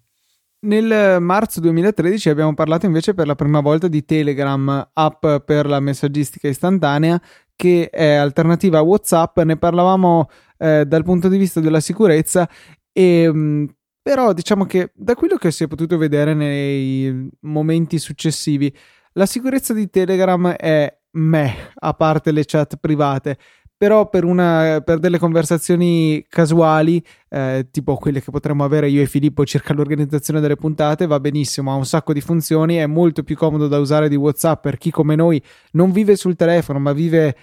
Nel 0.64 1.22
marzo 1.22 1.60
2013 1.60 2.30
abbiamo 2.30 2.54
parlato 2.54 2.86
invece 2.86 3.14
per 3.14 3.28
la 3.28 3.36
prima 3.36 3.60
volta 3.60 3.90
di 3.90 4.06
Telegram, 4.06 4.92
app 4.94 5.26
per 5.46 5.66
la 5.66 5.82
messaggistica 5.82 6.48
istantanea, 6.48 7.22
che 7.56 7.90
è 7.90 8.14
alternativa 8.14 8.80
a 8.80 8.84
WhatsApp. 8.84 9.40
Ne 9.40 9.58
parlavamo 9.58 10.30
eh, 10.58 10.86
dal 10.86 11.04
punto 11.04 11.28
di 11.28 11.38
vista 11.38 11.60
della 11.60 11.80
sicurezza 11.80 12.50
e 12.92 13.30
mm, 13.32 13.66
però 14.02 14.34
diciamo 14.34 14.66
che 14.66 14.92
da 14.94 15.16
quello 15.16 15.38
che 15.38 15.50
si 15.52 15.64
è 15.64 15.68
potuto 15.68 15.98
vedere 15.98 16.34
nei 16.34 17.30
momenti 17.42 17.98
successivi, 17.98 18.74
la 19.14 19.26
sicurezza 19.26 19.74
di 19.74 19.90
Telegram 19.90 20.50
è 20.50 20.94
meh, 21.12 21.72
a 21.74 21.94
parte 21.94 22.32
le 22.32 22.44
chat 22.46 22.76
private 22.78 23.38
però 23.84 24.08
per, 24.08 24.24
una, 24.24 24.80
per 24.80 24.98
delle 24.98 25.20
conversazioni 25.20 26.26
casuali, 26.30 27.04
eh, 27.28 27.68
tipo 27.70 27.98
quelle 27.98 28.22
che 28.22 28.32
potremmo 28.32 28.64
avere 28.64 28.88
io 28.88 29.02
e 29.02 29.08
Filippo 29.08 29.44
circa 29.44 29.74
l'organizzazione 29.74 30.40
delle 30.40 30.56
puntate, 30.56 31.06
va 31.06 31.20
benissimo, 31.20 31.70
ha 31.70 31.76
un 31.76 31.86
sacco 31.86 32.14
di 32.14 32.22
funzioni, 32.22 32.76
è 32.76 32.86
molto 32.86 33.24
più 33.24 33.36
comodo 33.36 33.68
da 33.68 33.80
usare 33.80 34.08
di 34.08 34.16
WhatsApp 34.16 34.62
per 34.62 34.78
chi 34.78 34.90
come 34.90 35.16
noi 35.16 35.44
non 35.72 35.92
vive 35.92 36.16
sul 36.16 36.38
telefono, 36.38 36.80
ma 36.80 36.94
vive 36.94 37.36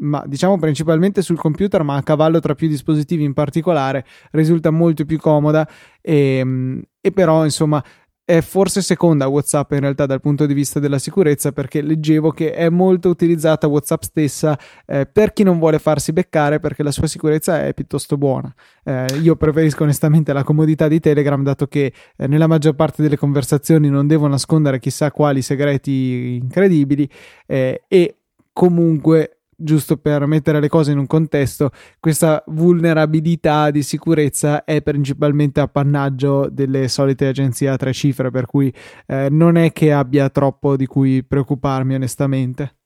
ma 0.00 0.24
diciamo 0.26 0.58
principalmente 0.58 1.20
sul 1.20 1.36
computer, 1.36 1.82
ma 1.82 1.96
a 1.96 2.02
cavallo 2.02 2.40
tra 2.40 2.54
più 2.54 2.66
dispositivi 2.66 3.22
in 3.22 3.34
particolare, 3.34 4.06
risulta 4.30 4.70
molto 4.70 5.04
più 5.04 5.18
comoda. 5.18 5.68
E, 6.00 6.38
ehm, 6.38 6.82
e 6.98 7.12
però 7.12 7.44
insomma 7.44 7.84
è 8.26 8.40
forse 8.40 8.80
seconda 8.80 9.28
WhatsApp 9.28 9.72
in 9.72 9.80
realtà 9.80 10.06
dal 10.06 10.20
punto 10.20 10.46
di 10.46 10.54
vista 10.54 10.80
della 10.80 10.98
sicurezza 10.98 11.52
perché 11.52 11.82
leggevo 11.82 12.30
che 12.30 12.52
è 12.52 12.70
molto 12.70 13.10
utilizzata 13.10 13.66
WhatsApp 13.66 14.02
stessa 14.02 14.58
eh, 14.86 15.04
per 15.04 15.34
chi 15.34 15.42
non 15.42 15.58
vuole 15.58 15.78
farsi 15.78 16.12
beccare 16.12 16.58
perché 16.58 16.82
la 16.82 16.90
sua 16.90 17.06
sicurezza 17.06 17.66
è 17.66 17.74
piuttosto 17.74 18.16
buona. 18.16 18.52
Eh, 18.82 19.06
io 19.20 19.36
preferisco 19.36 19.82
onestamente 19.82 20.32
la 20.32 20.42
comodità 20.42 20.88
di 20.88 21.00
Telegram 21.00 21.42
dato 21.42 21.66
che 21.66 21.92
eh, 22.16 22.26
nella 22.26 22.46
maggior 22.46 22.74
parte 22.74 23.02
delle 23.02 23.18
conversazioni 23.18 23.90
non 23.90 24.06
devo 24.06 24.26
nascondere 24.26 24.78
chissà 24.78 25.10
quali 25.10 25.42
segreti 25.42 26.38
incredibili 26.40 27.06
eh, 27.46 27.82
e 27.86 28.16
comunque 28.54 29.33
giusto 29.64 29.96
per 29.96 30.26
mettere 30.26 30.60
le 30.60 30.68
cose 30.68 30.92
in 30.92 30.98
un 30.98 31.06
contesto, 31.06 31.70
questa 31.98 32.44
vulnerabilità 32.46 33.70
di 33.70 33.82
sicurezza 33.82 34.64
è 34.64 34.82
principalmente 34.82 35.60
appannaggio 35.60 36.48
delle 36.50 36.86
solite 36.88 37.26
agenzie 37.26 37.68
a 37.68 37.76
tre 37.76 37.92
cifre, 37.92 38.30
per 38.30 38.46
cui 38.46 38.72
eh, 39.06 39.28
non 39.30 39.56
è 39.56 39.72
che 39.72 39.92
abbia 39.92 40.28
troppo 40.28 40.76
di 40.76 40.86
cui 40.86 41.24
preoccuparmi 41.24 41.94
onestamente. 41.94 42.76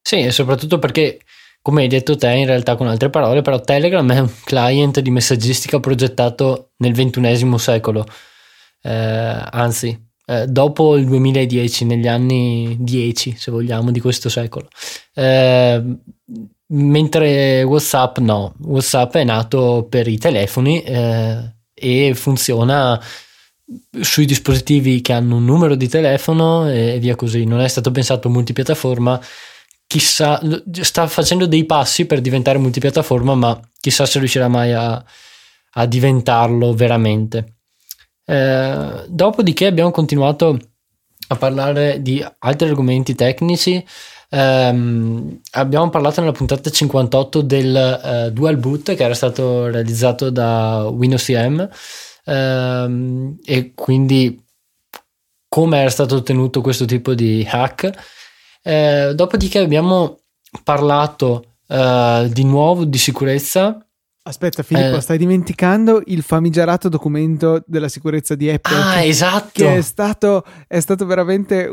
Sì, 0.00 0.20
e 0.20 0.30
soprattutto 0.30 0.78
perché, 0.78 1.20
come 1.60 1.82
hai 1.82 1.88
detto 1.88 2.16
te, 2.16 2.30
in 2.30 2.46
realtà 2.46 2.76
con 2.76 2.86
altre 2.86 3.10
parole, 3.10 3.42
però 3.42 3.60
Telegram 3.60 4.10
è 4.10 4.20
un 4.20 4.30
client 4.44 5.00
di 5.00 5.10
messaggistica 5.10 5.80
progettato 5.80 6.70
nel 6.78 6.94
ventunesimo 6.94 7.58
secolo, 7.58 8.06
eh, 8.82 9.42
anzi 9.50 10.08
eh, 10.30 10.46
dopo 10.46 10.96
il 10.96 11.06
2010, 11.06 11.84
negli 11.86 12.06
anni 12.06 12.76
10 12.78 13.34
se 13.36 13.50
vogliamo 13.50 13.90
di 13.90 13.98
questo 13.98 14.28
secolo. 14.28 14.68
Eh, 15.12 15.82
mentre 16.68 17.64
WhatsApp 17.64 18.18
no, 18.18 18.54
WhatsApp 18.60 19.16
è 19.16 19.24
nato 19.24 19.88
per 19.90 20.06
i 20.06 20.18
telefoni 20.18 20.82
eh, 20.84 21.54
e 21.74 22.14
funziona 22.14 23.02
sui 24.00 24.24
dispositivi 24.24 25.00
che 25.00 25.12
hanno 25.12 25.36
un 25.36 25.44
numero 25.44 25.74
di 25.74 25.88
telefono 25.88 26.70
e 26.70 26.98
via 27.00 27.16
così, 27.16 27.44
non 27.44 27.60
è 27.60 27.66
stato 27.66 27.90
pensato 27.90 28.30
multipiattaforma. 28.30 29.20
Chissà, 29.84 30.40
sta 30.80 31.08
facendo 31.08 31.46
dei 31.46 31.64
passi 31.64 32.06
per 32.06 32.20
diventare 32.20 32.58
multipiattaforma, 32.58 33.34
ma 33.34 33.60
chissà 33.80 34.06
se 34.06 34.20
riuscirà 34.20 34.46
mai 34.46 34.72
a, 34.72 35.04
a 35.72 35.86
diventarlo 35.86 36.72
veramente. 36.72 37.59
Eh, 38.30 39.06
dopodiché 39.08 39.66
abbiamo 39.66 39.90
continuato 39.90 40.56
a 41.28 41.34
parlare 41.34 42.00
di 42.00 42.24
altri 42.38 42.68
argomenti 42.68 43.16
tecnici. 43.16 43.84
Um, 44.32 45.40
abbiamo 45.52 45.90
parlato 45.90 46.20
nella 46.20 46.32
puntata 46.32 46.70
58 46.70 47.40
del 47.40 48.28
uh, 48.28 48.30
Dual 48.30 48.58
Boot 48.58 48.94
che 48.94 49.02
era 49.02 49.14
stato 49.14 49.66
realizzato 49.66 50.30
da 50.30 50.88
Windows 50.88 51.24
CM 51.24 51.68
um, 52.26 53.36
e 53.44 53.72
quindi 53.74 54.40
come 55.48 55.80
era 55.80 55.90
stato 55.90 56.14
ottenuto 56.14 56.60
questo 56.60 56.84
tipo 56.84 57.14
di 57.14 57.44
hack. 57.50 57.90
Uh, 58.62 59.12
dopodiché 59.12 59.58
abbiamo 59.58 60.20
parlato 60.62 61.56
uh, 61.66 62.28
di 62.28 62.44
nuovo 62.44 62.84
di 62.84 62.98
sicurezza 62.98 63.84
Aspetta 64.22 64.62
Filippo, 64.62 64.96
eh. 64.96 65.00
stai 65.00 65.16
dimenticando 65.16 66.02
il 66.04 66.20
famigerato 66.20 66.90
documento 66.90 67.64
della 67.66 67.88
sicurezza 67.88 68.34
di 68.34 68.50
Apple. 68.50 68.76
Ah, 68.76 69.00
che, 69.00 69.06
esatto. 69.06 69.50
Che 69.50 69.76
è 69.76 69.80
stato, 69.80 70.44
è 70.68 70.78
stato 70.78 71.06
veramente 71.06 71.66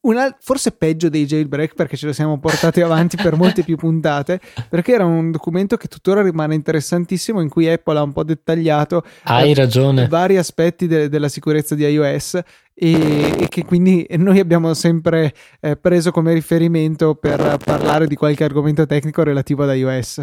una, 0.00 0.36
forse 0.38 0.72
peggio 0.72 1.08
dei 1.08 1.24
jailbreak 1.24 1.74
perché 1.74 1.96
ce 1.96 2.04
lo 2.04 2.12
siamo 2.12 2.38
portati 2.38 2.82
avanti 2.82 3.16
per 3.16 3.36
molte 3.36 3.62
più 3.64 3.76
puntate, 3.76 4.38
perché 4.68 4.92
era 4.92 5.06
un 5.06 5.30
documento 5.30 5.78
che 5.78 5.88
tuttora 5.88 6.20
rimane 6.20 6.54
interessantissimo 6.54 7.40
in 7.40 7.48
cui 7.48 7.70
Apple 7.70 7.96
ha 7.98 8.02
un 8.02 8.12
po' 8.12 8.22
dettagliato 8.22 9.02
Hai 9.22 9.52
eh, 9.52 9.54
ragione. 9.54 10.06
vari 10.06 10.36
aspetti 10.36 10.86
de- 10.86 11.08
della 11.08 11.30
sicurezza 11.30 11.74
di 11.74 11.84
iOS 11.84 12.34
e, 12.74 13.34
e, 13.38 13.48
che 13.48 13.64
quindi 13.64 14.06
noi 14.18 14.40
abbiamo 14.40 14.74
sempre 14.74 15.32
eh, 15.58 15.76
preso 15.76 16.10
come 16.10 16.34
riferimento 16.34 17.14
per 17.14 17.56
parlare 17.64 18.06
di 18.06 18.14
qualche 18.14 18.44
argomento 18.44 18.84
tecnico 18.84 19.22
relativo 19.22 19.62
ad 19.62 19.74
iOS. 19.74 20.22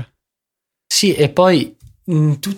Sì, 1.01 1.15
e 1.15 1.29
poi 1.29 1.75
in, 2.09 2.39
tu- 2.39 2.55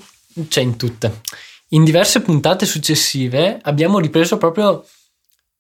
cioè 0.50 0.66
in 0.66 0.76
tutte, 0.76 1.22
in 1.70 1.86
diverse 1.86 2.22
puntate 2.22 2.66
successive 2.66 3.58
abbiamo 3.62 4.00
ripreso 4.00 4.38
proprio 4.38 4.86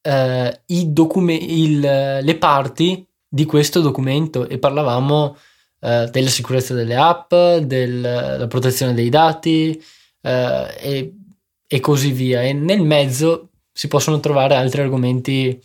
eh, 0.01 0.59
docume- 0.88 1.34
il, 1.34 1.79
le 1.79 2.36
parti 2.38 3.07
di 3.25 3.45
questo 3.45 3.79
documento 3.79 4.49
e 4.49 4.57
parlavamo 4.57 5.38
eh, 5.79 6.09
della 6.11 6.27
sicurezza 6.27 6.73
delle 6.73 6.97
app, 6.97 7.34
della 7.34 8.47
protezione 8.47 8.93
dei 8.93 9.07
dati 9.07 9.81
eh, 10.19 10.75
e, 10.77 11.13
e, 11.65 11.79
così 11.79 12.11
via. 12.11 12.43
E 12.43 12.51
nel 12.51 12.81
mezzo 12.81 13.51
si 13.71 13.88
possono 13.88 14.19
trovare 14.19 14.55
altri 14.55 14.81
argomenti 14.81 15.57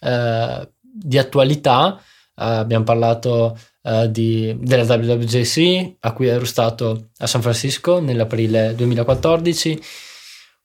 eh, 0.00 0.70
di 0.78 1.16
attualità. 1.16 1.98
Eh, 1.98 2.44
abbiamo 2.44 2.84
parlato 2.84 3.58
uh, 3.86 4.06
di, 4.08 4.56
della 4.60 4.82
WWJC 4.82 5.96
a 6.00 6.12
cui 6.12 6.26
ero 6.26 6.44
stato 6.44 7.10
a 7.18 7.26
San 7.26 7.40
Francisco 7.40 8.00
nell'aprile 8.00 8.74
2014. 8.74 9.80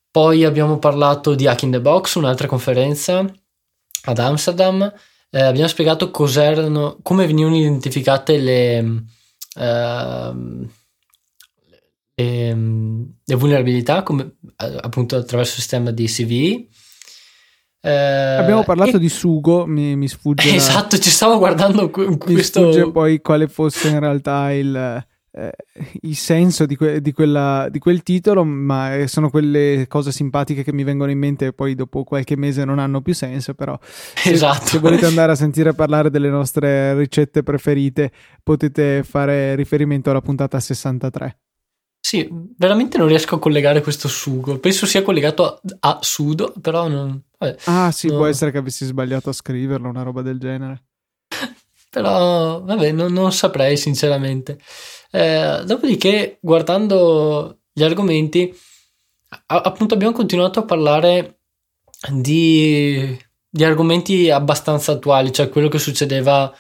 Poi 0.10 0.44
abbiamo 0.44 0.78
parlato 0.80 1.36
di 1.36 1.48
Hack 1.48 1.62
in 1.62 1.72
the 1.72 1.80
Box, 1.80 2.16
un'altra 2.16 2.48
conferenza 2.48 3.26
ad 4.06 4.20
Amsterdam. 4.20 4.92
Eh, 5.30 5.42
abbiamo 5.42 5.70
spiegato 5.70 6.12
cos'erano, 6.12 6.98
come 7.02 7.26
venivano 7.26 7.56
identificate 7.56 8.38
le, 8.38 8.80
uh, 8.80 10.68
le, 12.16 12.56
le 13.24 13.36
vulnerabilità, 13.36 14.04
come, 14.04 14.36
appunto 14.58 15.16
attraverso 15.16 15.54
il 15.54 15.62
sistema 15.62 15.92
di 15.92 16.08
CVE. 16.08 16.68
Eh, 17.84 17.90
Abbiamo 17.92 18.64
parlato 18.64 18.98
e... 18.98 19.00
di 19.00 19.10
sugo, 19.10 19.66
mi, 19.66 19.96
mi 19.96 20.08
sfugge. 20.08 20.50
Esatto, 20.54 20.96
la... 20.96 21.02
ci 21.02 21.10
stavo 21.10 21.38
guardando 21.40 21.90
questo. 21.90 22.18
Mi 22.28 22.42
sfugge 22.42 22.92
poi 22.92 23.22
quale 23.22 23.48
fosse 23.48 23.90
in 23.90 24.00
realtà 24.00 24.52
il, 24.52 25.04
eh, 25.32 25.52
il 26.02 26.16
senso 26.16 26.68
di, 26.68 26.76
que- 26.76 27.02
di, 27.02 27.12
quella, 27.12 27.68
di, 27.72 27.80
quel 27.80 28.04
titolo, 28.04 28.44
ma 28.44 28.96
eh, 28.96 29.08
sono 29.08 29.32
quelle 29.32 29.86
cose 29.88 30.12
simpatiche 30.12 30.64
che 30.64 30.74
mi 30.74 30.84
vengono 30.84 31.10
in 31.10 31.18
mente 31.18 31.48
e 31.48 31.54
poi 31.54 31.74
dopo 31.74 32.04
qualche 32.04 32.38
mese 32.38 32.66
non 32.66 32.78
hanno 32.78 33.02
più 33.02 33.16
senso, 33.16 33.56
però 33.56 33.78
se, 33.82 34.32
esatto. 34.32 34.66
se 34.68 34.80
volete 34.80 35.08
andare 35.08 35.32
a 35.32 35.36
sentire 35.36 35.74
parlare 35.74 36.12
delle 36.12 36.30
nostre 36.30 36.94
ricette 36.94 37.42
preferite 37.42 38.12
potete 38.44 39.04
fare 39.04 39.56
riferimento 39.56 40.12
alla 40.12 40.22
puntata 40.22 40.60
63. 40.60 41.38
Sì, 42.04 42.28
veramente 42.58 42.98
non 42.98 43.08
riesco 43.08 43.36
a 43.36 43.40
collegare 43.40 43.82
questo 43.82 44.08
sugo. 44.08 44.58
Penso 44.58 44.88
sia 44.88 45.04
collegato 45.04 45.46
a, 45.46 45.62
a 45.80 46.00
sudo, 46.02 46.52
però 46.60 46.88
non. 46.88 47.22
Vabbè, 47.38 47.58
ah, 47.66 47.92
sì, 47.92 48.08
no. 48.08 48.18
può 48.18 48.26
essere 48.26 48.52
che 48.52 48.58
avessi 48.58 48.86
sbagliato 48.86 49.30
a 49.30 49.34
scriverlo, 49.34 49.88
una 49.88 50.02
roba 50.02 50.24
del 50.24 50.40
genere. 50.40 50.84
però, 51.90 52.62
vabbè, 52.64 52.92
non, 52.92 53.14
non 53.14 53.32
saprei 53.32 53.78
sinceramente. 53.78 54.60
Eh, 55.12 55.62
dopodiché, 55.64 56.40
guardando 56.42 57.60
gli 57.72 57.84
argomenti, 57.84 58.52
a- 59.48 59.62
appunto 59.62 59.94
abbiamo 59.94 60.14
continuato 60.14 60.60
a 60.60 60.66
parlare 60.66 61.40
di, 62.10 63.18
di, 63.48 63.64
argomenti 63.64 64.30
abbastanza 64.32 64.94
attuali, 64.94 65.32
cioè 65.32 65.50
quello 65.50 65.68
che 65.68 65.80
succedeva 65.80 66.52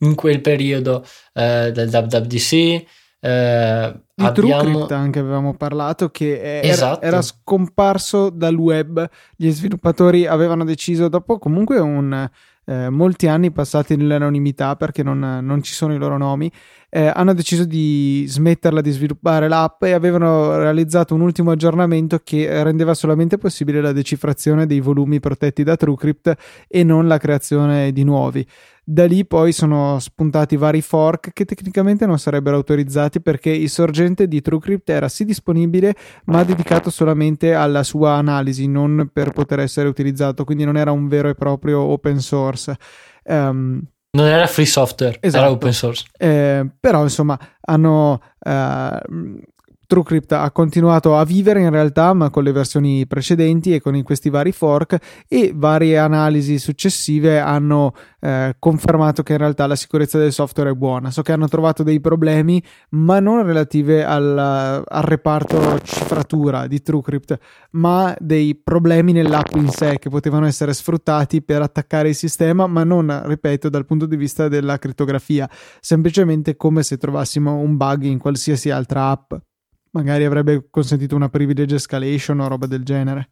in 0.00 0.14
quel 0.14 0.40
periodo 0.40 1.04
eh, 1.34 1.70
del 1.72 1.88
WWDC. 1.92 2.84
Eh, 3.20 4.00
di 4.14 4.24
abbiamo... 4.24 4.60
TrueCrypt 4.62 4.92
anche 4.92 5.18
avevamo 5.18 5.54
parlato 5.54 6.08
che 6.10 6.40
era, 6.40 6.68
esatto. 6.68 7.04
era, 7.04 7.20
scomparso 7.20 8.30
dal 8.30 8.54
web 8.54 9.08
gli 9.34 9.50
sviluppatori 9.50 10.24
avevano 10.26 10.64
deciso 10.64 11.08
dopo 11.08 11.36
comunque 11.38 11.80
un, 11.80 12.30
eh, 12.64 12.88
molti 12.90 13.26
anni 13.26 13.50
passati 13.50 13.96
nell'anonimità 13.96 14.76
perché 14.76 15.02
non, 15.02 15.40
non 15.42 15.62
ci 15.62 15.72
sono 15.72 15.94
i 15.94 15.98
loro 15.98 16.16
nomi 16.16 16.52
eh, 16.90 17.10
hanno 17.14 17.34
deciso 17.34 17.64
di 17.64 18.24
smetterla 18.26 18.80
di 18.80 18.90
sviluppare 18.90 19.48
l'app 19.48 19.82
e 19.82 19.92
avevano 19.92 20.56
realizzato 20.56 21.14
un 21.14 21.20
ultimo 21.20 21.50
aggiornamento 21.50 22.20
che 22.22 22.62
rendeva 22.62 22.94
solamente 22.94 23.36
possibile 23.36 23.80
la 23.80 23.92
decifrazione 23.92 24.66
dei 24.66 24.80
volumi 24.80 25.20
protetti 25.20 25.62
da 25.62 25.76
TrueCrypt 25.76 26.34
e 26.66 26.84
non 26.84 27.06
la 27.06 27.18
creazione 27.18 27.92
di 27.92 28.04
nuovi. 28.04 28.46
Da 28.90 29.04
lì 29.04 29.26
poi 29.26 29.52
sono 29.52 29.98
spuntati 29.98 30.56
vari 30.56 30.80
fork 30.80 31.34
che 31.34 31.44
tecnicamente 31.44 32.06
non 32.06 32.18
sarebbero 32.18 32.56
autorizzati 32.56 33.20
perché 33.20 33.50
il 33.50 33.68
sorgente 33.68 34.26
di 34.26 34.40
TrueCrypt 34.40 34.88
era 34.88 35.10
sì 35.10 35.26
disponibile 35.26 35.94
ma 36.24 36.42
dedicato 36.42 36.88
solamente 36.88 37.52
alla 37.52 37.82
sua 37.82 38.12
analisi, 38.12 38.66
non 38.66 39.10
per 39.12 39.32
poter 39.32 39.60
essere 39.60 39.88
utilizzato, 39.88 40.44
quindi 40.44 40.64
non 40.64 40.78
era 40.78 40.90
un 40.90 41.06
vero 41.06 41.28
e 41.28 41.34
proprio 41.34 41.80
open 41.80 42.18
source. 42.18 42.78
Um, 43.24 43.82
non 44.12 44.26
era 44.26 44.46
free 44.46 44.64
software, 44.64 45.18
esatto. 45.20 45.44
era 45.44 45.52
open 45.52 45.72
source. 45.74 46.06
Eh, 46.16 46.66
però 46.80 47.02
insomma 47.02 47.38
hanno 47.60 48.22
eh, 48.38 49.00
TrueCrypt 49.88 50.32
ha 50.32 50.50
continuato 50.50 51.16
a 51.16 51.24
vivere 51.24 51.62
in 51.62 51.70
realtà, 51.70 52.12
ma 52.12 52.28
con 52.28 52.42
le 52.44 52.52
versioni 52.52 53.06
precedenti 53.06 53.72
e 53.72 53.80
con 53.80 54.00
questi 54.02 54.28
vari 54.28 54.52
fork 54.52 54.98
e 55.26 55.52
varie 55.54 55.96
analisi 55.96 56.58
successive 56.58 57.40
hanno 57.40 57.94
eh, 58.20 58.54
confermato 58.58 59.22
che 59.22 59.32
in 59.32 59.38
realtà 59.38 59.66
la 59.66 59.76
sicurezza 59.76 60.18
del 60.18 60.32
software 60.32 60.70
è 60.70 60.74
buona. 60.74 61.10
So 61.10 61.22
che 61.22 61.32
hanno 61.32 61.48
trovato 61.48 61.82
dei 61.82 62.00
problemi, 62.00 62.62
ma 62.90 63.18
non 63.18 63.42
relative 63.46 64.04
al, 64.04 64.38
al 64.38 65.02
reparto 65.02 65.80
cifratura 65.80 66.66
di 66.66 66.82
TrueCrypt, 66.82 67.38
ma 67.70 68.14
dei 68.20 68.60
problemi 68.62 69.12
nell'app 69.12 69.54
in 69.54 69.70
sé 69.70 69.98
che 69.98 70.10
potevano 70.10 70.44
essere 70.44 70.74
sfruttati 70.74 71.40
per 71.40 71.62
attaccare 71.62 72.10
il 72.10 72.14
sistema, 72.14 72.66
ma 72.66 72.84
non, 72.84 73.22
ripeto, 73.24 73.70
dal 73.70 73.86
punto 73.86 74.04
di 74.04 74.16
vista 74.16 74.48
della 74.48 74.76
crittografia, 74.76 75.48
semplicemente 75.80 76.56
come 76.56 76.82
se 76.82 76.98
trovassimo 76.98 77.56
un 77.56 77.78
bug 77.78 78.02
in 78.02 78.18
qualsiasi 78.18 78.68
altra 78.68 79.08
app 79.08 79.32
magari 79.98 80.24
avrebbe 80.24 80.68
consentito 80.70 81.16
una 81.16 81.28
privilege 81.28 81.74
escalation 81.74 82.38
o 82.40 82.48
roba 82.48 82.66
del 82.66 82.84
genere. 82.84 83.30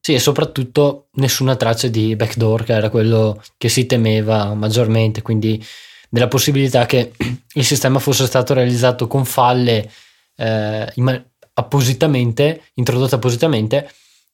Sì, 0.00 0.14
e 0.14 0.18
soprattutto 0.18 1.08
nessuna 1.12 1.54
traccia 1.54 1.86
di 1.86 2.16
backdoor, 2.16 2.64
che 2.64 2.72
era 2.72 2.90
quello 2.90 3.40
che 3.56 3.68
si 3.68 3.86
temeva 3.86 4.52
maggiormente, 4.54 5.22
quindi 5.22 5.64
della 6.08 6.26
possibilità 6.26 6.86
che 6.86 7.12
il 7.54 7.64
sistema 7.64 8.00
fosse 8.00 8.26
stato 8.26 8.52
realizzato 8.52 9.06
con 9.06 9.24
falle 9.24 9.88
eh, 10.36 11.22
appositamente, 11.54 12.62
introdotte 12.74 13.14
appositamente, 13.14 13.88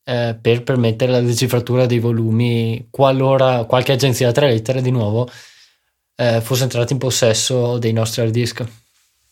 eh, 0.04 0.38
per 0.40 0.62
permettere 0.62 1.12
la 1.12 1.20
decifratura 1.20 1.84
dei 1.84 1.98
volumi 1.98 2.88
qualora 2.90 3.64
qualche 3.64 3.92
agenzia 3.92 4.28
a 4.30 4.32
tre 4.32 4.48
lettere 4.48 4.80
di 4.80 4.90
nuovo 4.90 5.28
eh, 6.14 6.40
fosse 6.40 6.62
entrata 6.62 6.94
in 6.94 6.98
possesso 6.98 7.76
dei 7.78 7.92
nostri 7.92 8.22
hard 8.22 8.32
disk. 8.32 8.66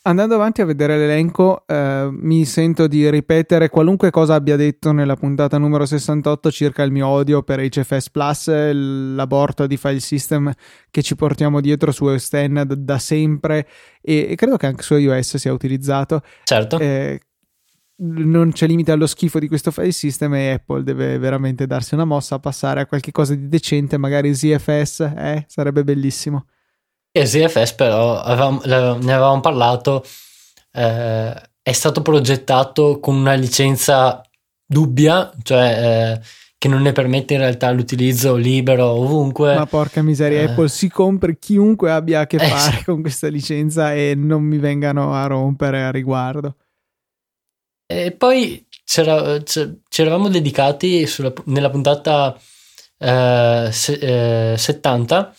Andando 0.07 0.37
avanti 0.37 0.61
a 0.61 0.65
vedere 0.65 0.97
l'elenco, 0.97 1.65
eh, 1.67 2.09
mi 2.13 2.45
sento 2.45 2.87
di 2.87 3.11
ripetere 3.11 3.69
qualunque 3.69 4.13
cosa 4.13 4.35
abbia 4.35 4.55
detto 4.55 4.93
nella 4.93 5.17
puntata 5.17 5.59
numero 5.59 5.85
68 5.85 6.49
circa 6.53 6.85
il 6.85 6.93
mio 6.93 7.09
odio 7.09 7.43
per 7.43 7.59
HFS 7.59 8.11
Plus, 8.11 8.47
l'aborto 8.47 9.67
di 9.67 9.77
file 9.77 9.99
system 9.99 10.53
che 10.93 11.03
ci 11.03 11.17
portiamo 11.17 11.61
dietro 11.61 11.91
su 11.91 12.05
OS 12.05 12.29
X 12.29 12.63
da 12.63 12.99
sempre 13.01 13.67
e, 14.01 14.29
e, 14.31 14.37
credo 14.37 14.57
che 14.57 14.67
anche 14.67 14.85
su 14.85 14.95
iOS 14.95 15.39
sia 15.39 15.53
utilizzato. 15.53 16.23
Certo. 16.45 16.79
Eh, 16.79 17.21
non 17.97 18.53
c'è 18.53 18.69
limite 18.69 18.93
allo 18.93 19.09
schifo 19.09 19.41
di 19.41 19.49
questo 19.49 19.73
file 19.73 19.91
system 19.91 20.35
e 20.35 20.53
Apple 20.53 20.85
deve 20.85 21.19
veramente 21.19 21.67
darsi 21.67 21.95
una 21.95 22.05
mossa 22.05 22.37
a 22.37 22.39
passare 22.39 22.81
a 22.81 22.87
qualche 22.87 23.11
cosa 23.11 23.35
di 23.35 23.49
decente, 23.49 23.97
magari 23.97 24.33
ZFS, 24.33 25.01
eh, 25.01 25.45
sarebbe 25.49 25.83
bellissimo. 25.83 26.47
E 27.17 27.25
ZFS 27.25 27.73
però, 27.73 28.21
avevamo, 28.21 28.61
ne 28.63 29.15
avevamo 29.15 29.41
parlato, 29.41 30.05
eh, 30.71 31.33
è 31.63 31.73
stato 31.73 32.03
progettato 32.03 33.01
con 33.01 33.17
una 33.17 33.33
licenza 33.33 34.21
dubbia, 34.67 35.33
cioè 35.43 36.19
eh, 36.21 36.27
che 36.59 36.69
non 36.69 36.83
ne 36.83 36.93
permette 36.93 37.33
in 37.33 37.41
realtà 37.41 37.71
l'utilizzo 37.71 38.35
libero 38.35 38.89
ovunque. 38.89 39.55
Ma 39.55 39.65
porca 39.65 40.03
miseria, 40.03 40.43
eh. 40.43 40.45
Apple 40.45 40.69
si 40.69 40.91
compri 40.91 41.39
chiunque 41.39 41.91
abbia 41.91 42.21
a 42.21 42.27
che 42.27 42.37
eh, 42.37 42.49
fare 42.49 42.83
con 42.85 43.01
questa 43.01 43.29
licenza 43.29 43.95
e 43.95 44.13
non 44.15 44.43
mi 44.43 44.59
vengano 44.59 45.15
a 45.15 45.25
rompere 45.27 45.85
a 45.85 45.91
riguardo. 45.91 46.57
E 47.87 48.13
poi 48.13 48.63
c'era, 48.85 49.43
ci 49.43 49.81
eravamo 50.03 50.29
dedicati 50.29 51.07
sulla, 51.07 51.33
nella 51.45 51.71
puntata 51.71 52.39
eh, 52.99 53.69
se, 53.73 54.55
70 54.59 55.35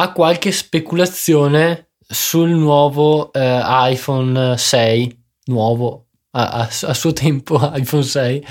ha 0.00 0.12
qualche 0.12 0.52
speculazione 0.52 1.88
sul 1.98 2.50
nuovo 2.50 3.32
eh, 3.32 3.60
iPhone 3.64 4.56
6, 4.56 5.24
nuovo 5.46 6.06
a, 6.30 6.48
a, 6.50 6.68
a, 6.82 6.94
suo 6.94 7.12
tempo 7.12 7.58
iPhone 7.74 8.04
6, 8.04 8.46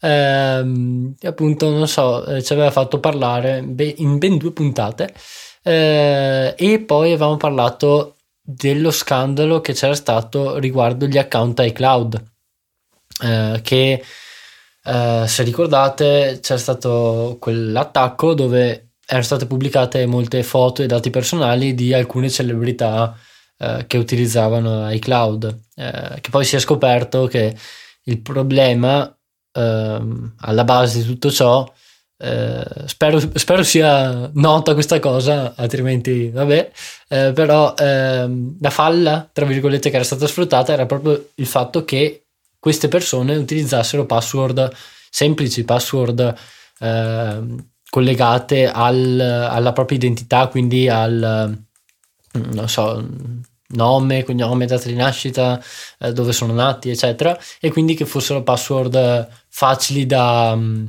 ehm, 0.00 1.14
appunto 1.22 1.70
non 1.70 1.88
so, 1.88 2.24
eh, 2.26 2.42
ci 2.42 2.52
aveva 2.52 2.70
fatto 2.70 3.00
parlare 3.00 3.58
in 3.58 4.18
ben 4.18 4.36
due 4.38 4.52
puntate. 4.52 5.12
Eh, 5.64 6.54
e 6.56 6.80
poi 6.80 7.08
avevamo 7.12 7.36
parlato 7.36 8.16
dello 8.40 8.90
scandalo 8.92 9.60
che 9.60 9.72
c'era 9.72 9.94
stato 9.94 10.58
riguardo 10.58 11.06
gli 11.06 11.18
account 11.18 11.60
iCloud. 11.60 12.24
Eh, 13.24 13.60
che 13.62 14.04
eh, 14.84 15.24
se 15.26 15.42
ricordate 15.42 16.38
c'era 16.40 16.58
stato 16.58 17.36
quell'attacco 17.40 18.34
dove 18.34 18.91
erano 19.06 19.24
state 19.24 19.46
pubblicate 19.46 20.06
molte 20.06 20.42
foto 20.42 20.82
e 20.82 20.86
dati 20.86 21.10
personali 21.10 21.74
di 21.74 21.92
alcune 21.92 22.30
celebrità 22.30 23.16
eh, 23.58 23.84
che 23.86 23.98
utilizzavano 23.98 24.90
iCloud, 24.90 25.58
eh, 25.76 26.18
che 26.20 26.30
poi 26.30 26.44
si 26.44 26.56
è 26.56 26.58
scoperto 26.58 27.26
che 27.26 27.54
il 28.04 28.20
problema 28.20 29.14
ehm, 29.52 30.34
alla 30.40 30.64
base 30.64 30.98
di 30.98 31.04
tutto 31.04 31.30
ciò, 31.30 31.70
eh, 32.18 32.64
spero, 32.86 33.20
spero, 33.34 33.62
sia 33.62 34.30
nota 34.34 34.74
questa 34.74 34.98
cosa, 34.98 35.54
altrimenti 35.56 36.28
vabbè, 36.30 36.70
eh, 37.08 37.32
però 37.32 37.74
ehm, 37.76 38.56
la 38.60 38.70
falla, 38.70 39.28
tra 39.32 39.44
virgolette, 39.44 39.90
che 39.90 39.96
era 39.96 40.04
stata 40.04 40.26
sfruttata 40.26 40.72
era 40.72 40.86
proprio 40.86 41.30
il 41.34 41.46
fatto 41.46 41.84
che 41.84 42.24
queste 42.58 42.88
persone 42.88 43.36
utilizzassero 43.36 44.06
password 44.06 44.70
semplici, 45.10 45.64
password 45.64 46.34
ehm, 46.78 47.71
collegate 47.92 48.70
al, 48.70 49.20
alla 49.20 49.72
propria 49.74 49.98
identità, 49.98 50.48
quindi 50.48 50.88
al, 50.88 51.62
non 52.32 52.66
so, 52.66 53.06
nome, 53.74 54.24
cognome, 54.24 54.64
data 54.64 54.88
di 54.88 54.94
nascita, 54.94 55.62
eh, 55.98 56.10
dove 56.14 56.32
sono 56.32 56.54
nati, 56.54 56.88
eccetera, 56.88 57.38
e 57.60 57.70
quindi 57.70 57.94
che 57.94 58.06
fossero 58.06 58.42
password 58.42 59.28
facili 59.46 60.06
da, 60.06 60.56
mm, 60.56 60.86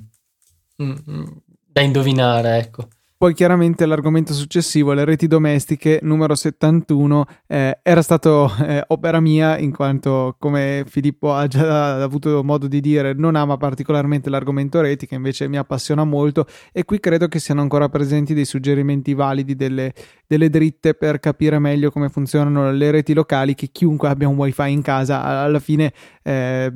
mm, 0.82 1.26
da 1.68 1.82
indovinare, 1.82 2.58
ecco. 2.60 2.88
Poi 3.24 3.34
chiaramente 3.34 3.86
l'argomento 3.86 4.34
successivo, 4.34 4.92
le 4.92 5.06
reti 5.06 5.28
domestiche, 5.28 6.00
numero 6.02 6.36
71, 6.36 7.26
eh, 7.48 7.80
era 7.82 8.02
stato 8.02 8.52
eh, 8.60 8.84
opera 8.88 9.22
mia 9.22 9.58
in 9.58 9.72
quanto, 9.72 10.36
come 10.38 10.84
Filippo 10.86 11.34
ha 11.34 11.48
già 11.48 12.04
avuto 12.04 12.44
modo 12.44 12.68
di 12.68 12.82
dire, 12.82 13.14
non 13.14 13.38
ama 13.38 13.56
particolarmente 13.56 14.30
l'argomento 14.30 14.82
reti, 14.82 15.08
che 15.08 15.16
invece 15.16 15.48
mi 15.48 15.56
appassiona 15.56 16.04
molto 16.04 16.46
e 16.74 16.84
qui 16.84 17.00
credo 17.00 17.30
che 17.30 17.40
siano 17.40 17.62
ancora 17.62 17.88
presenti 17.88 18.34
dei 18.34 18.44
suggerimenti 18.44 19.14
validi, 19.14 19.56
delle, 19.56 19.94
delle 20.34 20.50
dritte 20.50 20.96
per 20.96 21.20
capire 21.20 21.60
meglio 21.60 21.92
come 21.92 22.10
funzionano 22.10 22.72
le 22.72 22.90
reti 22.90 23.14
locali, 23.14 23.54
che 23.54 23.70
chiunque 23.72 24.10
abbia 24.10 24.28
un 24.28 24.36
wifi 24.36 24.72
in 24.72 24.82
casa 24.82 25.24
alla 25.24 25.60
fine 25.60 25.94
eh, 26.24 26.72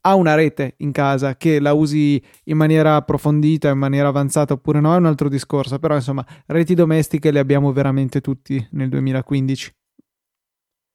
ha 0.00 0.14
una 0.14 0.34
rete 0.34 0.74
in 0.78 0.90
casa 0.90 1.36
che 1.36 1.60
la 1.60 1.74
usi 1.74 2.22
in 2.44 2.56
maniera 2.56 2.96
approfondita, 2.96 3.68
in 3.68 3.78
maniera 3.78 4.08
avanzata 4.08 4.54
oppure 4.54 4.80
no, 4.80 4.94
è 4.94 4.96
un 4.96 5.04
altro 5.04 5.28
discorso, 5.28 5.78
però 5.78 5.94
insomma 5.96 6.24
reti 6.46 6.74
domestiche 6.74 7.30
le 7.30 7.40
abbiamo 7.40 7.72
veramente 7.72 8.22
tutti 8.22 8.66
nel 8.70 8.88
2015. 8.88 9.74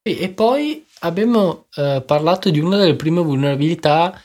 E 0.05 0.29
poi 0.29 0.83
abbiamo 1.01 1.67
eh, 1.75 2.03
parlato 2.05 2.49
di 2.49 2.59
una 2.59 2.77
delle 2.77 2.95
prime 2.95 3.21
vulnerabilità 3.21 4.19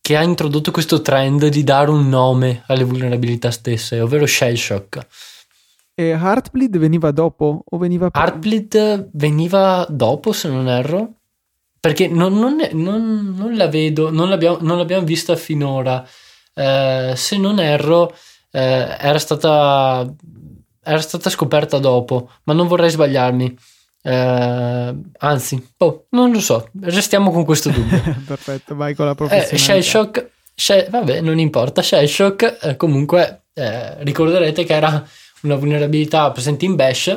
che 0.00 0.16
ha 0.16 0.22
introdotto 0.22 0.70
questo 0.70 1.00
trend 1.00 1.46
di 1.48 1.64
dare 1.64 1.90
un 1.90 2.08
nome 2.08 2.62
alle 2.66 2.84
vulnerabilità 2.84 3.50
stesse, 3.50 4.00
ovvero 4.00 4.26
Shell 4.26 4.54
Shock. 4.54 5.06
E 5.94 6.08
Heartbleed 6.10 6.78
veniva 6.78 7.10
dopo 7.10 7.62
o 7.64 7.78
veniva 7.78 8.10
prima? 8.10 8.26
Heartbleed 8.26 9.10
veniva 9.12 9.86
dopo, 9.88 10.32
se 10.32 10.48
non 10.48 10.68
erro, 10.68 11.20
perché 11.80 12.08
non, 12.08 12.38
non, 12.38 12.56
non, 12.72 13.34
non 13.36 13.56
la 13.56 13.68
vedo, 13.68 14.10
non 14.10 14.28
l'abbiamo, 14.28 14.58
non 14.60 14.78
l'abbiamo 14.78 15.04
vista 15.04 15.36
finora. 15.36 16.06
Eh, 16.54 17.12
se 17.16 17.36
non 17.38 17.58
erro, 17.58 18.14
eh, 18.50 18.96
era, 18.98 19.18
stata, 19.18 20.06
era 20.82 21.00
stata 21.00 21.30
scoperta 21.30 21.78
dopo, 21.78 22.30
ma 22.44 22.52
non 22.52 22.66
vorrei 22.66 22.90
sbagliarmi. 22.90 23.56
Eh, 24.02 24.94
anzi, 25.18 25.68
oh, 25.78 26.06
non 26.10 26.32
lo 26.32 26.40
so, 26.40 26.70
restiamo 26.80 27.30
con 27.30 27.44
questo 27.44 27.70
dubbio. 27.70 28.00
Perfetto, 28.26 28.74
vai 28.74 28.94
con 28.94 29.06
la. 29.06 29.16
Eh, 29.30 29.56
Shell 29.56 29.80
Shock, 29.80 30.30
Shell, 30.54 30.90
vabbè, 30.90 31.20
non 31.20 31.38
importa. 31.38 31.82
Shell 31.82 32.06
Shock, 32.06 32.58
eh, 32.62 32.76
comunque, 32.76 33.44
eh, 33.52 34.02
ricorderete 34.04 34.64
che 34.64 34.74
era 34.74 35.06
una 35.42 35.56
vulnerabilità 35.56 36.30
presente 36.30 36.64
in 36.64 36.76
Bash 36.76 37.08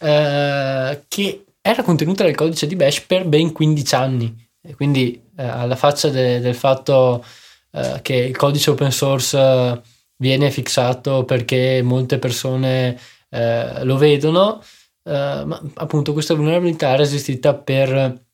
eh, 0.00 1.04
che 1.08 1.44
era 1.60 1.82
contenuta 1.82 2.24
nel 2.24 2.34
codice 2.34 2.66
di 2.66 2.76
Bash 2.76 3.00
per 3.00 3.26
ben 3.26 3.52
15 3.52 3.94
anni. 3.94 4.48
E 4.62 4.74
quindi, 4.74 5.22
eh, 5.36 5.42
alla 5.42 5.76
faccia 5.76 6.08
de- 6.08 6.40
del 6.40 6.54
fatto 6.54 7.24
eh, 7.72 8.00
che 8.02 8.14
il 8.14 8.36
codice 8.36 8.70
open 8.70 8.90
source 8.90 9.82
viene 10.16 10.50
fissato 10.50 11.24
perché 11.24 11.80
molte 11.82 12.18
persone 12.18 12.98
lo 13.30 13.98
vedono 13.98 14.62
eh, 15.08 15.42
ma 15.46 15.62
appunto 15.74 16.12
questa 16.12 16.34
vulnerabilità 16.34 16.90
era 16.90 17.02
esistita 17.02 17.54
per 17.54 18.26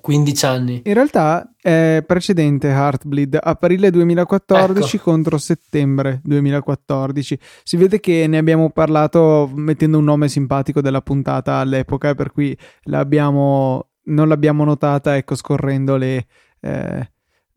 15 0.00 0.46
anni. 0.46 0.82
In 0.84 0.94
realtà 0.94 1.52
è 1.60 2.02
precedente 2.06 2.68
Heartbleed, 2.68 3.38
aprile 3.40 3.90
2014 3.90 4.96
ecco. 4.96 5.10
contro 5.10 5.38
settembre 5.38 6.20
2014. 6.24 7.38
Si 7.62 7.76
vede 7.76 8.00
che 8.00 8.26
ne 8.26 8.38
abbiamo 8.38 8.70
parlato 8.70 9.50
mettendo 9.54 9.98
un 9.98 10.04
nome 10.04 10.28
simpatico 10.28 10.80
della 10.80 11.02
puntata 11.02 11.56
all'epoca, 11.56 12.14
per 12.14 12.32
cui 12.32 12.56
l'abbiamo, 12.84 13.90
non 14.04 14.28
l'abbiamo 14.28 14.64
notata, 14.64 15.16
ecco, 15.16 15.34
scorrendo 15.34 15.96
le, 15.96 16.26
eh, 16.60 17.10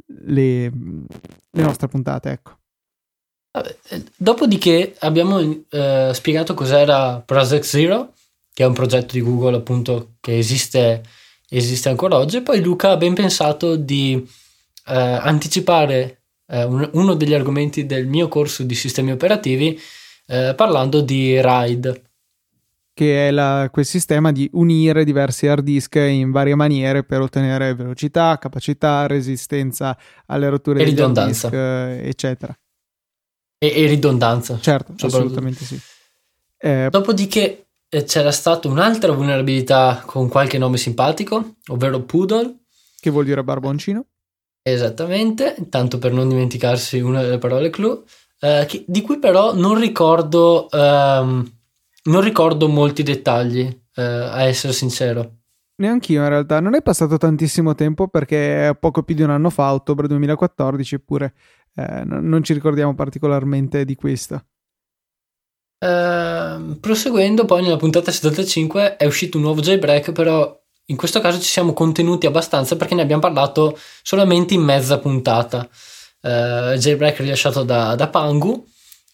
le, 0.05 0.71
le 0.71 1.61
nostre 1.61 1.87
puntate, 1.87 2.31
ecco. 2.31 2.57
Eh, 3.89 4.03
dopodiché 4.17 4.95
abbiamo 4.99 5.39
eh, 5.39 6.11
spiegato 6.13 6.53
cos'era 6.53 7.21
Project 7.25 7.63
Zero 7.63 8.13
che 8.55 8.63
è 8.63 8.67
un 8.67 8.73
progetto 8.73 9.11
di 9.11 9.21
Google 9.21 9.57
appunto 9.57 10.13
che 10.21 10.37
esiste, 10.37 11.03
esiste 11.57 11.89
ancora 11.89 12.17
oggi. 12.17 12.37
E 12.37 12.41
poi 12.41 12.61
Luca 12.61 12.91
ha 12.91 12.97
ben 12.97 13.13
pensato 13.13 13.75
di 13.75 14.27
eh, 14.87 14.93
anticipare 14.93 16.21
eh, 16.47 16.63
un, 16.63 16.89
uno 16.93 17.13
degli 17.13 17.33
argomenti 17.33 17.85
del 17.85 18.07
mio 18.07 18.27
corso 18.27 18.63
di 18.63 18.75
sistemi 18.75 19.11
operativi 19.11 19.79
eh, 20.27 20.53
parlando 20.55 21.01
di 21.01 21.39
RAID. 21.39 22.01
Che 22.93 23.27
è 23.27 23.31
la, 23.31 23.69
quel 23.71 23.85
sistema 23.85 24.31
di 24.31 24.49
unire 24.53 25.03
diversi 25.03 25.47
hard 25.47 25.63
disk 25.63 25.95
in 25.95 26.31
varie 26.31 26.55
maniere 26.55 27.03
per 27.03 27.19
ottenere 27.19 27.75
velocità, 27.75 28.37
capacità, 28.37 29.05
resistenza 29.05 29.97
alle 30.27 30.47
rotture 30.47 30.79
e 30.79 30.85
ridondanza, 30.85 31.49
disk, 31.49 32.05
eccetera. 32.05 32.57
E, 33.57 33.67
e 33.67 33.87
ridondanza. 33.87 34.57
Certo, 34.61 34.93
assolutamente 35.05 35.65
sì. 35.65 35.77
Eh, 36.57 36.87
Dopodiché 36.89 37.64
c'era 38.03 38.31
stata 38.31 38.67
un'altra 38.67 39.11
vulnerabilità 39.11 40.03
con 40.05 40.27
qualche 40.27 40.57
nome 40.57 40.77
simpatico, 40.77 41.55
ovvero 41.67 42.01
Poodle. 42.01 42.63
Che 42.99 43.09
vuol 43.09 43.25
dire 43.25 43.43
barboncino? 43.43 44.05
Esattamente, 44.61 45.55
tanto 45.69 45.99
per 45.99 46.11
non 46.11 46.27
dimenticarsi 46.27 46.99
una 46.99 47.21
delle 47.21 47.37
parole 47.37 47.69
clou, 47.69 48.03
eh, 48.39 48.65
che, 48.67 48.83
di 48.87 49.01
cui 49.01 49.19
però 49.19 49.53
non 49.53 49.79
ricordo, 49.79 50.69
ehm, 50.69 51.51
non 52.03 52.21
ricordo 52.21 52.67
molti 52.67 53.03
dettagli, 53.03 53.61
eh, 53.95 54.01
a 54.01 54.43
essere 54.43 54.73
sincero. 54.73 55.37
Neanch'io 55.77 56.23
in 56.23 56.29
realtà, 56.29 56.59
non 56.59 56.73
è 56.73 56.81
passato 56.81 57.17
tantissimo 57.17 57.75
tempo 57.75 58.07
perché 58.07 58.69
è 58.69 58.75
poco 58.75 59.03
più 59.03 59.13
di 59.13 59.23
un 59.23 59.29
anno 59.29 59.49
fa, 59.49 59.73
ottobre 59.73 60.07
2014, 60.07 60.95
eppure 60.95 61.33
eh, 61.75 62.03
non 62.05 62.43
ci 62.43 62.53
ricordiamo 62.53 62.95
particolarmente 62.95 63.83
di 63.83 63.95
questo. 63.95 64.41
Ehm, 65.85 66.77
proseguendo, 66.79 67.45
poi 67.45 67.61
nella 67.61 67.77
puntata 67.77 68.11
75 68.11 68.97
è 68.97 69.05
uscito 69.05 69.37
un 69.37 69.43
nuovo 69.43 69.61
jailbreak, 69.61 70.11
però 70.11 70.59
in 70.85 70.95
questo 70.95 71.19
caso 71.19 71.39
ci 71.39 71.47
siamo 71.47 71.73
contenuti 71.73 72.25
abbastanza 72.25 72.75
perché 72.75 72.95
ne 72.95 73.03
abbiamo 73.03 73.21
parlato 73.21 73.77
solamente 74.01 74.55
in 74.55 74.61
mezza 74.61 74.97
puntata. 74.97 75.67
Uh, 76.21 76.75
jailbreak 76.75 77.19
rilasciato 77.19 77.61
da, 77.63 77.93
da 77.93 78.07
Pangu 78.07 78.65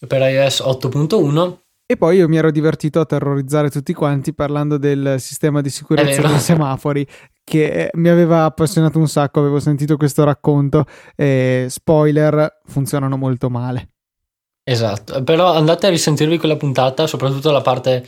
per 0.07 0.21
iOS 0.21 0.61
8.1 0.61 1.57
e 1.85 1.97
poi 1.97 2.15
io 2.15 2.29
mi 2.29 2.37
ero 2.37 2.51
divertito 2.51 3.01
a 3.01 3.05
terrorizzare 3.05 3.69
tutti 3.69 3.91
quanti 3.93 4.33
parlando 4.33 4.77
del 4.77 5.15
sistema 5.19 5.59
di 5.59 5.69
sicurezza 5.69 6.21
dei 6.21 6.39
semafori 6.39 7.05
che 7.43 7.89
mi 7.95 8.07
aveva 8.07 8.45
appassionato 8.45 8.97
un 8.97 9.09
sacco, 9.09 9.41
avevo 9.41 9.59
sentito 9.59 9.97
questo 9.97 10.23
racconto 10.23 10.85
e 11.17 11.65
spoiler, 11.67 12.61
funzionano 12.63 13.17
molto 13.17 13.49
male. 13.49 13.90
Esatto, 14.71 15.21
però 15.23 15.53
andate 15.53 15.87
a 15.87 15.89
risentirvi 15.89 16.37
quella 16.37 16.55
puntata, 16.55 17.05
soprattutto 17.05 17.51
la 17.51 17.59
parte 17.59 18.07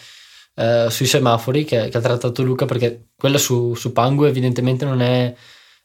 eh, 0.56 0.88
sui 0.90 1.06
semafori 1.06 1.66
che, 1.66 1.90
che, 1.90 1.98
ha 1.98 2.02
trattato 2.02 2.42
Luca, 2.42 2.64
perché 2.64 3.10
quella 3.18 3.38
su, 3.38 3.74
su 3.74 3.92
Pangu 3.92 4.24
evidentemente 4.24 4.86
non 4.86 5.02
è 5.02 5.36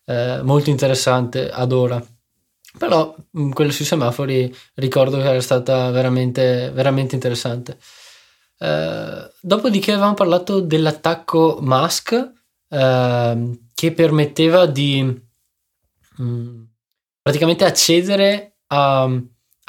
eh, 0.05 0.41
molto 0.43 0.71
interessante 0.71 1.51
ad 1.51 1.73
ora. 1.73 2.01
Però 2.79 3.13
mm, 3.37 3.51
quella 3.51 3.73
sui 3.73 3.85
semafori 3.85 4.55
ricordo 4.75 5.17
che 5.17 5.29
era 5.29 5.41
stata 5.41 5.91
veramente, 5.91 6.71
veramente 6.73 7.17
interessante. 7.17 7.77
Eh, 8.57 9.31
dopodiché 9.41 9.93
avevamo 9.93 10.15
parlato 10.15 10.61
dell'attacco 10.61 11.59
Mask 11.61 12.33
eh, 12.69 13.59
che 13.75 13.93
permetteva 13.93 14.67
di 14.67 15.03
mh, 15.03 16.23
mm, 16.23 16.63
praticamente 17.21 17.65
accedere 17.65 18.59
a 18.69 19.11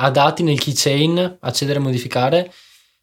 a 0.02 0.10
dati 0.10 0.44
nel 0.44 0.60
keychain, 0.60 1.38
accedere 1.42 1.80
a 1.80 1.82
modificare, 1.82 2.52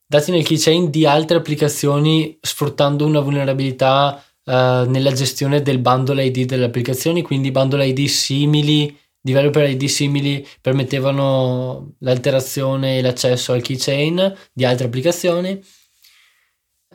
dati 0.07 0.31
nel 0.31 0.45
keychain 0.45 0.91
di 0.91 1.07
altre 1.07 1.37
applicazioni 1.37 2.39
sfruttando 2.41 3.05
una 3.05 3.21
vulnerabilità 3.21 4.23
uh, 4.45 4.53
nella 4.89 5.13
gestione 5.13 5.63
del 5.63 5.79
bundle 5.79 6.25
ID 6.25 6.45
delle 6.47 6.65
applicazioni, 6.65 7.23
quindi 7.23 7.51
bundle 7.51 7.87
ID 7.87 8.07
simili, 8.07 8.97
developer 9.21 9.69
ID 9.69 9.85
simili 9.85 10.47
permettevano 10.61 11.97
l'alterazione 11.99 12.99
e 12.99 13.03
l'accesso 13.03 13.53
al 13.53 13.63
keychain 13.63 14.35
di 14.53 14.65
altre 14.65 14.87
applicazioni. 14.87 15.63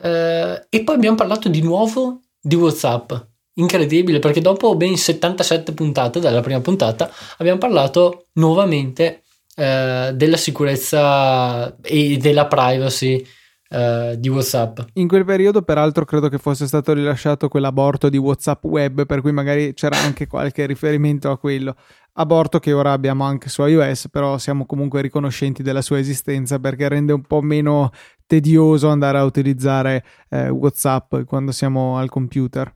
Uh, 0.02 0.58
e 0.68 0.82
poi 0.82 0.94
abbiamo 0.96 1.16
parlato 1.16 1.48
di 1.48 1.60
nuovo 1.60 2.22
di 2.40 2.56
WhatsApp. 2.56 3.12
Incredibile 3.54 4.18
perché 4.18 4.40
dopo 4.40 4.74
ben 4.74 4.96
77 4.96 5.74
puntate 5.74 6.18
dalla 6.18 6.40
prima 6.40 6.60
puntata 6.60 7.12
abbiamo 7.36 7.58
parlato 7.58 8.28
nuovamente 8.32 9.21
eh, 9.54 10.12
della 10.14 10.36
sicurezza 10.36 11.76
e 11.80 12.16
della 12.16 12.46
privacy 12.46 13.24
eh, 13.68 14.16
di 14.18 14.28
WhatsApp. 14.28 14.80
In 14.94 15.08
quel 15.08 15.24
periodo, 15.24 15.62
peraltro, 15.62 16.04
credo 16.04 16.28
che 16.28 16.36
fosse 16.36 16.66
stato 16.66 16.92
rilasciato 16.92 17.48
quell'aborto 17.48 18.10
di 18.10 18.18
WhatsApp 18.18 18.64
web, 18.64 19.06
per 19.06 19.22
cui 19.22 19.32
magari 19.32 19.72
c'era 19.72 19.96
anche 19.98 20.26
qualche 20.26 20.66
riferimento 20.66 21.30
a 21.30 21.38
quello. 21.38 21.74
Aborto 22.14 22.58
che 22.58 22.74
ora 22.74 22.92
abbiamo 22.92 23.24
anche 23.24 23.48
su 23.48 23.64
iOS, 23.64 24.08
però 24.10 24.36
siamo 24.36 24.66
comunque 24.66 25.00
riconoscenti 25.00 25.62
della 25.62 25.80
sua 25.80 25.98
esistenza 25.98 26.58
perché 26.58 26.86
rende 26.88 27.14
un 27.14 27.22
po' 27.22 27.40
meno 27.40 27.90
tedioso 28.26 28.88
andare 28.88 29.16
a 29.16 29.24
utilizzare 29.24 30.04
eh, 30.28 30.50
WhatsApp 30.50 31.22
quando 31.24 31.52
siamo 31.52 31.96
al 31.96 32.10
computer. 32.10 32.70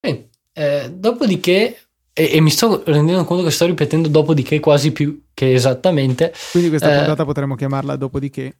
Eh, 0.00 0.92
dopodiché 0.92 1.87
e, 2.18 2.30
e, 2.32 2.40
mi 2.40 2.50
sto 2.50 2.82
rendendo 2.84 3.22
conto 3.24 3.44
che 3.44 3.52
sto 3.52 3.66
ripetendo 3.66 4.08
dopodiché 4.08 4.58
quasi 4.58 4.90
più 4.90 5.26
che 5.32 5.54
esattamente. 5.54 6.34
Quindi 6.50 6.68
questa 6.68 6.92
eh, 6.92 6.96
puntata 6.96 7.24
potremmo 7.24 7.54
chiamarla 7.54 7.94
dopodiché. 7.94 8.58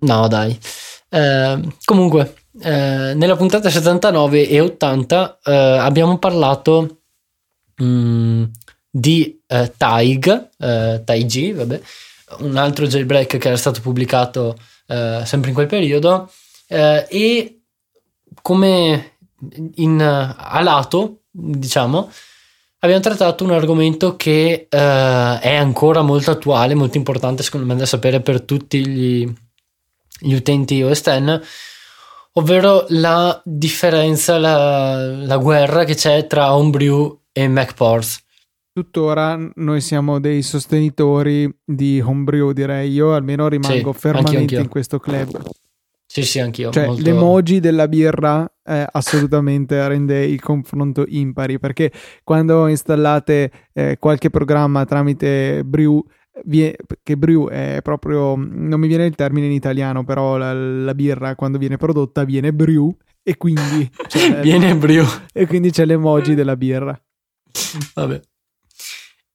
No, 0.00 0.28
dai. 0.28 0.56
Eh, 1.08 1.60
comunque, 1.86 2.34
eh, 2.60 3.14
nella 3.14 3.36
puntata 3.36 3.70
79 3.70 4.46
e 4.46 4.60
80 4.60 5.38
eh, 5.42 5.52
abbiamo 5.54 6.18
parlato 6.18 7.00
mh, 7.76 7.84
mm, 7.84 8.44
di 8.90 9.40
eh, 9.46 9.72
Taig, 9.74 10.50
eh, 10.58 11.00
Taig, 11.02 11.54
vabbè, 11.54 11.80
un 12.40 12.58
altro 12.58 12.86
jailbreak 12.86 13.38
che 13.38 13.48
era 13.48 13.56
stato 13.56 13.80
pubblicato 13.80 14.56
sempre 14.88 15.50
in 15.50 15.54
quel 15.54 15.66
periodo 15.66 16.30
e 16.66 17.60
come 18.40 19.12
in, 19.74 20.00
a 20.00 20.60
lato, 20.62 21.24
diciamo, 21.30 22.10
abbiamo 22.80 23.02
trattato 23.02 23.44
un 23.44 23.50
argomento 23.50 24.16
che 24.16 24.68
uh, 24.70 24.76
è 24.76 25.54
ancora 25.54 26.02
molto 26.02 26.30
attuale, 26.30 26.74
molto 26.74 26.96
importante 26.96 27.42
secondo 27.42 27.66
me 27.66 27.76
da 27.76 27.86
sapere 27.86 28.20
per 28.20 28.42
tutti 28.42 28.86
gli, 28.86 29.32
gli 30.20 30.34
utenti 30.34 30.82
OS 30.82 31.02
X, 31.02 31.40
ovvero 32.32 32.86
la 32.88 33.40
differenza, 33.44 34.38
la, 34.38 35.06
la 35.06 35.36
guerra 35.38 35.84
che 35.84 35.94
c'è 35.94 36.26
tra 36.26 36.54
Homebrew 36.54 37.20
e 37.32 37.48
MacPorts. 37.48 38.24
Tuttora 38.72 39.36
noi 39.56 39.80
siamo 39.80 40.20
dei 40.20 40.42
sostenitori 40.42 41.52
di 41.64 42.00
Homebrew, 42.00 42.52
direi 42.52 42.92
io, 42.92 43.12
almeno 43.12 43.48
rimango 43.48 43.92
sì, 43.92 43.98
fermamente 43.98 44.54
in 44.54 44.68
questo 44.68 45.00
club. 45.00 45.50
Sì, 46.22 46.30
sì, 46.30 46.40
anch'io. 46.40 46.70
Cioè, 46.70 46.86
molto... 46.86 47.02
l'emoji 47.02 47.60
della 47.60 47.88
birra 47.88 48.50
eh, 48.64 48.86
assolutamente 48.90 49.86
rende 49.88 50.24
il 50.24 50.40
confronto 50.40 51.04
impari 51.06 51.58
perché 51.58 51.92
quando 52.24 52.66
installate 52.66 53.50
eh, 53.72 53.96
qualche 53.98 54.30
programma 54.30 54.84
tramite 54.84 55.62
Brew, 55.64 56.04
vie, 56.44 56.76
che 57.02 57.16
Brew 57.16 57.48
è 57.48 57.80
proprio, 57.82 58.34
non 58.36 58.78
mi 58.78 58.88
viene 58.88 59.06
il 59.06 59.14
termine 59.14 59.46
in 59.46 59.52
italiano, 59.52 60.04
però 60.04 60.36
la, 60.36 60.52
la 60.52 60.94
birra 60.94 61.34
quando 61.34 61.58
viene 61.58 61.76
prodotta 61.76 62.24
viene 62.24 62.52
Brew 62.52 62.94
e 63.22 63.36
quindi 63.36 63.90
c'è, 64.08 64.40
viene 64.40 64.74
Brew 64.76 65.06
e 65.32 65.46
quindi 65.46 65.70
c'è 65.70 65.84
l'emoji 65.84 66.34
della 66.34 66.56
birra. 66.56 67.00
Vabbè. 67.94 68.20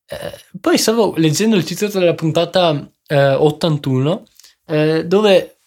Eh, 0.05 0.57
poi 0.59 0.77
stavo 0.77 1.13
leggendo 1.17 1.55
il 1.55 1.63
titolo 1.63 1.91
della 1.91 2.13
puntata 2.13 2.87
81 3.07 4.23
eh, 4.65 4.97
eh, 4.97 5.05
dove 5.05 5.57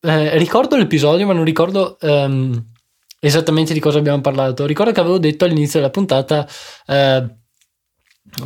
eh, 0.00 0.38
ricordo 0.38 0.76
l'episodio, 0.76 1.26
ma 1.26 1.32
non 1.32 1.44
ricordo 1.44 1.96
um, 2.00 2.64
esattamente 3.20 3.72
di 3.72 3.80
cosa 3.80 3.98
abbiamo 3.98 4.20
parlato. 4.20 4.66
Ricordo 4.66 4.92
che 4.92 5.00
avevo 5.00 5.18
detto 5.18 5.44
all'inizio 5.44 5.80
della 5.80 5.90
puntata. 5.90 6.48
Eh, 6.86 7.36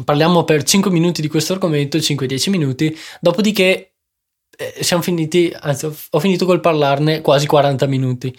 parliamo 0.05 0.45
per 0.45 0.62
5 0.62 0.91
minuti 0.91 1.20
di 1.20 1.28
questo 1.28 1.53
argomento, 1.53 1.99
5-10 1.99 2.51
minuti, 2.51 2.97
dopodiché 3.20 3.95
eh, 4.57 4.82
siamo 4.82 5.03
finiti, 5.03 5.55
anzi 5.59 5.86
ho 6.11 6.20
finito 6.20 6.45
col 6.47 6.61
parlarne 6.61 7.20
quasi 7.20 7.47
40 7.47 7.86
minuti. 7.86 8.36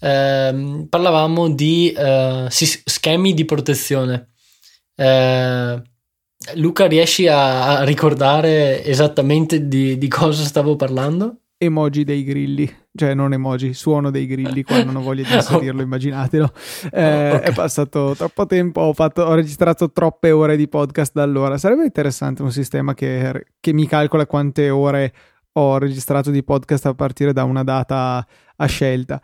Eh, 0.00 0.86
parlavamo 0.88 1.50
di 1.50 1.92
uh, 1.96 2.46
schemi 2.48 3.34
di 3.34 3.44
protezione. 3.44 4.30
Eh, 4.94 5.82
Luca, 6.54 6.86
riesci 6.86 7.26
a, 7.26 7.78
a 7.78 7.84
ricordare 7.84 8.84
esattamente 8.84 9.66
di, 9.66 9.98
di 9.98 10.08
cosa 10.08 10.44
stavo 10.44 10.76
parlando? 10.76 11.40
Emoji 11.58 12.04
dei 12.04 12.22
grilli, 12.22 12.72
cioè 12.94 13.14
non 13.14 13.32
emoji, 13.32 13.74
suono 13.74 14.10
dei 14.10 14.26
grilli 14.26 14.62
quando 14.62 14.92
non 14.92 15.02
voglio 15.02 15.22
inserirlo, 15.28 15.82
immaginatelo. 15.82 16.52
Eh, 16.92 17.32
okay. 17.34 17.40
È 17.40 17.52
passato 17.52 18.14
troppo 18.16 18.46
tempo, 18.46 18.80
ho, 18.80 18.92
fatto, 18.92 19.22
ho, 19.22 19.34
registrato 19.34 19.90
troppe 19.90 20.30
ore 20.30 20.56
di 20.56 20.68
podcast 20.68 21.12
da 21.12 21.24
allora. 21.24 21.58
Sarebbe 21.58 21.84
interessante 21.84 22.42
un 22.42 22.52
sistema 22.52 22.94
che, 22.94 23.46
che 23.60 23.72
mi 23.72 23.86
calcola 23.86 24.26
quante 24.26 24.70
ore 24.70 25.12
ho 25.52 25.78
registrato 25.78 26.30
di 26.30 26.44
podcast 26.44 26.86
a 26.86 26.94
partire 26.94 27.32
da 27.32 27.42
una 27.42 27.64
data 27.64 28.24
a 28.56 28.66
scelta. 28.66 29.20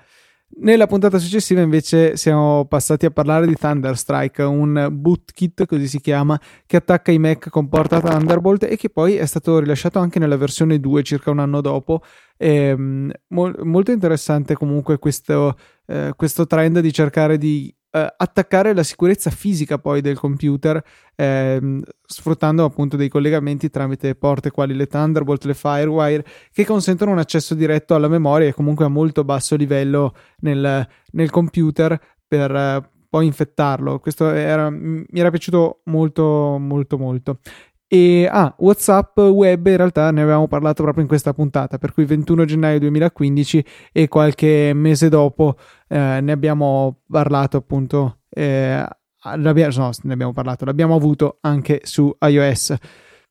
Nella 0.56 0.86
puntata 0.86 1.18
successiva 1.18 1.62
invece 1.62 2.16
siamo 2.16 2.64
passati 2.66 3.06
a 3.06 3.10
parlare 3.10 3.46
di 3.46 3.56
Thunderstrike, 3.56 4.42
un 4.42 4.88
bootkit 4.92 5.66
così 5.66 5.88
si 5.88 6.00
chiama, 6.00 6.40
che 6.64 6.76
attacca 6.76 7.10
i 7.10 7.18
Mac 7.18 7.48
con 7.48 7.68
porta 7.68 8.00
Thunderbolt 8.00 8.62
e 8.62 8.76
che 8.76 8.88
poi 8.88 9.16
è 9.16 9.26
stato 9.26 9.58
rilasciato 9.58 9.98
anche 9.98 10.20
nella 10.20 10.36
versione 10.36 10.78
2 10.78 11.02
circa 11.02 11.32
un 11.32 11.40
anno 11.40 11.60
dopo. 11.60 12.02
E, 12.36 12.72
um, 12.72 13.10
molto 13.28 13.92
interessante 13.92 14.54
comunque 14.54 14.98
questo, 14.98 15.56
eh, 15.86 16.12
questo 16.16 16.46
trend 16.46 16.80
di 16.80 16.92
cercare 16.92 17.38
di 17.38 17.74
eh, 17.94 18.14
attaccare 18.16 18.74
la 18.74 18.82
sicurezza 18.82 19.30
fisica 19.30 19.78
poi 19.78 20.00
del 20.00 20.18
computer 20.18 20.82
ehm, 21.14 21.80
sfruttando 22.04 22.64
appunto 22.64 22.96
dei 22.96 23.08
collegamenti 23.08 23.70
tramite 23.70 24.16
porte 24.16 24.50
quali 24.50 24.74
le 24.74 24.88
Thunderbolt, 24.88 25.44
le 25.44 25.54
Firewire 25.54 26.24
che 26.52 26.66
consentono 26.66 27.12
un 27.12 27.18
accesso 27.18 27.54
diretto 27.54 27.94
alla 27.94 28.08
memoria 28.08 28.48
e 28.48 28.52
comunque 28.52 28.84
a 28.84 28.88
molto 28.88 29.22
basso 29.22 29.54
livello 29.54 30.12
nel, 30.40 30.84
nel 31.12 31.30
computer 31.30 32.00
per 32.26 32.52
eh, 32.52 32.90
poi 33.08 33.26
infettarlo. 33.26 34.00
Questo 34.00 34.28
era, 34.28 34.70
mi 34.70 35.06
era 35.12 35.30
piaciuto 35.30 35.82
molto 35.84 36.56
molto 36.58 36.98
molto. 36.98 37.38
E 37.86 38.26
ah, 38.30 38.54
WhatsApp 38.58 39.18
web 39.18 39.66
in 39.66 39.76
realtà 39.76 40.10
ne 40.10 40.22
avevamo 40.22 40.48
parlato 40.48 40.82
proprio 40.82 41.02
in 41.02 41.08
questa 41.08 41.32
puntata, 41.32 41.78
per 41.78 41.92
cui 41.92 42.04
21 42.04 42.44
gennaio 42.44 42.78
2015 42.80 43.64
e 43.92 44.08
qualche 44.08 44.72
mese 44.74 45.08
dopo 45.08 45.56
eh, 45.88 46.20
ne 46.20 46.32
abbiamo 46.32 47.02
parlato 47.08 47.58
appunto. 47.58 48.20
Eh, 48.30 48.84
no, 49.24 49.52
ne 49.52 50.12
abbiamo 50.12 50.32
parlato, 50.32 50.64
l'abbiamo 50.64 50.94
avuto 50.94 51.38
anche 51.40 51.80
su 51.84 52.14
iOS. 52.20 52.74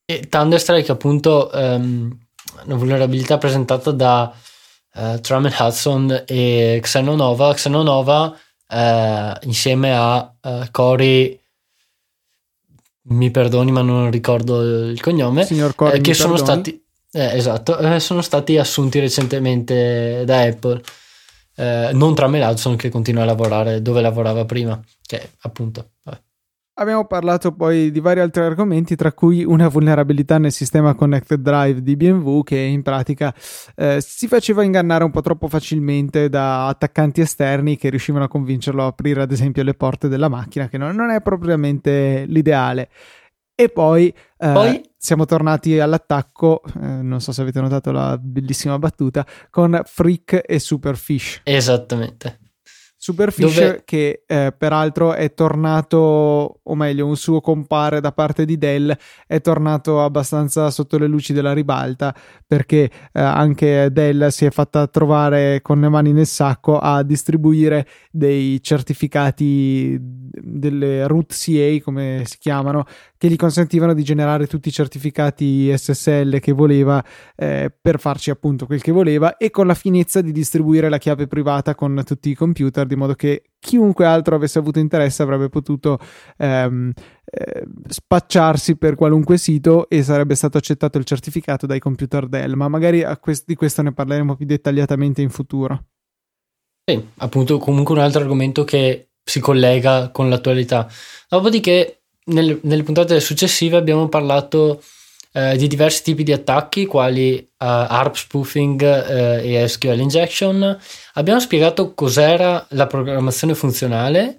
E 0.05 0.27
Thunderstrike 0.27 0.91
appunto 0.91 1.49
um, 1.53 2.17
una 2.65 2.75
vulnerabilità 2.75 3.37
presentata 3.37 3.91
da 3.91 4.33
uh, 4.95 5.19
Truman 5.19 5.53
Hudson 5.57 6.23
e 6.25 6.79
Xenonova. 6.81 7.53
Xenonova 7.53 8.35
uh, 8.69 9.45
insieme 9.47 9.95
a 9.95 10.33
uh, 10.41 10.65
Cory 10.71 11.39
mi 13.05 13.31
perdoni 13.31 13.71
ma 13.71 13.81
non 13.81 14.09
ricordo 14.11 14.61
il 14.89 15.01
cognome, 15.01 15.45
Signor 15.45 15.75
Corey, 15.75 15.97
eh, 15.97 16.01
che 16.01 16.13
sono 16.13 16.37
stati, 16.37 16.83
eh, 17.11 17.35
esatto, 17.37 17.77
eh, 17.77 17.99
sono 17.99 18.21
stati 18.21 18.57
assunti 18.57 18.99
recentemente 18.99 20.23
da 20.25 20.41
Apple, 20.41 20.81
eh, 21.55 21.89
non 21.93 22.15
tra 22.15 22.27
Hudson 22.27 22.75
che 22.75 22.89
continua 22.89 23.23
a 23.23 23.25
lavorare 23.25 23.81
dove 23.81 24.01
lavorava 24.01 24.45
prima, 24.45 24.79
che 25.05 25.31
appunto... 25.41 25.91
Vabbè. 26.03 26.21
Abbiamo 26.75 27.05
parlato 27.05 27.51
poi 27.51 27.91
di 27.91 27.99
vari 27.99 28.19
altri 28.19 28.41
argomenti, 28.41 28.95
tra 28.95 29.13
cui 29.13 29.43
una 29.43 29.67
vulnerabilità 29.67 30.39
nel 30.39 30.51
sistema 30.51 30.95
Connected 30.95 31.39
Drive 31.39 31.83
di 31.83 31.95
BMW 31.95 32.41
che 32.41 32.57
in 32.57 32.81
pratica 32.81 33.31
eh, 33.75 34.01
si 34.01 34.27
faceva 34.27 34.63
ingannare 34.63 35.03
un 35.03 35.11
po' 35.11 35.21
troppo 35.21 35.47
facilmente 35.47 36.29
da 36.29 36.65
attaccanti 36.65 37.21
esterni 37.21 37.77
che 37.77 37.89
riuscivano 37.89 38.23
a 38.23 38.27
convincerlo 38.27 38.81
a 38.81 38.87
aprire 38.87 39.21
ad 39.21 39.31
esempio 39.31 39.61
le 39.61 39.75
porte 39.75 40.07
della 40.07 40.29
macchina, 40.29 40.67
che 40.67 40.79
non, 40.79 40.95
non 40.95 41.11
è 41.11 41.21
propriamente 41.21 42.25
l'ideale. 42.27 42.89
E 43.53 43.69
poi, 43.69 44.07
eh, 44.07 44.51
poi, 44.51 44.81
siamo 44.97 45.25
tornati 45.25 45.79
all'attacco, 45.79 46.63
eh, 46.81 46.87
non 47.03 47.21
so 47.21 47.31
se 47.31 47.43
avete 47.43 47.61
notato 47.61 47.91
la 47.91 48.17
bellissima 48.19 48.79
battuta, 48.79 49.23
con 49.51 49.79
Freak 49.85 50.41
e 50.43 50.57
Superfish. 50.57 51.41
Esattamente. 51.43 52.39
Superfish 53.03 53.59
Dove... 53.59 53.81
che 53.83 54.23
eh, 54.25 54.53
peraltro 54.57 55.11
è 55.11 55.33
tornato, 55.33 56.61
o 56.63 56.73
meglio, 56.73 57.05
un 57.05 57.17
suo 57.17 57.41
compare 57.41 57.99
da 57.99 58.13
parte 58.13 58.45
di 58.45 58.57
Dell 58.57 58.95
è 59.27 59.41
tornato 59.41 60.01
abbastanza 60.01 60.71
sotto 60.71 60.97
le 60.97 61.07
luci 61.07 61.33
della 61.33 61.51
ribalta 61.51 62.15
perché 62.47 62.89
eh, 63.11 63.19
anche 63.19 63.89
Dell 63.91 64.27
si 64.29 64.45
è 64.45 64.51
fatta 64.51 64.87
trovare 64.87 65.61
con 65.61 65.81
le 65.81 65.89
mani 65.89 66.13
nel 66.13 66.25
sacco 66.25 66.79
a 66.79 67.03
distribuire 67.03 67.85
dei 68.09 68.63
certificati 68.63 69.97
delle 69.99 71.05
root 71.05 71.33
CA 71.33 71.83
come 71.83 72.23
si 72.25 72.37
chiamano 72.39 72.85
che 73.17 73.29
gli 73.29 73.35
consentivano 73.35 73.93
di 73.93 74.03
generare 74.03 74.47
tutti 74.47 74.69
i 74.69 74.71
certificati 74.71 75.75
SSL 75.75 76.39
che 76.39 76.51
voleva 76.51 77.03
eh, 77.35 77.71
per 77.81 77.99
farci 77.99 78.29
appunto 78.29 78.65
quel 78.65 78.81
che 78.81 78.91
voleva 78.91 79.37
e 79.37 79.49
con 79.49 79.67
la 79.67 79.73
finezza 79.73 80.21
di 80.21 80.31
distribuire 80.31 80.89
la 80.89 80.97
chiave 80.97 81.27
privata 81.27 81.75
con 81.75 82.01
tutti 82.05 82.29
i 82.29 82.33
computer 82.35 82.85
di 82.93 82.99
modo 82.99 83.13
che 83.13 83.43
chiunque 83.59 84.05
altro 84.05 84.35
avesse 84.35 84.59
avuto 84.59 84.79
interesse 84.79 85.23
avrebbe 85.23 85.49
potuto 85.49 85.99
ehm, 86.37 86.91
eh, 87.25 87.63
spacciarsi 87.87 88.77
per 88.77 88.95
qualunque 88.95 89.37
sito 89.37 89.87
e 89.89 90.03
sarebbe 90.03 90.35
stato 90.35 90.57
accettato 90.57 90.97
il 90.97 91.05
certificato 91.05 91.65
dai 91.65 91.79
computer 91.79 92.27
Dell, 92.27 92.53
ma 92.53 92.67
magari 92.67 93.03
quest- 93.19 93.45
di 93.45 93.55
questo 93.55 93.81
ne 93.81 93.93
parleremo 93.93 94.35
più 94.35 94.45
dettagliatamente 94.45 95.21
in 95.21 95.29
futuro. 95.29 95.85
Sì, 96.85 97.01
appunto 97.17 97.57
comunque 97.57 97.95
un 97.95 98.01
altro 98.01 98.21
argomento 98.21 98.63
che 98.63 99.11
si 99.23 99.39
collega 99.39 100.09
con 100.09 100.29
l'attualità. 100.29 100.87
Dopodiché 101.29 102.03
nelle, 102.25 102.59
nelle 102.63 102.83
puntate 102.83 103.19
successive 103.19 103.77
abbiamo 103.77 104.09
parlato 104.09 104.81
eh, 105.33 105.57
di 105.57 105.67
diversi 105.67 106.03
tipi 106.03 106.23
di 106.23 106.31
attacchi 106.31 106.85
quali 106.85 107.35
uh, 107.37 107.45
ARP 107.57 108.15
spoofing 108.15 108.81
eh, 108.83 109.63
e 109.63 109.67
SQL 109.67 109.99
injection. 109.99 110.79
Abbiamo 111.13 111.39
spiegato 111.39 111.93
cos'era 111.93 112.65
la 112.69 112.85
programmazione 112.85 113.55
funzionale, 113.55 114.37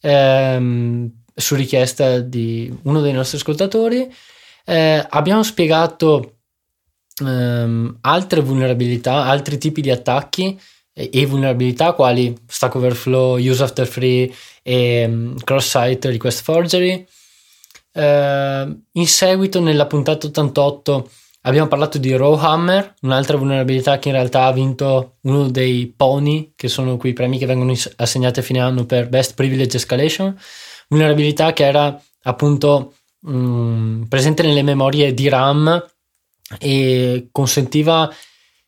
ehm, 0.00 1.10
su 1.34 1.54
richiesta 1.54 2.20
di 2.20 2.74
uno 2.84 3.00
dei 3.00 3.12
nostri 3.12 3.36
ascoltatori. 3.36 4.12
Eh, 4.64 5.06
abbiamo 5.10 5.42
spiegato 5.42 6.36
ehm, 7.22 7.98
altre 8.00 8.40
vulnerabilità, 8.40 9.24
altri 9.24 9.58
tipi 9.58 9.80
di 9.80 9.90
attacchi 9.90 10.58
e, 10.92 11.10
e, 11.12 11.26
vulnerabilità 11.26 11.92
quali 11.92 12.34
Stack 12.46 12.74
Overflow, 12.76 13.36
Use 13.36 13.62
After 13.62 13.86
Free 13.86 14.32
e 14.62 15.04
um, 15.04 15.36
Cross-Site 15.36 16.10
Request 16.10 16.42
Forgery. 16.42 17.06
Eh, 17.92 18.76
in 18.92 19.06
seguito, 19.06 19.60
nella 19.60 19.86
puntata 19.86 20.26
88, 20.26 21.10
abbiamo 21.42 21.68
parlato 21.68 21.98
di 21.98 22.12
Rowhammer, 22.14 22.94
un'altra 23.02 23.36
vulnerabilità 23.36 23.98
che 23.98 24.08
in 24.08 24.14
realtà 24.14 24.44
ha 24.44 24.52
vinto 24.52 25.16
uno 25.22 25.48
dei 25.48 25.92
pony, 25.96 26.52
che 26.56 26.68
sono 26.68 26.96
quei 26.96 27.12
premi 27.12 27.38
che 27.38 27.46
vengono 27.46 27.74
assegnati 27.96 28.40
a 28.40 28.42
fine 28.42 28.60
anno 28.60 28.84
per 28.84 29.08
Best 29.08 29.34
Privilege 29.34 29.76
Escalation. 29.76 30.36
Vulnerabilità 30.88 31.52
che 31.52 31.64
era 31.64 32.00
appunto 32.22 32.94
mh, 33.20 33.32
mm, 33.32 34.02
presente 34.04 34.42
nelle 34.42 34.62
memorie 34.62 35.14
di 35.14 35.28
RAM 35.28 35.88
e 36.58 37.28
consentiva 37.30 38.12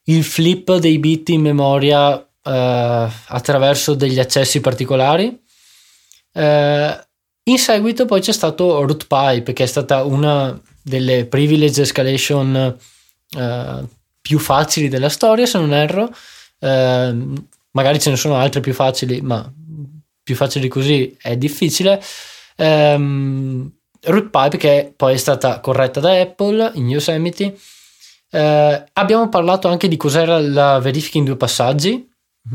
il 0.04 0.24
flip 0.24 0.76
dei 0.76 0.98
bit 0.98 1.28
in 1.30 1.42
memoria 1.42 2.18
eh, 2.20 3.08
attraverso 3.26 3.94
degli 3.94 4.18
accessi 4.18 4.60
particolari. 4.60 5.40
Eh, 6.32 7.06
in 7.44 7.58
seguito 7.58 8.04
poi 8.04 8.20
c'è 8.20 8.32
stato 8.32 8.84
Rootpipe, 8.84 9.52
che 9.52 9.64
è 9.64 9.66
stata 9.66 10.04
una 10.04 10.58
delle 10.82 11.26
privilege 11.26 11.82
escalation 11.82 12.76
eh, 13.36 13.84
più 14.20 14.38
facili 14.38 14.88
della 14.88 15.08
storia, 15.08 15.46
se 15.46 15.58
non 15.58 15.72
erro. 15.72 16.14
Eh, 16.58 17.16
magari 17.72 18.00
ce 18.00 18.10
ne 18.10 18.16
sono 18.16 18.36
altre 18.36 18.60
più 18.60 18.72
facili, 18.72 19.20
ma 19.20 19.50
più 20.22 20.36
facili 20.36 20.68
così 20.68 21.16
è 21.20 21.36
difficile. 21.36 22.02
Um, 22.56 23.70
Rootpipe, 24.04 24.56
che 24.56 24.92
poi 24.96 25.14
è 25.14 25.16
stata 25.16 25.60
corretta 25.60 26.00
da 26.00 26.20
Apple 26.20 26.72
in 26.74 26.88
Yosemite. 26.88 27.56
Eh, 28.30 28.84
abbiamo 28.92 29.28
parlato 29.28 29.68
anche 29.68 29.88
di 29.88 29.96
cos'era 29.96 30.40
la 30.40 30.78
verifica 30.78 31.18
in 31.18 31.24
due 31.24 31.36
passaggi, 31.36 32.08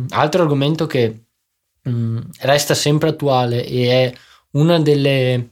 altro 0.09 0.41
argomento 0.41 0.87
che 0.87 1.25
mh, 1.81 1.89
mm, 1.89 2.19
resta 2.39 2.73
sempre 2.73 3.09
attuale 3.09 3.65
e 3.65 3.89
è 3.89 4.13
una 4.57 4.79
delle, 4.79 5.51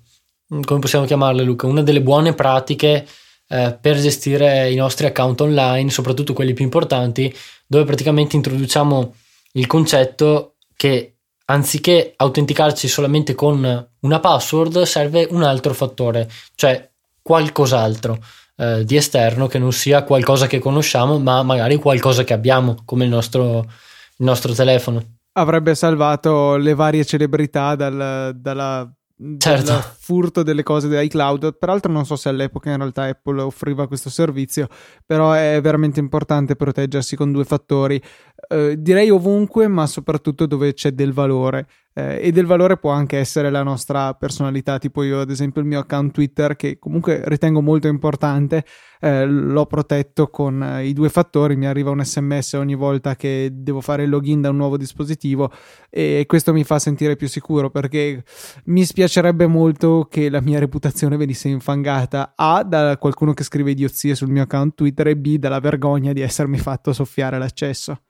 mm, 0.53 0.61
come 0.61 0.79
possiamo 0.79 1.05
chiamarle 1.05 1.43
Luca, 1.43 1.67
una 1.67 1.83
delle 1.83 2.01
buone 2.01 2.33
pratiche 2.33 3.07
eh, 3.47 3.77
per 3.79 3.99
gestire 3.99 4.69
i 4.71 4.75
nostri 4.75 5.05
account 5.05 5.41
online, 5.41 5.89
soprattutto 5.89 6.33
quelli 6.33 6.53
più 6.53 6.63
importanti, 6.63 7.33
dove 7.67 7.83
praticamente 7.85 8.35
introduciamo 8.35 9.13
il 9.53 9.67
concetto 9.67 10.55
che 10.75 11.15
anziché 11.45 12.13
autenticarci 12.15 12.87
solamente 12.87 13.35
con 13.35 13.87
una 13.99 14.19
password, 14.19 14.81
serve 14.81 15.27
un 15.29 15.43
altro 15.43 15.73
fattore, 15.73 16.29
cioè 16.55 16.89
qualcos'altro 17.21 18.17
eh, 18.57 18.83
di 18.83 18.95
esterno 18.95 19.47
che 19.47 19.59
non 19.59 19.71
sia 19.71 20.03
qualcosa 20.03 20.47
che 20.47 20.59
conosciamo, 20.59 21.19
ma 21.19 21.43
magari 21.43 21.77
qualcosa 21.77 22.23
che 22.23 22.33
abbiamo, 22.33 22.77
come 22.85 23.03
il 23.03 23.09
nostro, 23.09 23.59
il 23.59 24.25
nostro 24.25 24.53
telefono. 24.53 25.14
Avrebbe 25.37 25.75
salvato 25.75 26.55
le 26.55 26.73
varie 26.73 27.03
celebrità 27.03 27.75
dal, 27.75 28.33
dalla 28.35 28.89
certo. 29.37 29.71
del 29.71 29.81
furto 29.81 30.43
delle 30.43 30.63
cose 30.63 30.87
di 30.87 30.97
iCloud. 31.05 31.57
Peraltro 31.57 31.91
non 31.91 32.05
so 32.05 32.15
se 32.15 32.29
all'epoca 32.29 32.69
in 32.71 32.77
realtà 32.77 33.03
Apple 33.03 33.41
offriva 33.41 33.87
questo 33.87 34.09
servizio, 34.09 34.67
però 35.05 35.31
è 35.31 35.59
veramente 35.61 35.99
importante 35.99 36.55
proteggersi 36.55 37.15
con 37.15 37.31
due 37.31 37.45
fattori. 37.45 38.01
Eh, 38.47 38.75
direi 38.79 39.09
ovunque, 39.09 39.67
ma 39.67 39.85
soprattutto 39.87 40.45
dove 40.45 40.73
c'è 40.73 40.91
del 40.91 41.13
valore. 41.13 41.67
Eh, 41.97 42.19
e 42.27 42.31
del 42.33 42.45
valore 42.45 42.75
può 42.75 42.91
anche 42.91 43.17
essere 43.17 43.49
la 43.49 43.63
nostra 43.63 44.13
personalità, 44.15 44.77
tipo 44.79 45.01
io 45.01 45.21
ad 45.21 45.29
esempio 45.29 45.61
il 45.61 45.67
mio 45.67 45.79
account 45.79 46.11
Twitter 46.11 46.57
che 46.57 46.77
comunque 46.77 47.21
ritengo 47.23 47.61
molto 47.61 47.87
importante, 47.87 48.65
eh, 48.99 49.25
l'ho 49.25 49.65
protetto 49.65 50.27
con 50.27 50.61
eh, 50.61 50.87
i 50.87 50.91
due 50.91 51.07
fattori, 51.07 51.55
mi 51.55 51.67
arriva 51.67 51.91
un 51.91 52.03
sms 52.03 52.53
ogni 52.53 52.75
volta 52.75 53.15
che 53.15 53.49
devo 53.53 53.79
fare 53.79 54.03
il 54.03 54.09
login 54.09 54.41
da 54.41 54.49
un 54.49 54.57
nuovo 54.57 54.75
dispositivo 54.75 55.49
e 55.89 56.25
questo 56.27 56.51
mi 56.51 56.65
fa 56.65 56.79
sentire 56.79 57.15
più 57.15 57.29
sicuro 57.29 57.69
perché 57.69 58.25
mi 58.65 58.83
spiacerebbe 58.83 59.47
molto 59.47 60.05
che 60.09 60.29
la 60.29 60.41
mia 60.41 60.59
reputazione 60.59 61.15
venisse 61.15 61.47
infangata 61.47 62.33
A 62.35 62.63
da 62.63 62.97
qualcuno 62.97 63.33
che 63.33 63.45
scrive 63.45 63.71
idiozie 63.71 64.15
sul 64.15 64.29
mio 64.29 64.43
account 64.43 64.75
Twitter 64.75 65.07
e 65.07 65.15
B 65.15 65.37
dalla 65.37 65.61
vergogna 65.61 66.11
di 66.11 66.19
essermi 66.19 66.57
fatto 66.57 66.91
soffiare 66.91 67.37
l'accesso. 67.37 68.01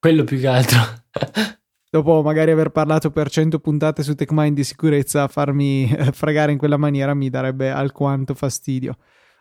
Quello 0.00 0.24
più 0.24 0.40
che 0.40 0.46
altro. 0.46 0.80
Dopo 1.90 2.22
magari 2.22 2.50
aver 2.50 2.68
parlato 2.68 3.10
per 3.10 3.30
100 3.30 3.60
puntate 3.60 4.02
su 4.02 4.14
TechMind 4.14 4.54
di 4.54 4.64
sicurezza, 4.64 5.26
farmi 5.26 5.90
eh, 5.90 6.12
fregare 6.12 6.52
in 6.52 6.58
quella 6.58 6.76
maniera 6.76 7.14
mi 7.14 7.30
darebbe 7.30 7.70
alquanto 7.70 8.34
fastidio. 8.34 8.96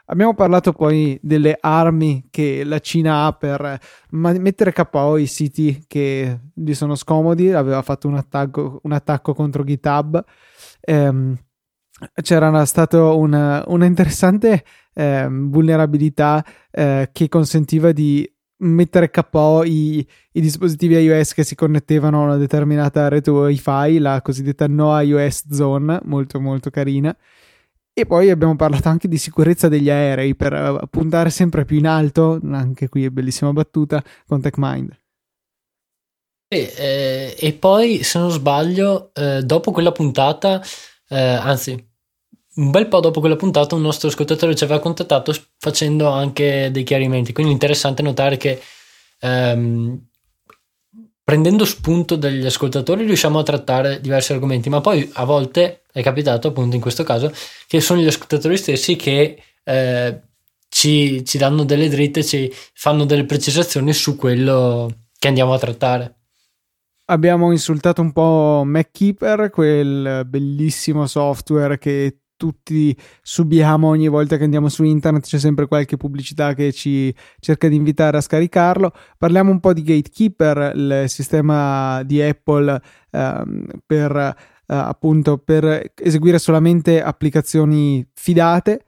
Abbiamo 0.09 0.33
parlato 0.33 0.71
poi 0.71 1.19
delle 1.21 1.57
armi 1.59 2.27
che 2.29 2.63
la 2.63 2.79
Cina 2.79 3.25
ha 3.25 3.33
per 3.33 3.77
mettere 4.11 4.71
KO 4.71 5.17
i 5.17 5.25
siti 5.25 5.83
che 5.85 6.39
gli 6.53 6.73
sono 6.73 6.95
scomodi. 6.95 7.51
Aveva 7.51 7.81
fatto 7.81 8.07
un 8.07 8.15
attacco, 8.15 8.79
un 8.83 8.93
attacco 8.93 9.33
contro 9.33 9.65
GitHub. 9.65 10.23
Ehm, 10.79 11.37
c'era 12.21 12.65
stata 12.65 13.11
una, 13.11 13.63
una 13.67 13.85
interessante 13.85 14.63
eh, 14.93 15.27
vulnerabilità 15.29 16.45
eh, 16.71 17.09
che 17.11 17.27
consentiva 17.27 17.91
di 17.91 18.29
mettere 18.59 19.09
KO 19.09 19.63
i, 19.63 20.05
i, 20.31 20.41
dispositivi 20.41 20.95
iOS 20.95 21.33
che 21.33 21.43
si 21.43 21.55
connettevano 21.55 22.21
a 22.21 22.25
una 22.25 22.37
determinata 22.37 23.07
rete 23.07 23.29
Wi-Fi, 23.29 23.99
la 23.99 24.21
cosiddetta 24.21 24.67
No 24.67 24.99
iOS 24.99 25.51
Zone, 25.51 25.99
molto 26.03 26.39
molto 26.39 26.69
carina. 26.69 27.15
E 27.93 28.05
poi 28.05 28.29
abbiamo 28.29 28.55
parlato 28.55 28.89
anche 28.89 29.07
di 29.07 29.17
sicurezza 29.17 29.69
degli 29.69 29.89
aerei 29.89 30.35
per 30.35 30.53
uh, 30.53 30.87
puntare 30.87 31.31
sempre 31.31 31.65
più 31.65 31.77
in 31.77 31.87
alto, 31.87 32.39
anche 32.51 32.89
qui 32.89 33.05
è 33.05 33.09
bellissima 33.09 33.51
battuta, 33.51 34.03
con 34.27 34.39
TechMind. 34.39 34.95
E, 36.47 36.73
eh, 36.77 37.35
e 37.39 37.53
poi, 37.53 38.03
se 38.03 38.19
non 38.19 38.29
sbaglio, 38.29 39.11
eh, 39.13 39.41
dopo 39.41 39.71
quella 39.71 39.91
puntata, 39.91 40.61
eh, 41.09 41.17
anzi, 41.17 41.86
un 42.57 42.71
bel 42.71 42.87
po' 42.87 42.99
dopo 42.99 43.19
quella 43.19 43.35
puntata 43.35 43.75
un 43.75 43.81
nostro 43.81 44.07
ascoltatore 44.07 44.55
ci 44.55 44.63
aveva 44.63 44.79
contattato 44.79 45.33
facendo 45.57 46.09
anche 46.09 46.69
dei 46.71 46.83
chiarimenti, 46.83 47.33
quindi 47.33 47.51
interessante 47.51 48.01
notare 48.01 48.37
che 48.37 48.59
ehm, 49.19 50.07
prendendo 51.23 51.65
spunto 51.65 52.15
dagli 52.15 52.45
ascoltatori 52.45 53.05
riusciamo 53.05 53.39
a 53.39 53.43
trattare 53.43 53.99
diversi 54.01 54.33
argomenti, 54.33 54.69
ma 54.69 54.81
poi 54.81 55.09
a 55.13 55.25
volte 55.25 55.83
è 55.91 56.01
capitato 56.01 56.47
appunto 56.47 56.75
in 56.75 56.81
questo 56.81 57.03
caso 57.03 57.31
che 57.67 57.81
sono 57.81 58.01
gli 58.01 58.07
ascoltatori 58.07 58.57
stessi 58.57 58.95
che 58.95 59.41
eh, 59.63 60.21
ci, 60.69 61.25
ci 61.25 61.37
danno 61.37 61.63
delle 61.63 61.89
dritte, 61.89 62.23
ci 62.23 62.51
fanno 62.73 63.05
delle 63.05 63.25
precisazioni 63.25 63.93
su 63.93 64.15
quello 64.15 65.07
che 65.17 65.27
andiamo 65.27 65.53
a 65.53 65.59
trattare. 65.59 66.15
Abbiamo 67.09 67.51
insultato 67.51 68.01
un 68.01 68.11
po' 68.11 68.63
MacKeeper, 68.65 69.49
quel 69.49 70.23
bellissimo 70.25 71.07
software 71.07 71.77
che 71.77 72.17
tutti 72.37 72.95
subiamo 73.21 73.87
ogni 73.87 74.07
volta 74.07 74.37
che 74.37 74.45
andiamo 74.45 74.69
su 74.69 74.83
internet, 74.83 75.25
c'è 75.25 75.39
sempre 75.39 75.67
qualche 75.67 75.97
pubblicità 75.97 76.53
che 76.53 76.71
ci 76.71 77.13
cerca 77.39 77.67
di 77.67 77.75
invitare 77.75 78.17
a 78.17 78.21
scaricarlo. 78.21 78.93
Parliamo 79.17 79.51
un 79.51 79.59
po' 79.59 79.73
di 79.73 79.81
Gatekeeper, 79.81 80.71
il 80.75 81.03
sistema 81.07 82.01
di 82.03 82.21
Apple 82.21 82.81
ehm, 83.11 83.65
per 83.85 84.35
eh, 84.69 84.75
appunto 84.75 85.37
per 85.37 85.93
eseguire 85.95 86.39
solamente 86.39 87.01
applicazioni 87.01 88.07
fidate. 88.13 88.83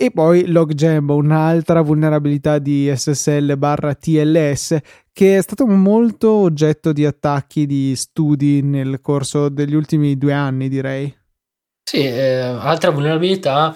E 0.00 0.12
poi 0.12 0.46
Logjam, 0.46 1.10
un'altra 1.10 1.82
vulnerabilità 1.82 2.58
di 2.60 2.92
SSL 2.94 3.56
barra 3.58 3.94
TLS 3.94 4.78
che 5.12 5.36
è 5.36 5.42
stato 5.42 5.66
molto 5.66 6.30
oggetto 6.30 6.92
di 6.92 7.04
attacchi, 7.04 7.66
di 7.66 7.96
studi 7.96 8.62
nel 8.62 9.00
corso 9.00 9.48
degli 9.48 9.74
ultimi 9.74 10.16
due 10.16 10.32
anni, 10.32 10.68
direi. 10.68 11.12
Sì, 11.88 12.04
eh, 12.04 12.38
altra 12.40 12.90
vulnerabilità 12.90 13.74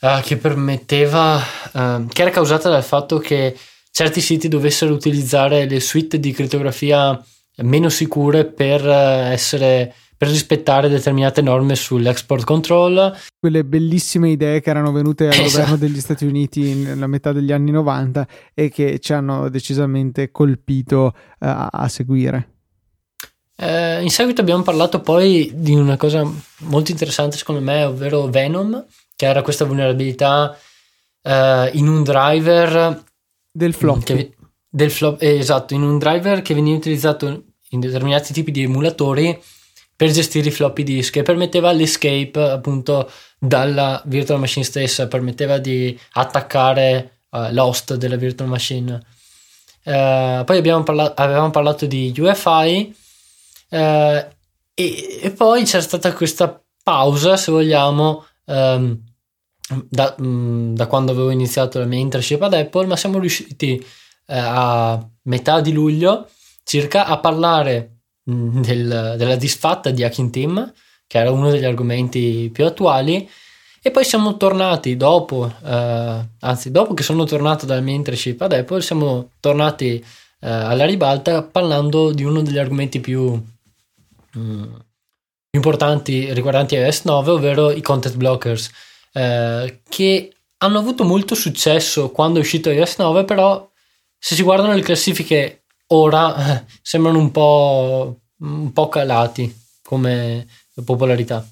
eh, 0.00 0.20
che 0.24 0.36
permetteva, 0.36 1.40
eh, 1.72 2.04
che 2.08 2.22
era 2.22 2.32
causata 2.32 2.68
dal 2.68 2.82
fatto 2.82 3.18
che 3.18 3.56
certi 3.92 4.20
siti 4.20 4.48
dovessero 4.48 4.92
utilizzare 4.92 5.68
le 5.68 5.78
suite 5.78 6.18
di 6.18 6.32
crittografia 6.32 7.16
meno 7.58 7.88
sicure 7.88 8.46
per 8.46 8.84
eh, 8.84 9.30
essere 9.30 9.94
per 10.16 10.26
rispettare 10.26 10.88
determinate 10.88 11.40
norme 11.40 11.76
sull'export 11.76 12.42
control. 12.42 13.16
Quelle 13.38 13.64
bellissime 13.64 14.30
idee 14.30 14.60
che 14.60 14.70
erano 14.70 14.90
venute 14.90 15.28
al 15.28 15.30
esatto. 15.38 15.50
governo 15.50 15.76
degli 15.76 16.00
Stati 16.00 16.26
Uniti 16.26 16.74
nella 16.74 17.06
metà 17.06 17.30
degli 17.30 17.52
anni 17.52 17.70
90 17.70 18.26
e 18.54 18.70
che 18.70 18.98
ci 18.98 19.12
hanno 19.12 19.48
decisamente 19.50 20.32
colpito 20.32 21.12
uh, 21.14 21.14
a 21.38 21.86
seguire. 21.88 22.55
Eh, 23.58 24.02
in 24.02 24.10
seguito 24.10 24.42
abbiamo 24.42 24.62
parlato 24.62 25.00
poi 25.00 25.50
di 25.54 25.74
una 25.74 25.96
cosa 25.96 26.30
molto 26.58 26.90
interessante 26.90 27.38
secondo 27.38 27.62
me, 27.62 27.84
ovvero 27.84 28.26
Venom, 28.26 28.84
che 29.16 29.26
era 29.26 29.42
questa 29.42 29.64
vulnerabilità 29.64 30.56
eh, 31.22 31.70
in 31.72 31.88
un 31.88 32.02
driver 32.02 33.02
del 33.50 33.72
flop. 33.72 34.04
Che, 34.04 34.34
del 34.68 34.90
flop 34.90 35.22
eh, 35.22 35.38
esatto, 35.38 35.72
in 35.72 35.82
un 35.82 35.98
driver 35.98 36.42
che 36.42 36.54
veniva 36.54 36.76
utilizzato 36.76 37.44
in 37.70 37.80
determinati 37.80 38.32
tipi 38.32 38.50
di 38.50 38.62
emulatori 38.62 39.38
per 39.96 40.10
gestire 40.10 40.48
i 40.48 40.52
floppy 40.52 40.82
disk 40.82 41.16
e 41.16 41.22
permetteva 41.22 41.72
l'escape 41.72 42.38
appunto 42.38 43.10
dalla 43.38 44.02
virtual 44.04 44.38
machine 44.38 44.64
stessa, 44.66 45.08
permetteva 45.08 45.56
di 45.56 45.98
attaccare 46.12 47.20
uh, 47.30 47.50
l'host 47.50 47.94
della 47.94 48.16
virtual 48.16 48.50
machine. 48.50 49.00
Uh, 49.82 50.44
poi 50.44 50.60
parla- 50.60 51.14
avevamo 51.14 51.50
parlato 51.50 51.86
di 51.86 52.12
UFI 52.14 52.94
uh, 53.70 54.34
e, 54.74 55.18
e, 55.22 55.30
poi 55.36 55.64
c'è 55.64 55.80
stata 55.80 56.12
questa 56.12 56.62
pausa, 56.82 57.36
se 57.36 57.50
vogliamo, 57.50 58.24
um, 58.44 58.98
da, 59.88 60.14
um, 60.18 60.74
da, 60.74 60.86
quando 60.86 61.12
avevo 61.12 61.30
iniziato 61.30 61.78
la 61.78 61.86
mia 61.86 61.98
internship 61.98 62.42
ad 62.42 62.54
Apple, 62.54 62.86
ma 62.86 62.96
siamo 62.96 63.18
riusciti 63.18 63.84
a 64.28 65.08
metà 65.22 65.60
di 65.60 65.72
luglio 65.72 66.28
circa 66.64 67.06
a 67.06 67.18
parlare 67.18 67.98
del, 68.24 69.14
della 69.16 69.36
disfatta 69.36 69.90
di 69.90 70.02
Hacking 70.02 70.30
Team, 70.30 70.72
che 71.06 71.18
era 71.18 71.30
uno 71.30 71.50
degli 71.50 71.64
argomenti 71.64 72.50
più 72.52 72.64
attuali. 72.66 73.28
E 73.80 73.90
poi 73.92 74.04
siamo 74.04 74.36
tornati 74.36 74.96
dopo, 74.96 75.52
eh, 75.64 76.28
anzi, 76.40 76.72
dopo 76.72 76.92
che 76.92 77.04
sono 77.04 77.22
tornato 77.22 77.66
dal 77.66 77.84
mio 77.84 77.94
internship 77.94 78.40
ad 78.40 78.52
Apple, 78.52 78.82
siamo 78.82 79.30
tornati 79.38 80.04
eh, 80.40 80.48
alla 80.48 80.84
ribalta 80.84 81.44
parlando 81.44 82.10
di 82.10 82.24
uno 82.24 82.42
degli 82.42 82.58
argomenti 82.58 82.98
più, 82.98 83.40
mm, 84.36 84.74
importanti 85.56 86.32
riguardanti 86.32 86.74
iOS 86.74 87.04
9, 87.04 87.30
ovvero 87.30 87.70
i 87.70 87.80
content 87.80 88.16
blockers, 88.16 88.70
eh, 89.12 89.82
che 89.88 90.32
hanno 90.58 90.78
avuto 90.78 91.04
molto 91.04 91.34
successo 91.34 92.10
quando 92.10 92.38
è 92.38 92.42
uscito 92.42 92.70
iOS 92.70 92.98
9, 92.98 93.24
però 93.24 93.68
se 94.18 94.34
si 94.34 94.42
guardano 94.42 94.74
le 94.74 94.82
classifiche 94.82 95.64
ora 95.88 96.64
sembrano 96.82 97.18
un 97.18 97.30
po', 97.30 98.20
un 98.38 98.72
po' 98.72 98.88
calati 98.88 99.54
come 99.82 100.46
popolarità. 100.84 101.46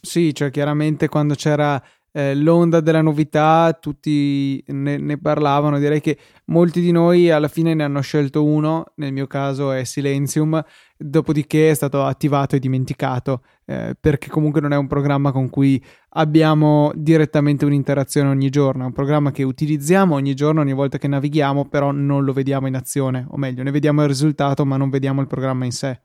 Sì, 0.00 0.34
cioè 0.34 0.50
chiaramente 0.50 1.08
quando 1.08 1.34
c'era 1.34 1.82
eh, 2.18 2.34
l'onda 2.34 2.80
della 2.80 3.00
novità 3.00 3.78
tutti 3.80 4.60
ne, 4.66 4.96
ne, 4.96 5.18
parlavano, 5.18 5.78
direi 5.78 6.00
che 6.00 6.18
molti 6.46 6.80
di 6.80 6.90
noi 6.90 7.30
alla 7.30 7.46
fine 7.46 7.74
ne 7.74 7.84
hanno 7.84 8.00
scelto 8.00 8.44
uno, 8.44 8.86
nel 8.96 9.12
mio 9.12 9.28
caso 9.28 9.70
è 9.70 9.84
Silenzium, 9.84 10.60
dopodiché 10.96 11.70
è 11.70 11.74
stato 11.74 12.02
attivato 12.02 12.56
e 12.56 12.58
dimenticato, 12.58 13.42
eh, 13.66 13.94
perché 13.98 14.30
comunque 14.30 14.60
non 14.60 14.72
è 14.72 14.76
un 14.76 14.88
programma 14.88 15.30
con 15.30 15.48
cui 15.48 15.80
abbiamo 16.14 16.90
direttamente 16.96 17.64
un'interazione 17.64 18.28
ogni 18.28 18.50
giorno, 18.50 18.82
è 18.82 18.86
un 18.86 18.92
programma 18.92 19.30
che 19.30 19.44
utilizziamo 19.44 20.16
ogni 20.16 20.34
giorno, 20.34 20.62
ogni 20.62 20.72
volta 20.72 20.98
che 20.98 21.06
navighiamo, 21.06 21.68
però 21.68 21.92
non 21.92 22.24
lo 22.24 22.32
vediamo 22.32 22.66
in 22.66 22.74
azione, 22.74 23.26
o 23.28 23.36
meglio, 23.36 23.62
ne 23.62 23.70
vediamo 23.70 24.02
il 24.02 24.08
risultato, 24.08 24.64
ma 24.64 24.76
non 24.76 24.90
vediamo 24.90 25.20
il 25.20 25.28
programma 25.28 25.66
in 25.66 25.72
sé. 25.72 26.00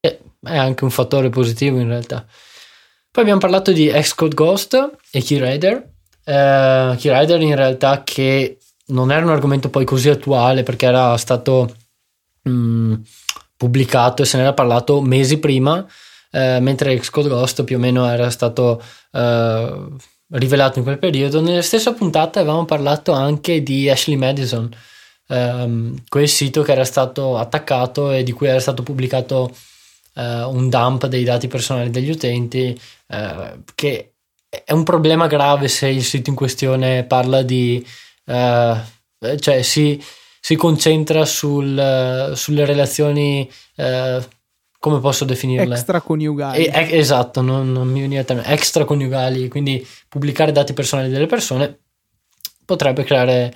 È 0.00 0.56
anche 0.56 0.84
un 0.84 0.90
fattore 0.90 1.28
positivo 1.28 1.80
in 1.80 1.88
realtà. 1.88 2.24
Poi 3.18 3.26
abbiamo 3.26 3.44
parlato 3.44 3.72
di 3.72 3.88
Xcode 3.88 4.32
Ghost 4.32 4.90
e 5.10 5.20
Keyrider. 5.20 5.90
Eh, 6.22 6.94
Keyrider 6.96 7.42
in 7.42 7.56
realtà 7.56 8.04
che 8.04 8.58
non 8.90 9.10
era 9.10 9.24
un 9.24 9.32
argomento 9.32 9.70
poi 9.70 9.84
così 9.84 10.08
attuale 10.08 10.62
perché 10.62 10.86
era 10.86 11.16
stato 11.16 11.68
mh, 12.42 12.50
mm, 12.50 12.94
pubblicato 13.56 14.22
e 14.22 14.24
se 14.24 14.36
ne 14.36 14.44
era 14.44 14.52
parlato 14.52 15.00
mesi 15.00 15.38
prima, 15.40 15.84
eh, 16.30 16.60
mentre 16.60 16.96
Xcode 16.96 17.28
Ghost 17.28 17.64
più 17.64 17.74
o 17.74 17.80
meno 17.80 18.08
era 18.08 18.30
stato 18.30 18.80
eh, 19.10 19.86
rivelato 20.28 20.78
in 20.78 20.84
quel 20.84 21.00
periodo. 21.00 21.40
Nella 21.40 21.62
stessa 21.62 21.92
puntata 21.94 22.38
avevamo 22.38 22.66
parlato 22.66 23.10
anche 23.10 23.64
di 23.64 23.90
Ashley 23.90 24.16
Madison, 24.16 24.70
ehm, 25.26 26.04
quel 26.08 26.28
sito 26.28 26.62
che 26.62 26.70
era 26.70 26.84
stato 26.84 27.36
attaccato 27.36 28.12
e 28.12 28.22
di 28.22 28.30
cui 28.30 28.46
era 28.46 28.60
stato 28.60 28.84
pubblicato 28.84 29.50
eh, 30.14 30.42
un 30.44 30.68
dump 30.68 31.06
dei 31.06 31.24
dati 31.24 31.48
personali 31.48 31.90
degli 31.90 32.10
utenti, 32.10 32.78
eh, 33.08 33.58
che 33.74 34.12
è 34.48 34.72
un 34.72 34.84
problema 34.84 35.26
grave 35.26 35.68
se 35.68 35.88
il 35.88 36.04
sito 36.04 36.30
in 36.30 36.36
questione 36.36 37.04
parla 37.04 37.42
di... 37.42 37.84
Eh, 38.24 38.76
cioè 39.38 39.62
si, 39.62 40.02
si 40.40 40.54
concentra 40.54 41.24
sul, 41.24 42.32
sulle 42.36 42.64
relazioni 42.64 43.50
eh, 43.74 44.22
come 44.78 45.00
posso 45.00 45.24
definirle? 45.24 45.74
Extraconiugali. 45.74 46.64
E, 46.66 46.96
esatto, 46.96 47.40
non, 47.40 47.72
non 47.72 47.88
mi 47.88 48.00
veniva 48.00 48.20
il 48.20 48.26
termine, 48.26 48.48
extraconiugali, 48.48 49.48
quindi 49.48 49.84
pubblicare 50.08 50.52
dati 50.52 50.72
personali 50.72 51.10
delle 51.10 51.26
persone 51.26 51.78
potrebbe 52.64 53.02
creare, 53.02 53.54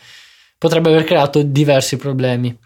potrebbe 0.58 0.90
aver 0.90 1.04
creato 1.04 1.42
diversi 1.42 1.96
problemi. 1.96 2.56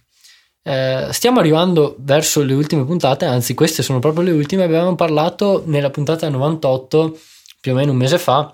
Eh, 0.69 1.13
stiamo 1.13 1.39
arrivando 1.39 1.95
verso 2.01 2.43
le 2.43 2.53
ultime 2.53 2.85
puntate, 2.85 3.25
anzi 3.25 3.55
queste 3.55 3.85
sono 3.85 4.01
proprio 4.01 4.25
le 4.25 4.33
ultime, 4.33 4.65
abbiamo 4.65 4.97
parlato 4.97 5.63
nella 5.65 5.91
puntata 5.91 6.29
98, 6.29 7.17
più 7.61 7.71
o 7.71 7.77
meno 7.77 7.93
un 7.93 7.97
mese 7.97 8.19
fa, 8.19 8.53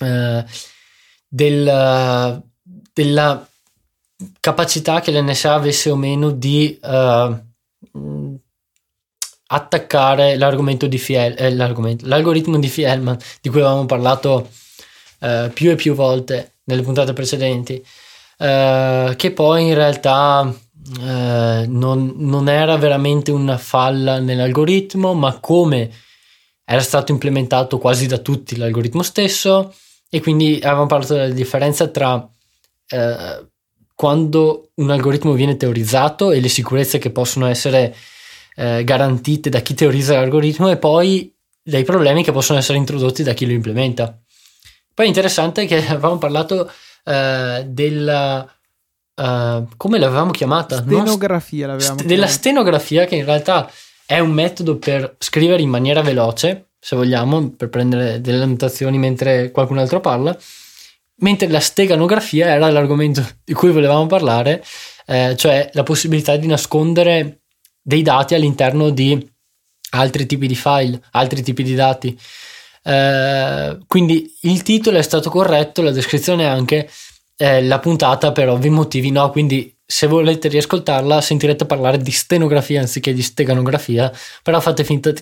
eh, 0.00 0.44
del, 1.28 2.42
della 2.92 3.48
capacità 4.40 5.00
che 5.00 5.12
l'NSA 5.12 5.54
avesse 5.54 5.88
o 5.88 5.94
meno 5.94 6.32
di 6.32 6.76
uh, 6.82 8.40
attaccare 9.46 10.36
l'argomento 10.36 10.88
di 10.88 10.98
Fiel, 10.98 11.36
eh, 11.38 11.54
l'argomento, 11.54 12.08
l'algoritmo 12.08 12.58
di 12.58 12.68
Fielman 12.68 13.16
di 13.40 13.50
cui 13.50 13.60
avevamo 13.60 13.86
parlato 13.86 14.50
uh, 15.20 15.48
più 15.52 15.70
e 15.70 15.76
più 15.76 15.94
volte 15.94 16.54
nelle 16.64 16.82
puntate 16.82 17.12
precedenti, 17.12 17.80
che 18.36 19.32
poi 19.32 19.66
in 19.66 19.74
realtà 19.74 20.52
eh, 21.00 21.64
non, 21.66 22.14
non, 22.16 22.48
era 22.48 22.76
veramente 22.76 23.30
una 23.30 23.58
falla 23.58 24.20
nell'algoritmo, 24.20 25.14
ma 25.14 25.38
come 25.40 25.90
era 26.64 26.80
stato 26.80 27.12
implementato 27.12 27.78
quasi 27.78 28.06
da 28.06 28.18
tutti 28.18 28.56
l'algoritmo 28.56 29.02
stesso 29.02 29.74
e 30.08 30.20
quindi 30.20 30.58
avevamo 30.62 30.86
parlato 30.86 31.14
della 31.14 31.32
differenza 31.32 31.88
tra 31.88 32.28
eh, 32.88 33.46
quando 33.94 34.70
un 34.74 34.90
algoritmo 34.90 35.32
viene 35.32 35.56
teorizzato 35.56 36.30
e 36.30 36.40
le 36.40 36.48
sicurezze 36.48 36.98
che 36.98 37.10
possono 37.10 37.46
essere 37.46 37.94
eh, 38.56 38.84
garantite 38.84 39.48
da 39.48 39.60
chi 39.60 39.74
teorizza 39.74 40.14
l'algoritmo 40.14 40.68
e 40.68 40.76
poi 40.76 41.32
dai 41.62 41.84
problemi 41.84 42.22
che 42.22 42.32
possono 42.32 42.58
essere 42.58 42.78
introdotti 42.78 43.22
da 43.22 43.32
chi 43.32 43.46
lo 43.46 43.52
implementa. 43.52 44.18
Poi 44.94 45.04
è 45.04 45.08
interessante 45.08 45.66
che 45.66 45.84
avevamo 45.86 46.18
parlato 46.18 46.70
uh, 47.04 47.62
della 47.64 48.55
Uh, 49.16 49.66
come 49.78 49.98
l'avevamo 49.98 50.30
chiamata? 50.30 50.76
Stenografia 50.76 51.66
l'avevamo 51.66 52.00
St- 52.00 52.06
Della 52.06 52.26
stenografia 52.26 53.06
che 53.06 53.16
in 53.16 53.24
realtà 53.24 53.70
è 54.04 54.18
un 54.18 54.30
metodo 54.30 54.76
per 54.76 55.16
scrivere 55.18 55.62
in 55.62 55.70
maniera 55.70 56.02
veloce, 56.02 56.68
se 56.78 56.96
vogliamo, 56.96 57.50
per 57.50 57.70
prendere 57.70 58.20
delle 58.20 58.42
annotazioni 58.42 58.98
mentre 58.98 59.50
qualcun 59.50 59.78
altro 59.78 60.00
parla, 60.00 60.36
mentre 61.20 61.48
la 61.48 61.60
steganografia 61.60 62.46
era 62.48 62.70
l'argomento 62.70 63.26
di 63.42 63.54
cui 63.54 63.70
volevamo 63.70 64.06
parlare, 64.06 64.62
eh, 65.06 65.34
cioè 65.36 65.70
la 65.72 65.82
possibilità 65.82 66.36
di 66.36 66.46
nascondere 66.46 67.40
dei 67.80 68.02
dati 68.02 68.34
all'interno 68.34 68.90
di 68.90 69.32
altri 69.90 70.26
tipi 70.26 70.46
di 70.46 70.56
file, 70.56 71.00
altri 71.12 71.42
tipi 71.42 71.62
di 71.62 71.74
dati. 71.74 72.18
Eh, 72.82 73.78
quindi 73.86 74.32
il 74.42 74.62
titolo 74.62 74.98
è 74.98 75.02
stato 75.02 75.30
corretto, 75.30 75.82
la 75.82 75.90
descrizione 75.90 76.46
anche, 76.46 76.88
eh, 77.36 77.62
la 77.62 77.78
puntata 77.78 78.32
per 78.32 78.48
ovvi 78.48 78.70
motivi 78.70 79.10
no, 79.10 79.30
quindi 79.30 79.74
se 79.84 80.06
volete 80.06 80.48
riascoltarla 80.48 81.20
sentirete 81.20 81.64
parlare 81.64 81.98
di 81.98 82.10
stenografia 82.10 82.80
anziché 82.80 83.12
di 83.12 83.22
steganografia, 83.22 84.12
però 84.42 84.60
fate 84.60 84.82
finta 84.84 85.12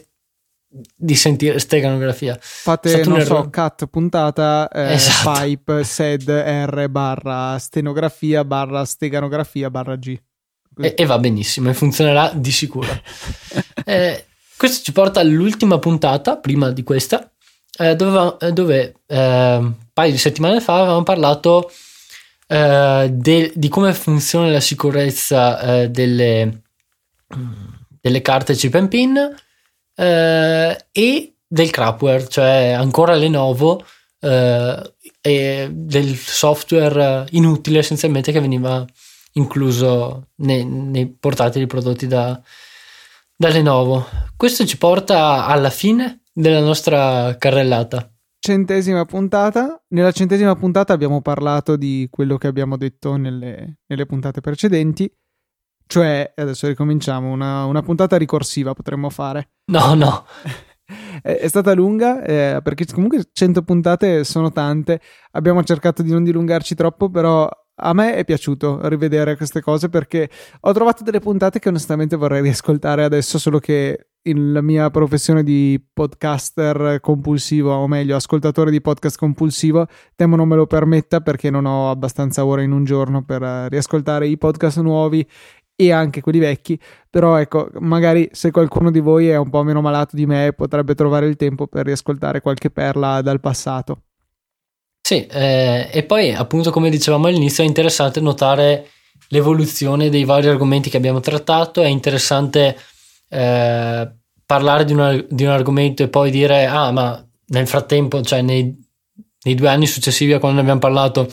di 0.96 1.14
sentire 1.14 1.58
steganografia. 1.58 2.36
Fate, 2.40 3.04
non 3.04 3.20
so, 3.22 3.48
cut 3.50 3.86
puntata, 3.86 4.68
eh, 4.68 4.94
esatto. 4.94 5.40
pipe, 5.40 5.84
sed, 5.84 6.28
r, 6.28 6.88
barra 6.88 7.58
stenografia, 7.58 8.44
barra 8.44 8.84
steganografia, 8.84 9.70
barra 9.70 9.96
g. 9.96 10.18
E, 10.76 10.94
e, 10.96 11.06
va 11.06 11.18
benissimo, 11.18 11.70
e 11.70 11.74
funzionerà 11.74 12.32
di 12.34 12.50
sicuro. 12.50 12.88
eh, 13.84 14.24
questo 14.56 14.82
ci 14.82 14.92
porta 14.92 15.20
all'ultima 15.20 15.78
puntata, 15.78 16.38
prima 16.38 16.70
di 16.70 16.82
questa, 16.82 17.30
eh, 17.78 17.94
dove, 17.94 18.52
dove 18.52 18.94
eh, 19.06 19.56
un 19.56 19.74
paio 19.92 20.10
di 20.10 20.18
settimane 20.18 20.60
fa 20.60 20.78
avevamo 20.78 21.02
parlato 21.04 21.70
eh, 22.46 23.08
de, 23.10 23.52
di 23.54 23.68
come 23.68 23.94
funziona 23.94 24.48
la 24.48 24.60
sicurezza 24.60 25.84
uh, 25.84 25.88
delle, 25.88 26.62
delle, 28.00 28.22
carte 28.22 28.54
chip 28.54 28.74
and 28.74 28.88
pin 28.88 29.16
uh, 29.16 30.02
e 30.92 31.34
del 31.46 31.70
crapware, 31.70 32.28
cioè 32.28 32.72
ancora 32.72 33.14
Lenovo 33.14 33.84
e 34.20 35.68
del 35.70 36.16
software 36.16 37.26
inutile 37.32 37.80
essenzialmente 37.80 38.32
che 38.32 38.40
veniva 38.40 38.82
incluso 39.32 40.28
nei, 40.36 40.64
nei 40.64 41.08
portatili 41.08 41.66
prodotti 41.66 42.06
da, 42.06 42.40
da 43.36 43.48
Lenovo. 43.50 44.06
Questo 44.34 44.64
ci 44.64 44.78
porta 44.78 45.44
alla 45.44 45.68
fine 45.68 46.22
della 46.32 46.60
nostra 46.60 47.36
carrellata 47.38 48.13
centesima 48.44 49.06
puntata. 49.06 49.82
Nella 49.88 50.12
centesima 50.12 50.54
puntata 50.54 50.92
abbiamo 50.92 51.22
parlato 51.22 51.76
di 51.76 52.08
quello 52.10 52.36
che 52.36 52.46
abbiamo 52.46 52.76
detto 52.76 53.16
nelle, 53.16 53.78
nelle 53.86 54.04
puntate 54.04 54.42
precedenti. 54.42 55.10
Cioè, 55.86 56.34
adesso 56.36 56.66
ricominciamo, 56.66 57.30
una, 57.30 57.64
una 57.64 57.80
puntata 57.80 58.18
ricorsiva 58.18 58.74
potremmo 58.74 59.08
fare. 59.08 59.52
No, 59.72 59.94
no. 59.94 60.26
è, 61.22 61.36
è, 61.38 61.48
stata 61.48 61.72
lunga 61.72 62.22
eh, 62.22 62.60
perché 62.62 62.84
comunque 62.92 63.30
100 63.32 63.62
puntate 63.62 64.24
sono 64.24 64.52
tante. 64.52 65.00
Abbiamo 65.32 65.64
cercato 65.64 66.02
di 66.02 66.10
non 66.10 66.22
dilungarci 66.22 66.74
troppo, 66.74 67.08
però 67.08 67.48
a 67.76 67.92
me 67.94 68.14
è 68.14 68.26
piaciuto 68.26 68.86
rivedere 68.88 69.38
queste 69.38 69.62
cose 69.62 69.88
perché 69.88 70.28
ho 70.60 70.72
trovato 70.72 71.02
delle 71.02 71.20
puntate 71.20 71.60
che 71.60 71.70
onestamente 71.70 72.16
vorrei 72.16 72.42
riascoltare 72.42 73.04
adesso, 73.04 73.38
solo 73.38 73.58
che 73.58 74.08
la 74.32 74.62
mia 74.62 74.88
professione 74.90 75.42
di 75.42 75.82
podcaster 75.92 77.00
compulsivo, 77.00 77.72
o 77.74 77.86
meglio, 77.86 78.16
ascoltatore 78.16 78.70
di 78.70 78.80
podcast 78.80 79.18
compulsivo, 79.18 79.86
temo 80.14 80.36
non 80.36 80.48
me 80.48 80.56
lo 80.56 80.66
permetta 80.66 81.20
perché 81.20 81.50
non 81.50 81.66
ho 81.66 81.90
abbastanza 81.90 82.44
ore 82.46 82.62
in 82.62 82.72
un 82.72 82.84
giorno 82.84 83.24
per 83.24 83.42
riascoltare 83.68 84.26
i 84.26 84.38
podcast 84.38 84.80
nuovi 84.80 85.26
e 85.76 85.90
anche 85.90 86.20
quelli 86.20 86.38
vecchi, 86.38 86.78
però 87.10 87.36
ecco, 87.36 87.68
magari 87.80 88.28
se 88.32 88.50
qualcuno 88.50 88.90
di 88.90 89.00
voi 89.00 89.28
è 89.28 89.36
un 89.36 89.50
po' 89.50 89.62
meno 89.64 89.80
malato 89.80 90.14
di 90.14 90.24
me 90.24 90.52
potrebbe 90.52 90.94
trovare 90.94 91.26
il 91.26 91.36
tempo 91.36 91.66
per 91.66 91.84
riascoltare 91.84 92.40
qualche 92.40 92.70
perla 92.70 93.20
dal 93.22 93.40
passato. 93.40 94.02
Sì, 95.00 95.26
eh, 95.26 95.90
e 95.92 96.02
poi 96.04 96.32
appunto 96.32 96.70
come 96.70 96.88
dicevamo 96.90 97.26
all'inizio 97.26 97.62
è 97.62 97.66
interessante 97.66 98.20
notare 98.20 98.88
l'evoluzione 99.28 100.08
dei 100.08 100.24
vari 100.24 100.48
argomenti 100.48 100.88
che 100.88 100.96
abbiamo 100.96 101.20
trattato, 101.20 101.82
è 101.82 101.86
interessante 101.86 102.76
eh, 103.28 104.10
parlare 104.46 104.84
di, 104.84 104.92
una, 104.92 105.12
di, 105.28 105.44
un 105.44 105.50
argomento 105.50 106.02
e 106.02 106.08
poi 106.08 106.30
dire 106.30 106.66
ah 106.66 106.90
ma 106.90 107.24
nel 107.46 107.66
frattempo, 107.66 108.22
cioè 108.22 108.42
nei, 108.42 108.76
nei 109.42 109.54
due 109.54 109.68
anni 109.68 109.86
successivi 109.86 110.32
a 110.32 110.38
quando 110.38 110.56
ne 110.56 110.62
abbiamo 110.62 110.80
parlato 110.80 111.30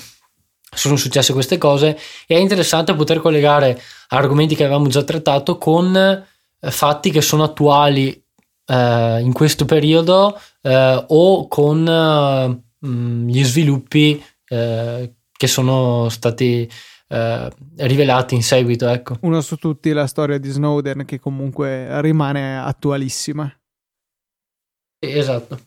sono 0.74 0.96
successe 0.96 1.34
queste 1.34 1.58
cose 1.58 1.98
e 2.26 2.36
è 2.36 2.40
interessante 2.40 2.96
poter 2.96 3.20
collegare 3.20 3.80
argomenti 4.10 4.56
che 4.56 4.64
avevamo 4.64 4.88
già 4.88 5.04
trattato 5.04 5.58
con 5.58 5.96
eh, 5.96 6.72
fatti 6.72 7.12
che 7.12 7.22
sono 7.22 7.44
attuali 7.44 8.12
eh, 8.66 9.20
in 9.22 9.34
questo 9.34 9.66
periodo 9.66 10.40
eh, 10.62 11.06
o 11.08 11.48
con 11.48 11.86
eh, 11.88 12.88
gli 12.88 13.44
sviluppi 13.44 14.24
eh, 14.48 15.14
che 15.32 15.48
sono 15.48 16.08
stati 16.10 16.70
eh, 17.12 17.52
rivelati 17.76 18.36
in 18.36 18.44
seguito. 18.44 18.88
Ecco. 18.88 19.18
Uno 19.22 19.42
su 19.42 19.58
tutti 19.58 19.92
la 19.92 20.08
storia 20.08 20.38
di 20.38 20.50
Snowden 20.50 21.04
che 21.06 21.20
comunque 21.20 22.00
rimane 22.02 22.58
attualissima. 22.58 23.54
Esatto, 25.04 25.60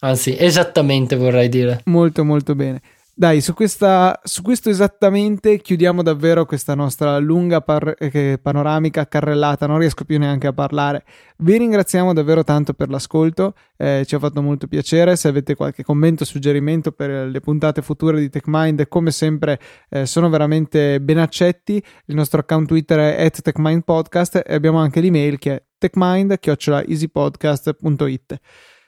anzi 0.00 0.36
esattamente 0.38 1.16
vorrei 1.16 1.48
dire. 1.48 1.82
Molto 1.86 2.24
molto 2.24 2.54
bene. 2.54 2.80
Dai, 3.14 3.42
su, 3.42 3.52
questa, 3.52 4.18
su, 4.24 4.40
questo 4.40 4.70
esattamente 4.70 5.58
chiudiamo 5.58 6.02
davvero 6.02 6.46
questa 6.46 6.74
nostra 6.74 7.18
lunga 7.18 7.60
par- 7.60 7.94
eh, 7.98 8.38
panoramica 8.40 9.06
carrellata, 9.06 9.66
non 9.66 9.76
riesco 9.78 10.04
più 10.04 10.18
neanche 10.18 10.46
a 10.46 10.54
parlare. 10.54 11.04
Vi 11.36 11.58
ringraziamo 11.58 12.14
davvero 12.14 12.42
tanto 12.42 12.72
per 12.72 12.88
l'ascolto, 12.88 13.52
eh, 13.76 14.04
ci 14.06 14.14
ha 14.14 14.18
fatto 14.18 14.40
molto 14.40 14.66
piacere. 14.66 15.16
Se 15.16 15.28
avete 15.28 15.54
qualche 15.54 15.84
commento, 15.84 16.24
suggerimento 16.24 16.90
per 16.90 17.28
le 17.28 17.40
puntate 17.40 17.82
future 17.82 18.18
di 18.18 18.30
TechMind, 18.30 18.88
come 18.88 19.10
sempre 19.10 19.60
eh, 19.90 20.06
sono 20.06 20.30
veramente 20.30 20.98
ben 20.98 21.18
accetti. 21.18 21.84
Il 22.06 22.14
nostro 22.14 22.40
account 22.40 22.66
Twitter 22.66 23.14
è 23.14 23.30
TechMindPodcast 23.30 24.40
e 24.46 24.54
abbiamo 24.54 24.78
anche 24.78 25.02
l'email 25.02 25.38
che 25.38 25.54
è 25.54 25.62
techmind.easypodcast.it. 25.76 28.40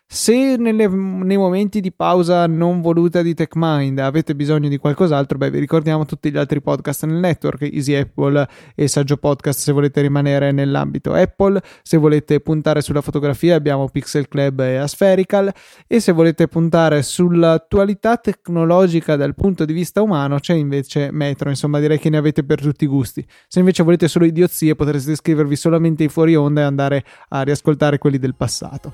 Se 0.06 0.56
nelle, 0.56 0.86
nei 0.86 1.36
momenti 1.36 1.80
di 1.80 1.90
pausa 1.90 2.46
non 2.46 2.80
voluta 2.80 3.20
di 3.20 3.34
TechMind 3.34 3.98
avete 3.98 4.36
bisogno 4.36 4.68
di 4.68 4.76
qualcos'altro, 4.76 5.38
beh, 5.38 5.50
vi 5.50 5.58
ricordiamo 5.58 6.04
tutti 6.04 6.30
gli 6.30 6.36
altri 6.36 6.60
podcast 6.62 7.04
nel 7.06 7.16
network, 7.16 7.62
Easy 7.62 7.94
Apple 7.94 8.48
e 8.76 8.86
Saggio 8.86 9.16
Podcast 9.16 9.58
se 9.58 9.72
volete 9.72 10.02
rimanere 10.02 10.52
nell'ambito 10.52 11.14
Apple, 11.14 11.60
se 11.82 11.96
volete 11.96 12.38
puntare 12.38 12.80
sulla 12.80 13.00
fotografia 13.00 13.56
abbiamo 13.56 13.88
Pixel 13.88 14.28
Club 14.28 14.60
e 14.60 14.76
Aspherical 14.76 15.52
e 15.86 15.98
se 15.98 16.12
volete 16.12 16.46
puntare 16.46 17.02
sull'attualità 17.02 18.16
tecnologica 18.16 19.16
dal 19.16 19.34
punto 19.34 19.64
di 19.64 19.72
vista 19.72 20.00
umano 20.00 20.38
c'è 20.38 20.54
invece 20.54 21.10
Metro, 21.10 21.48
insomma 21.48 21.80
direi 21.80 21.98
che 21.98 22.10
ne 22.10 22.18
avete 22.18 22.44
per 22.44 22.60
tutti 22.60 22.84
i 22.84 22.88
gusti. 22.88 23.26
Se 23.48 23.58
invece 23.58 23.82
volete 23.82 24.06
solo 24.06 24.26
idiozie 24.26 24.76
potreste 24.76 25.12
iscrivervi 25.12 25.56
solamente 25.56 26.04
ai 26.04 26.08
fuori 26.08 26.36
onda 26.36 26.60
e 26.60 26.64
andare 26.64 27.04
a 27.30 27.42
riascoltare 27.42 27.98
quelli 27.98 28.18
del 28.18 28.36
passato. 28.36 28.92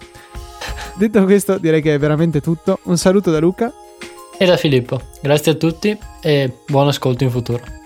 Detto 0.95 1.25
questo, 1.25 1.59
direi 1.59 1.83
che 1.83 1.95
è 1.95 1.99
veramente 1.99 2.41
tutto. 2.41 2.79
Un 2.85 2.97
saluto 2.97 3.31
da 3.31 3.39
Luca 3.39 3.73
e 4.39 4.45
da 4.47 4.57
Filippo. 4.57 5.01
Grazie 5.21 5.53
a 5.53 5.55
tutti 5.55 5.97
e 6.21 6.53
buon 6.67 6.89
ascolto 6.89 7.25
in 7.25 7.31
futuro. 7.31 7.80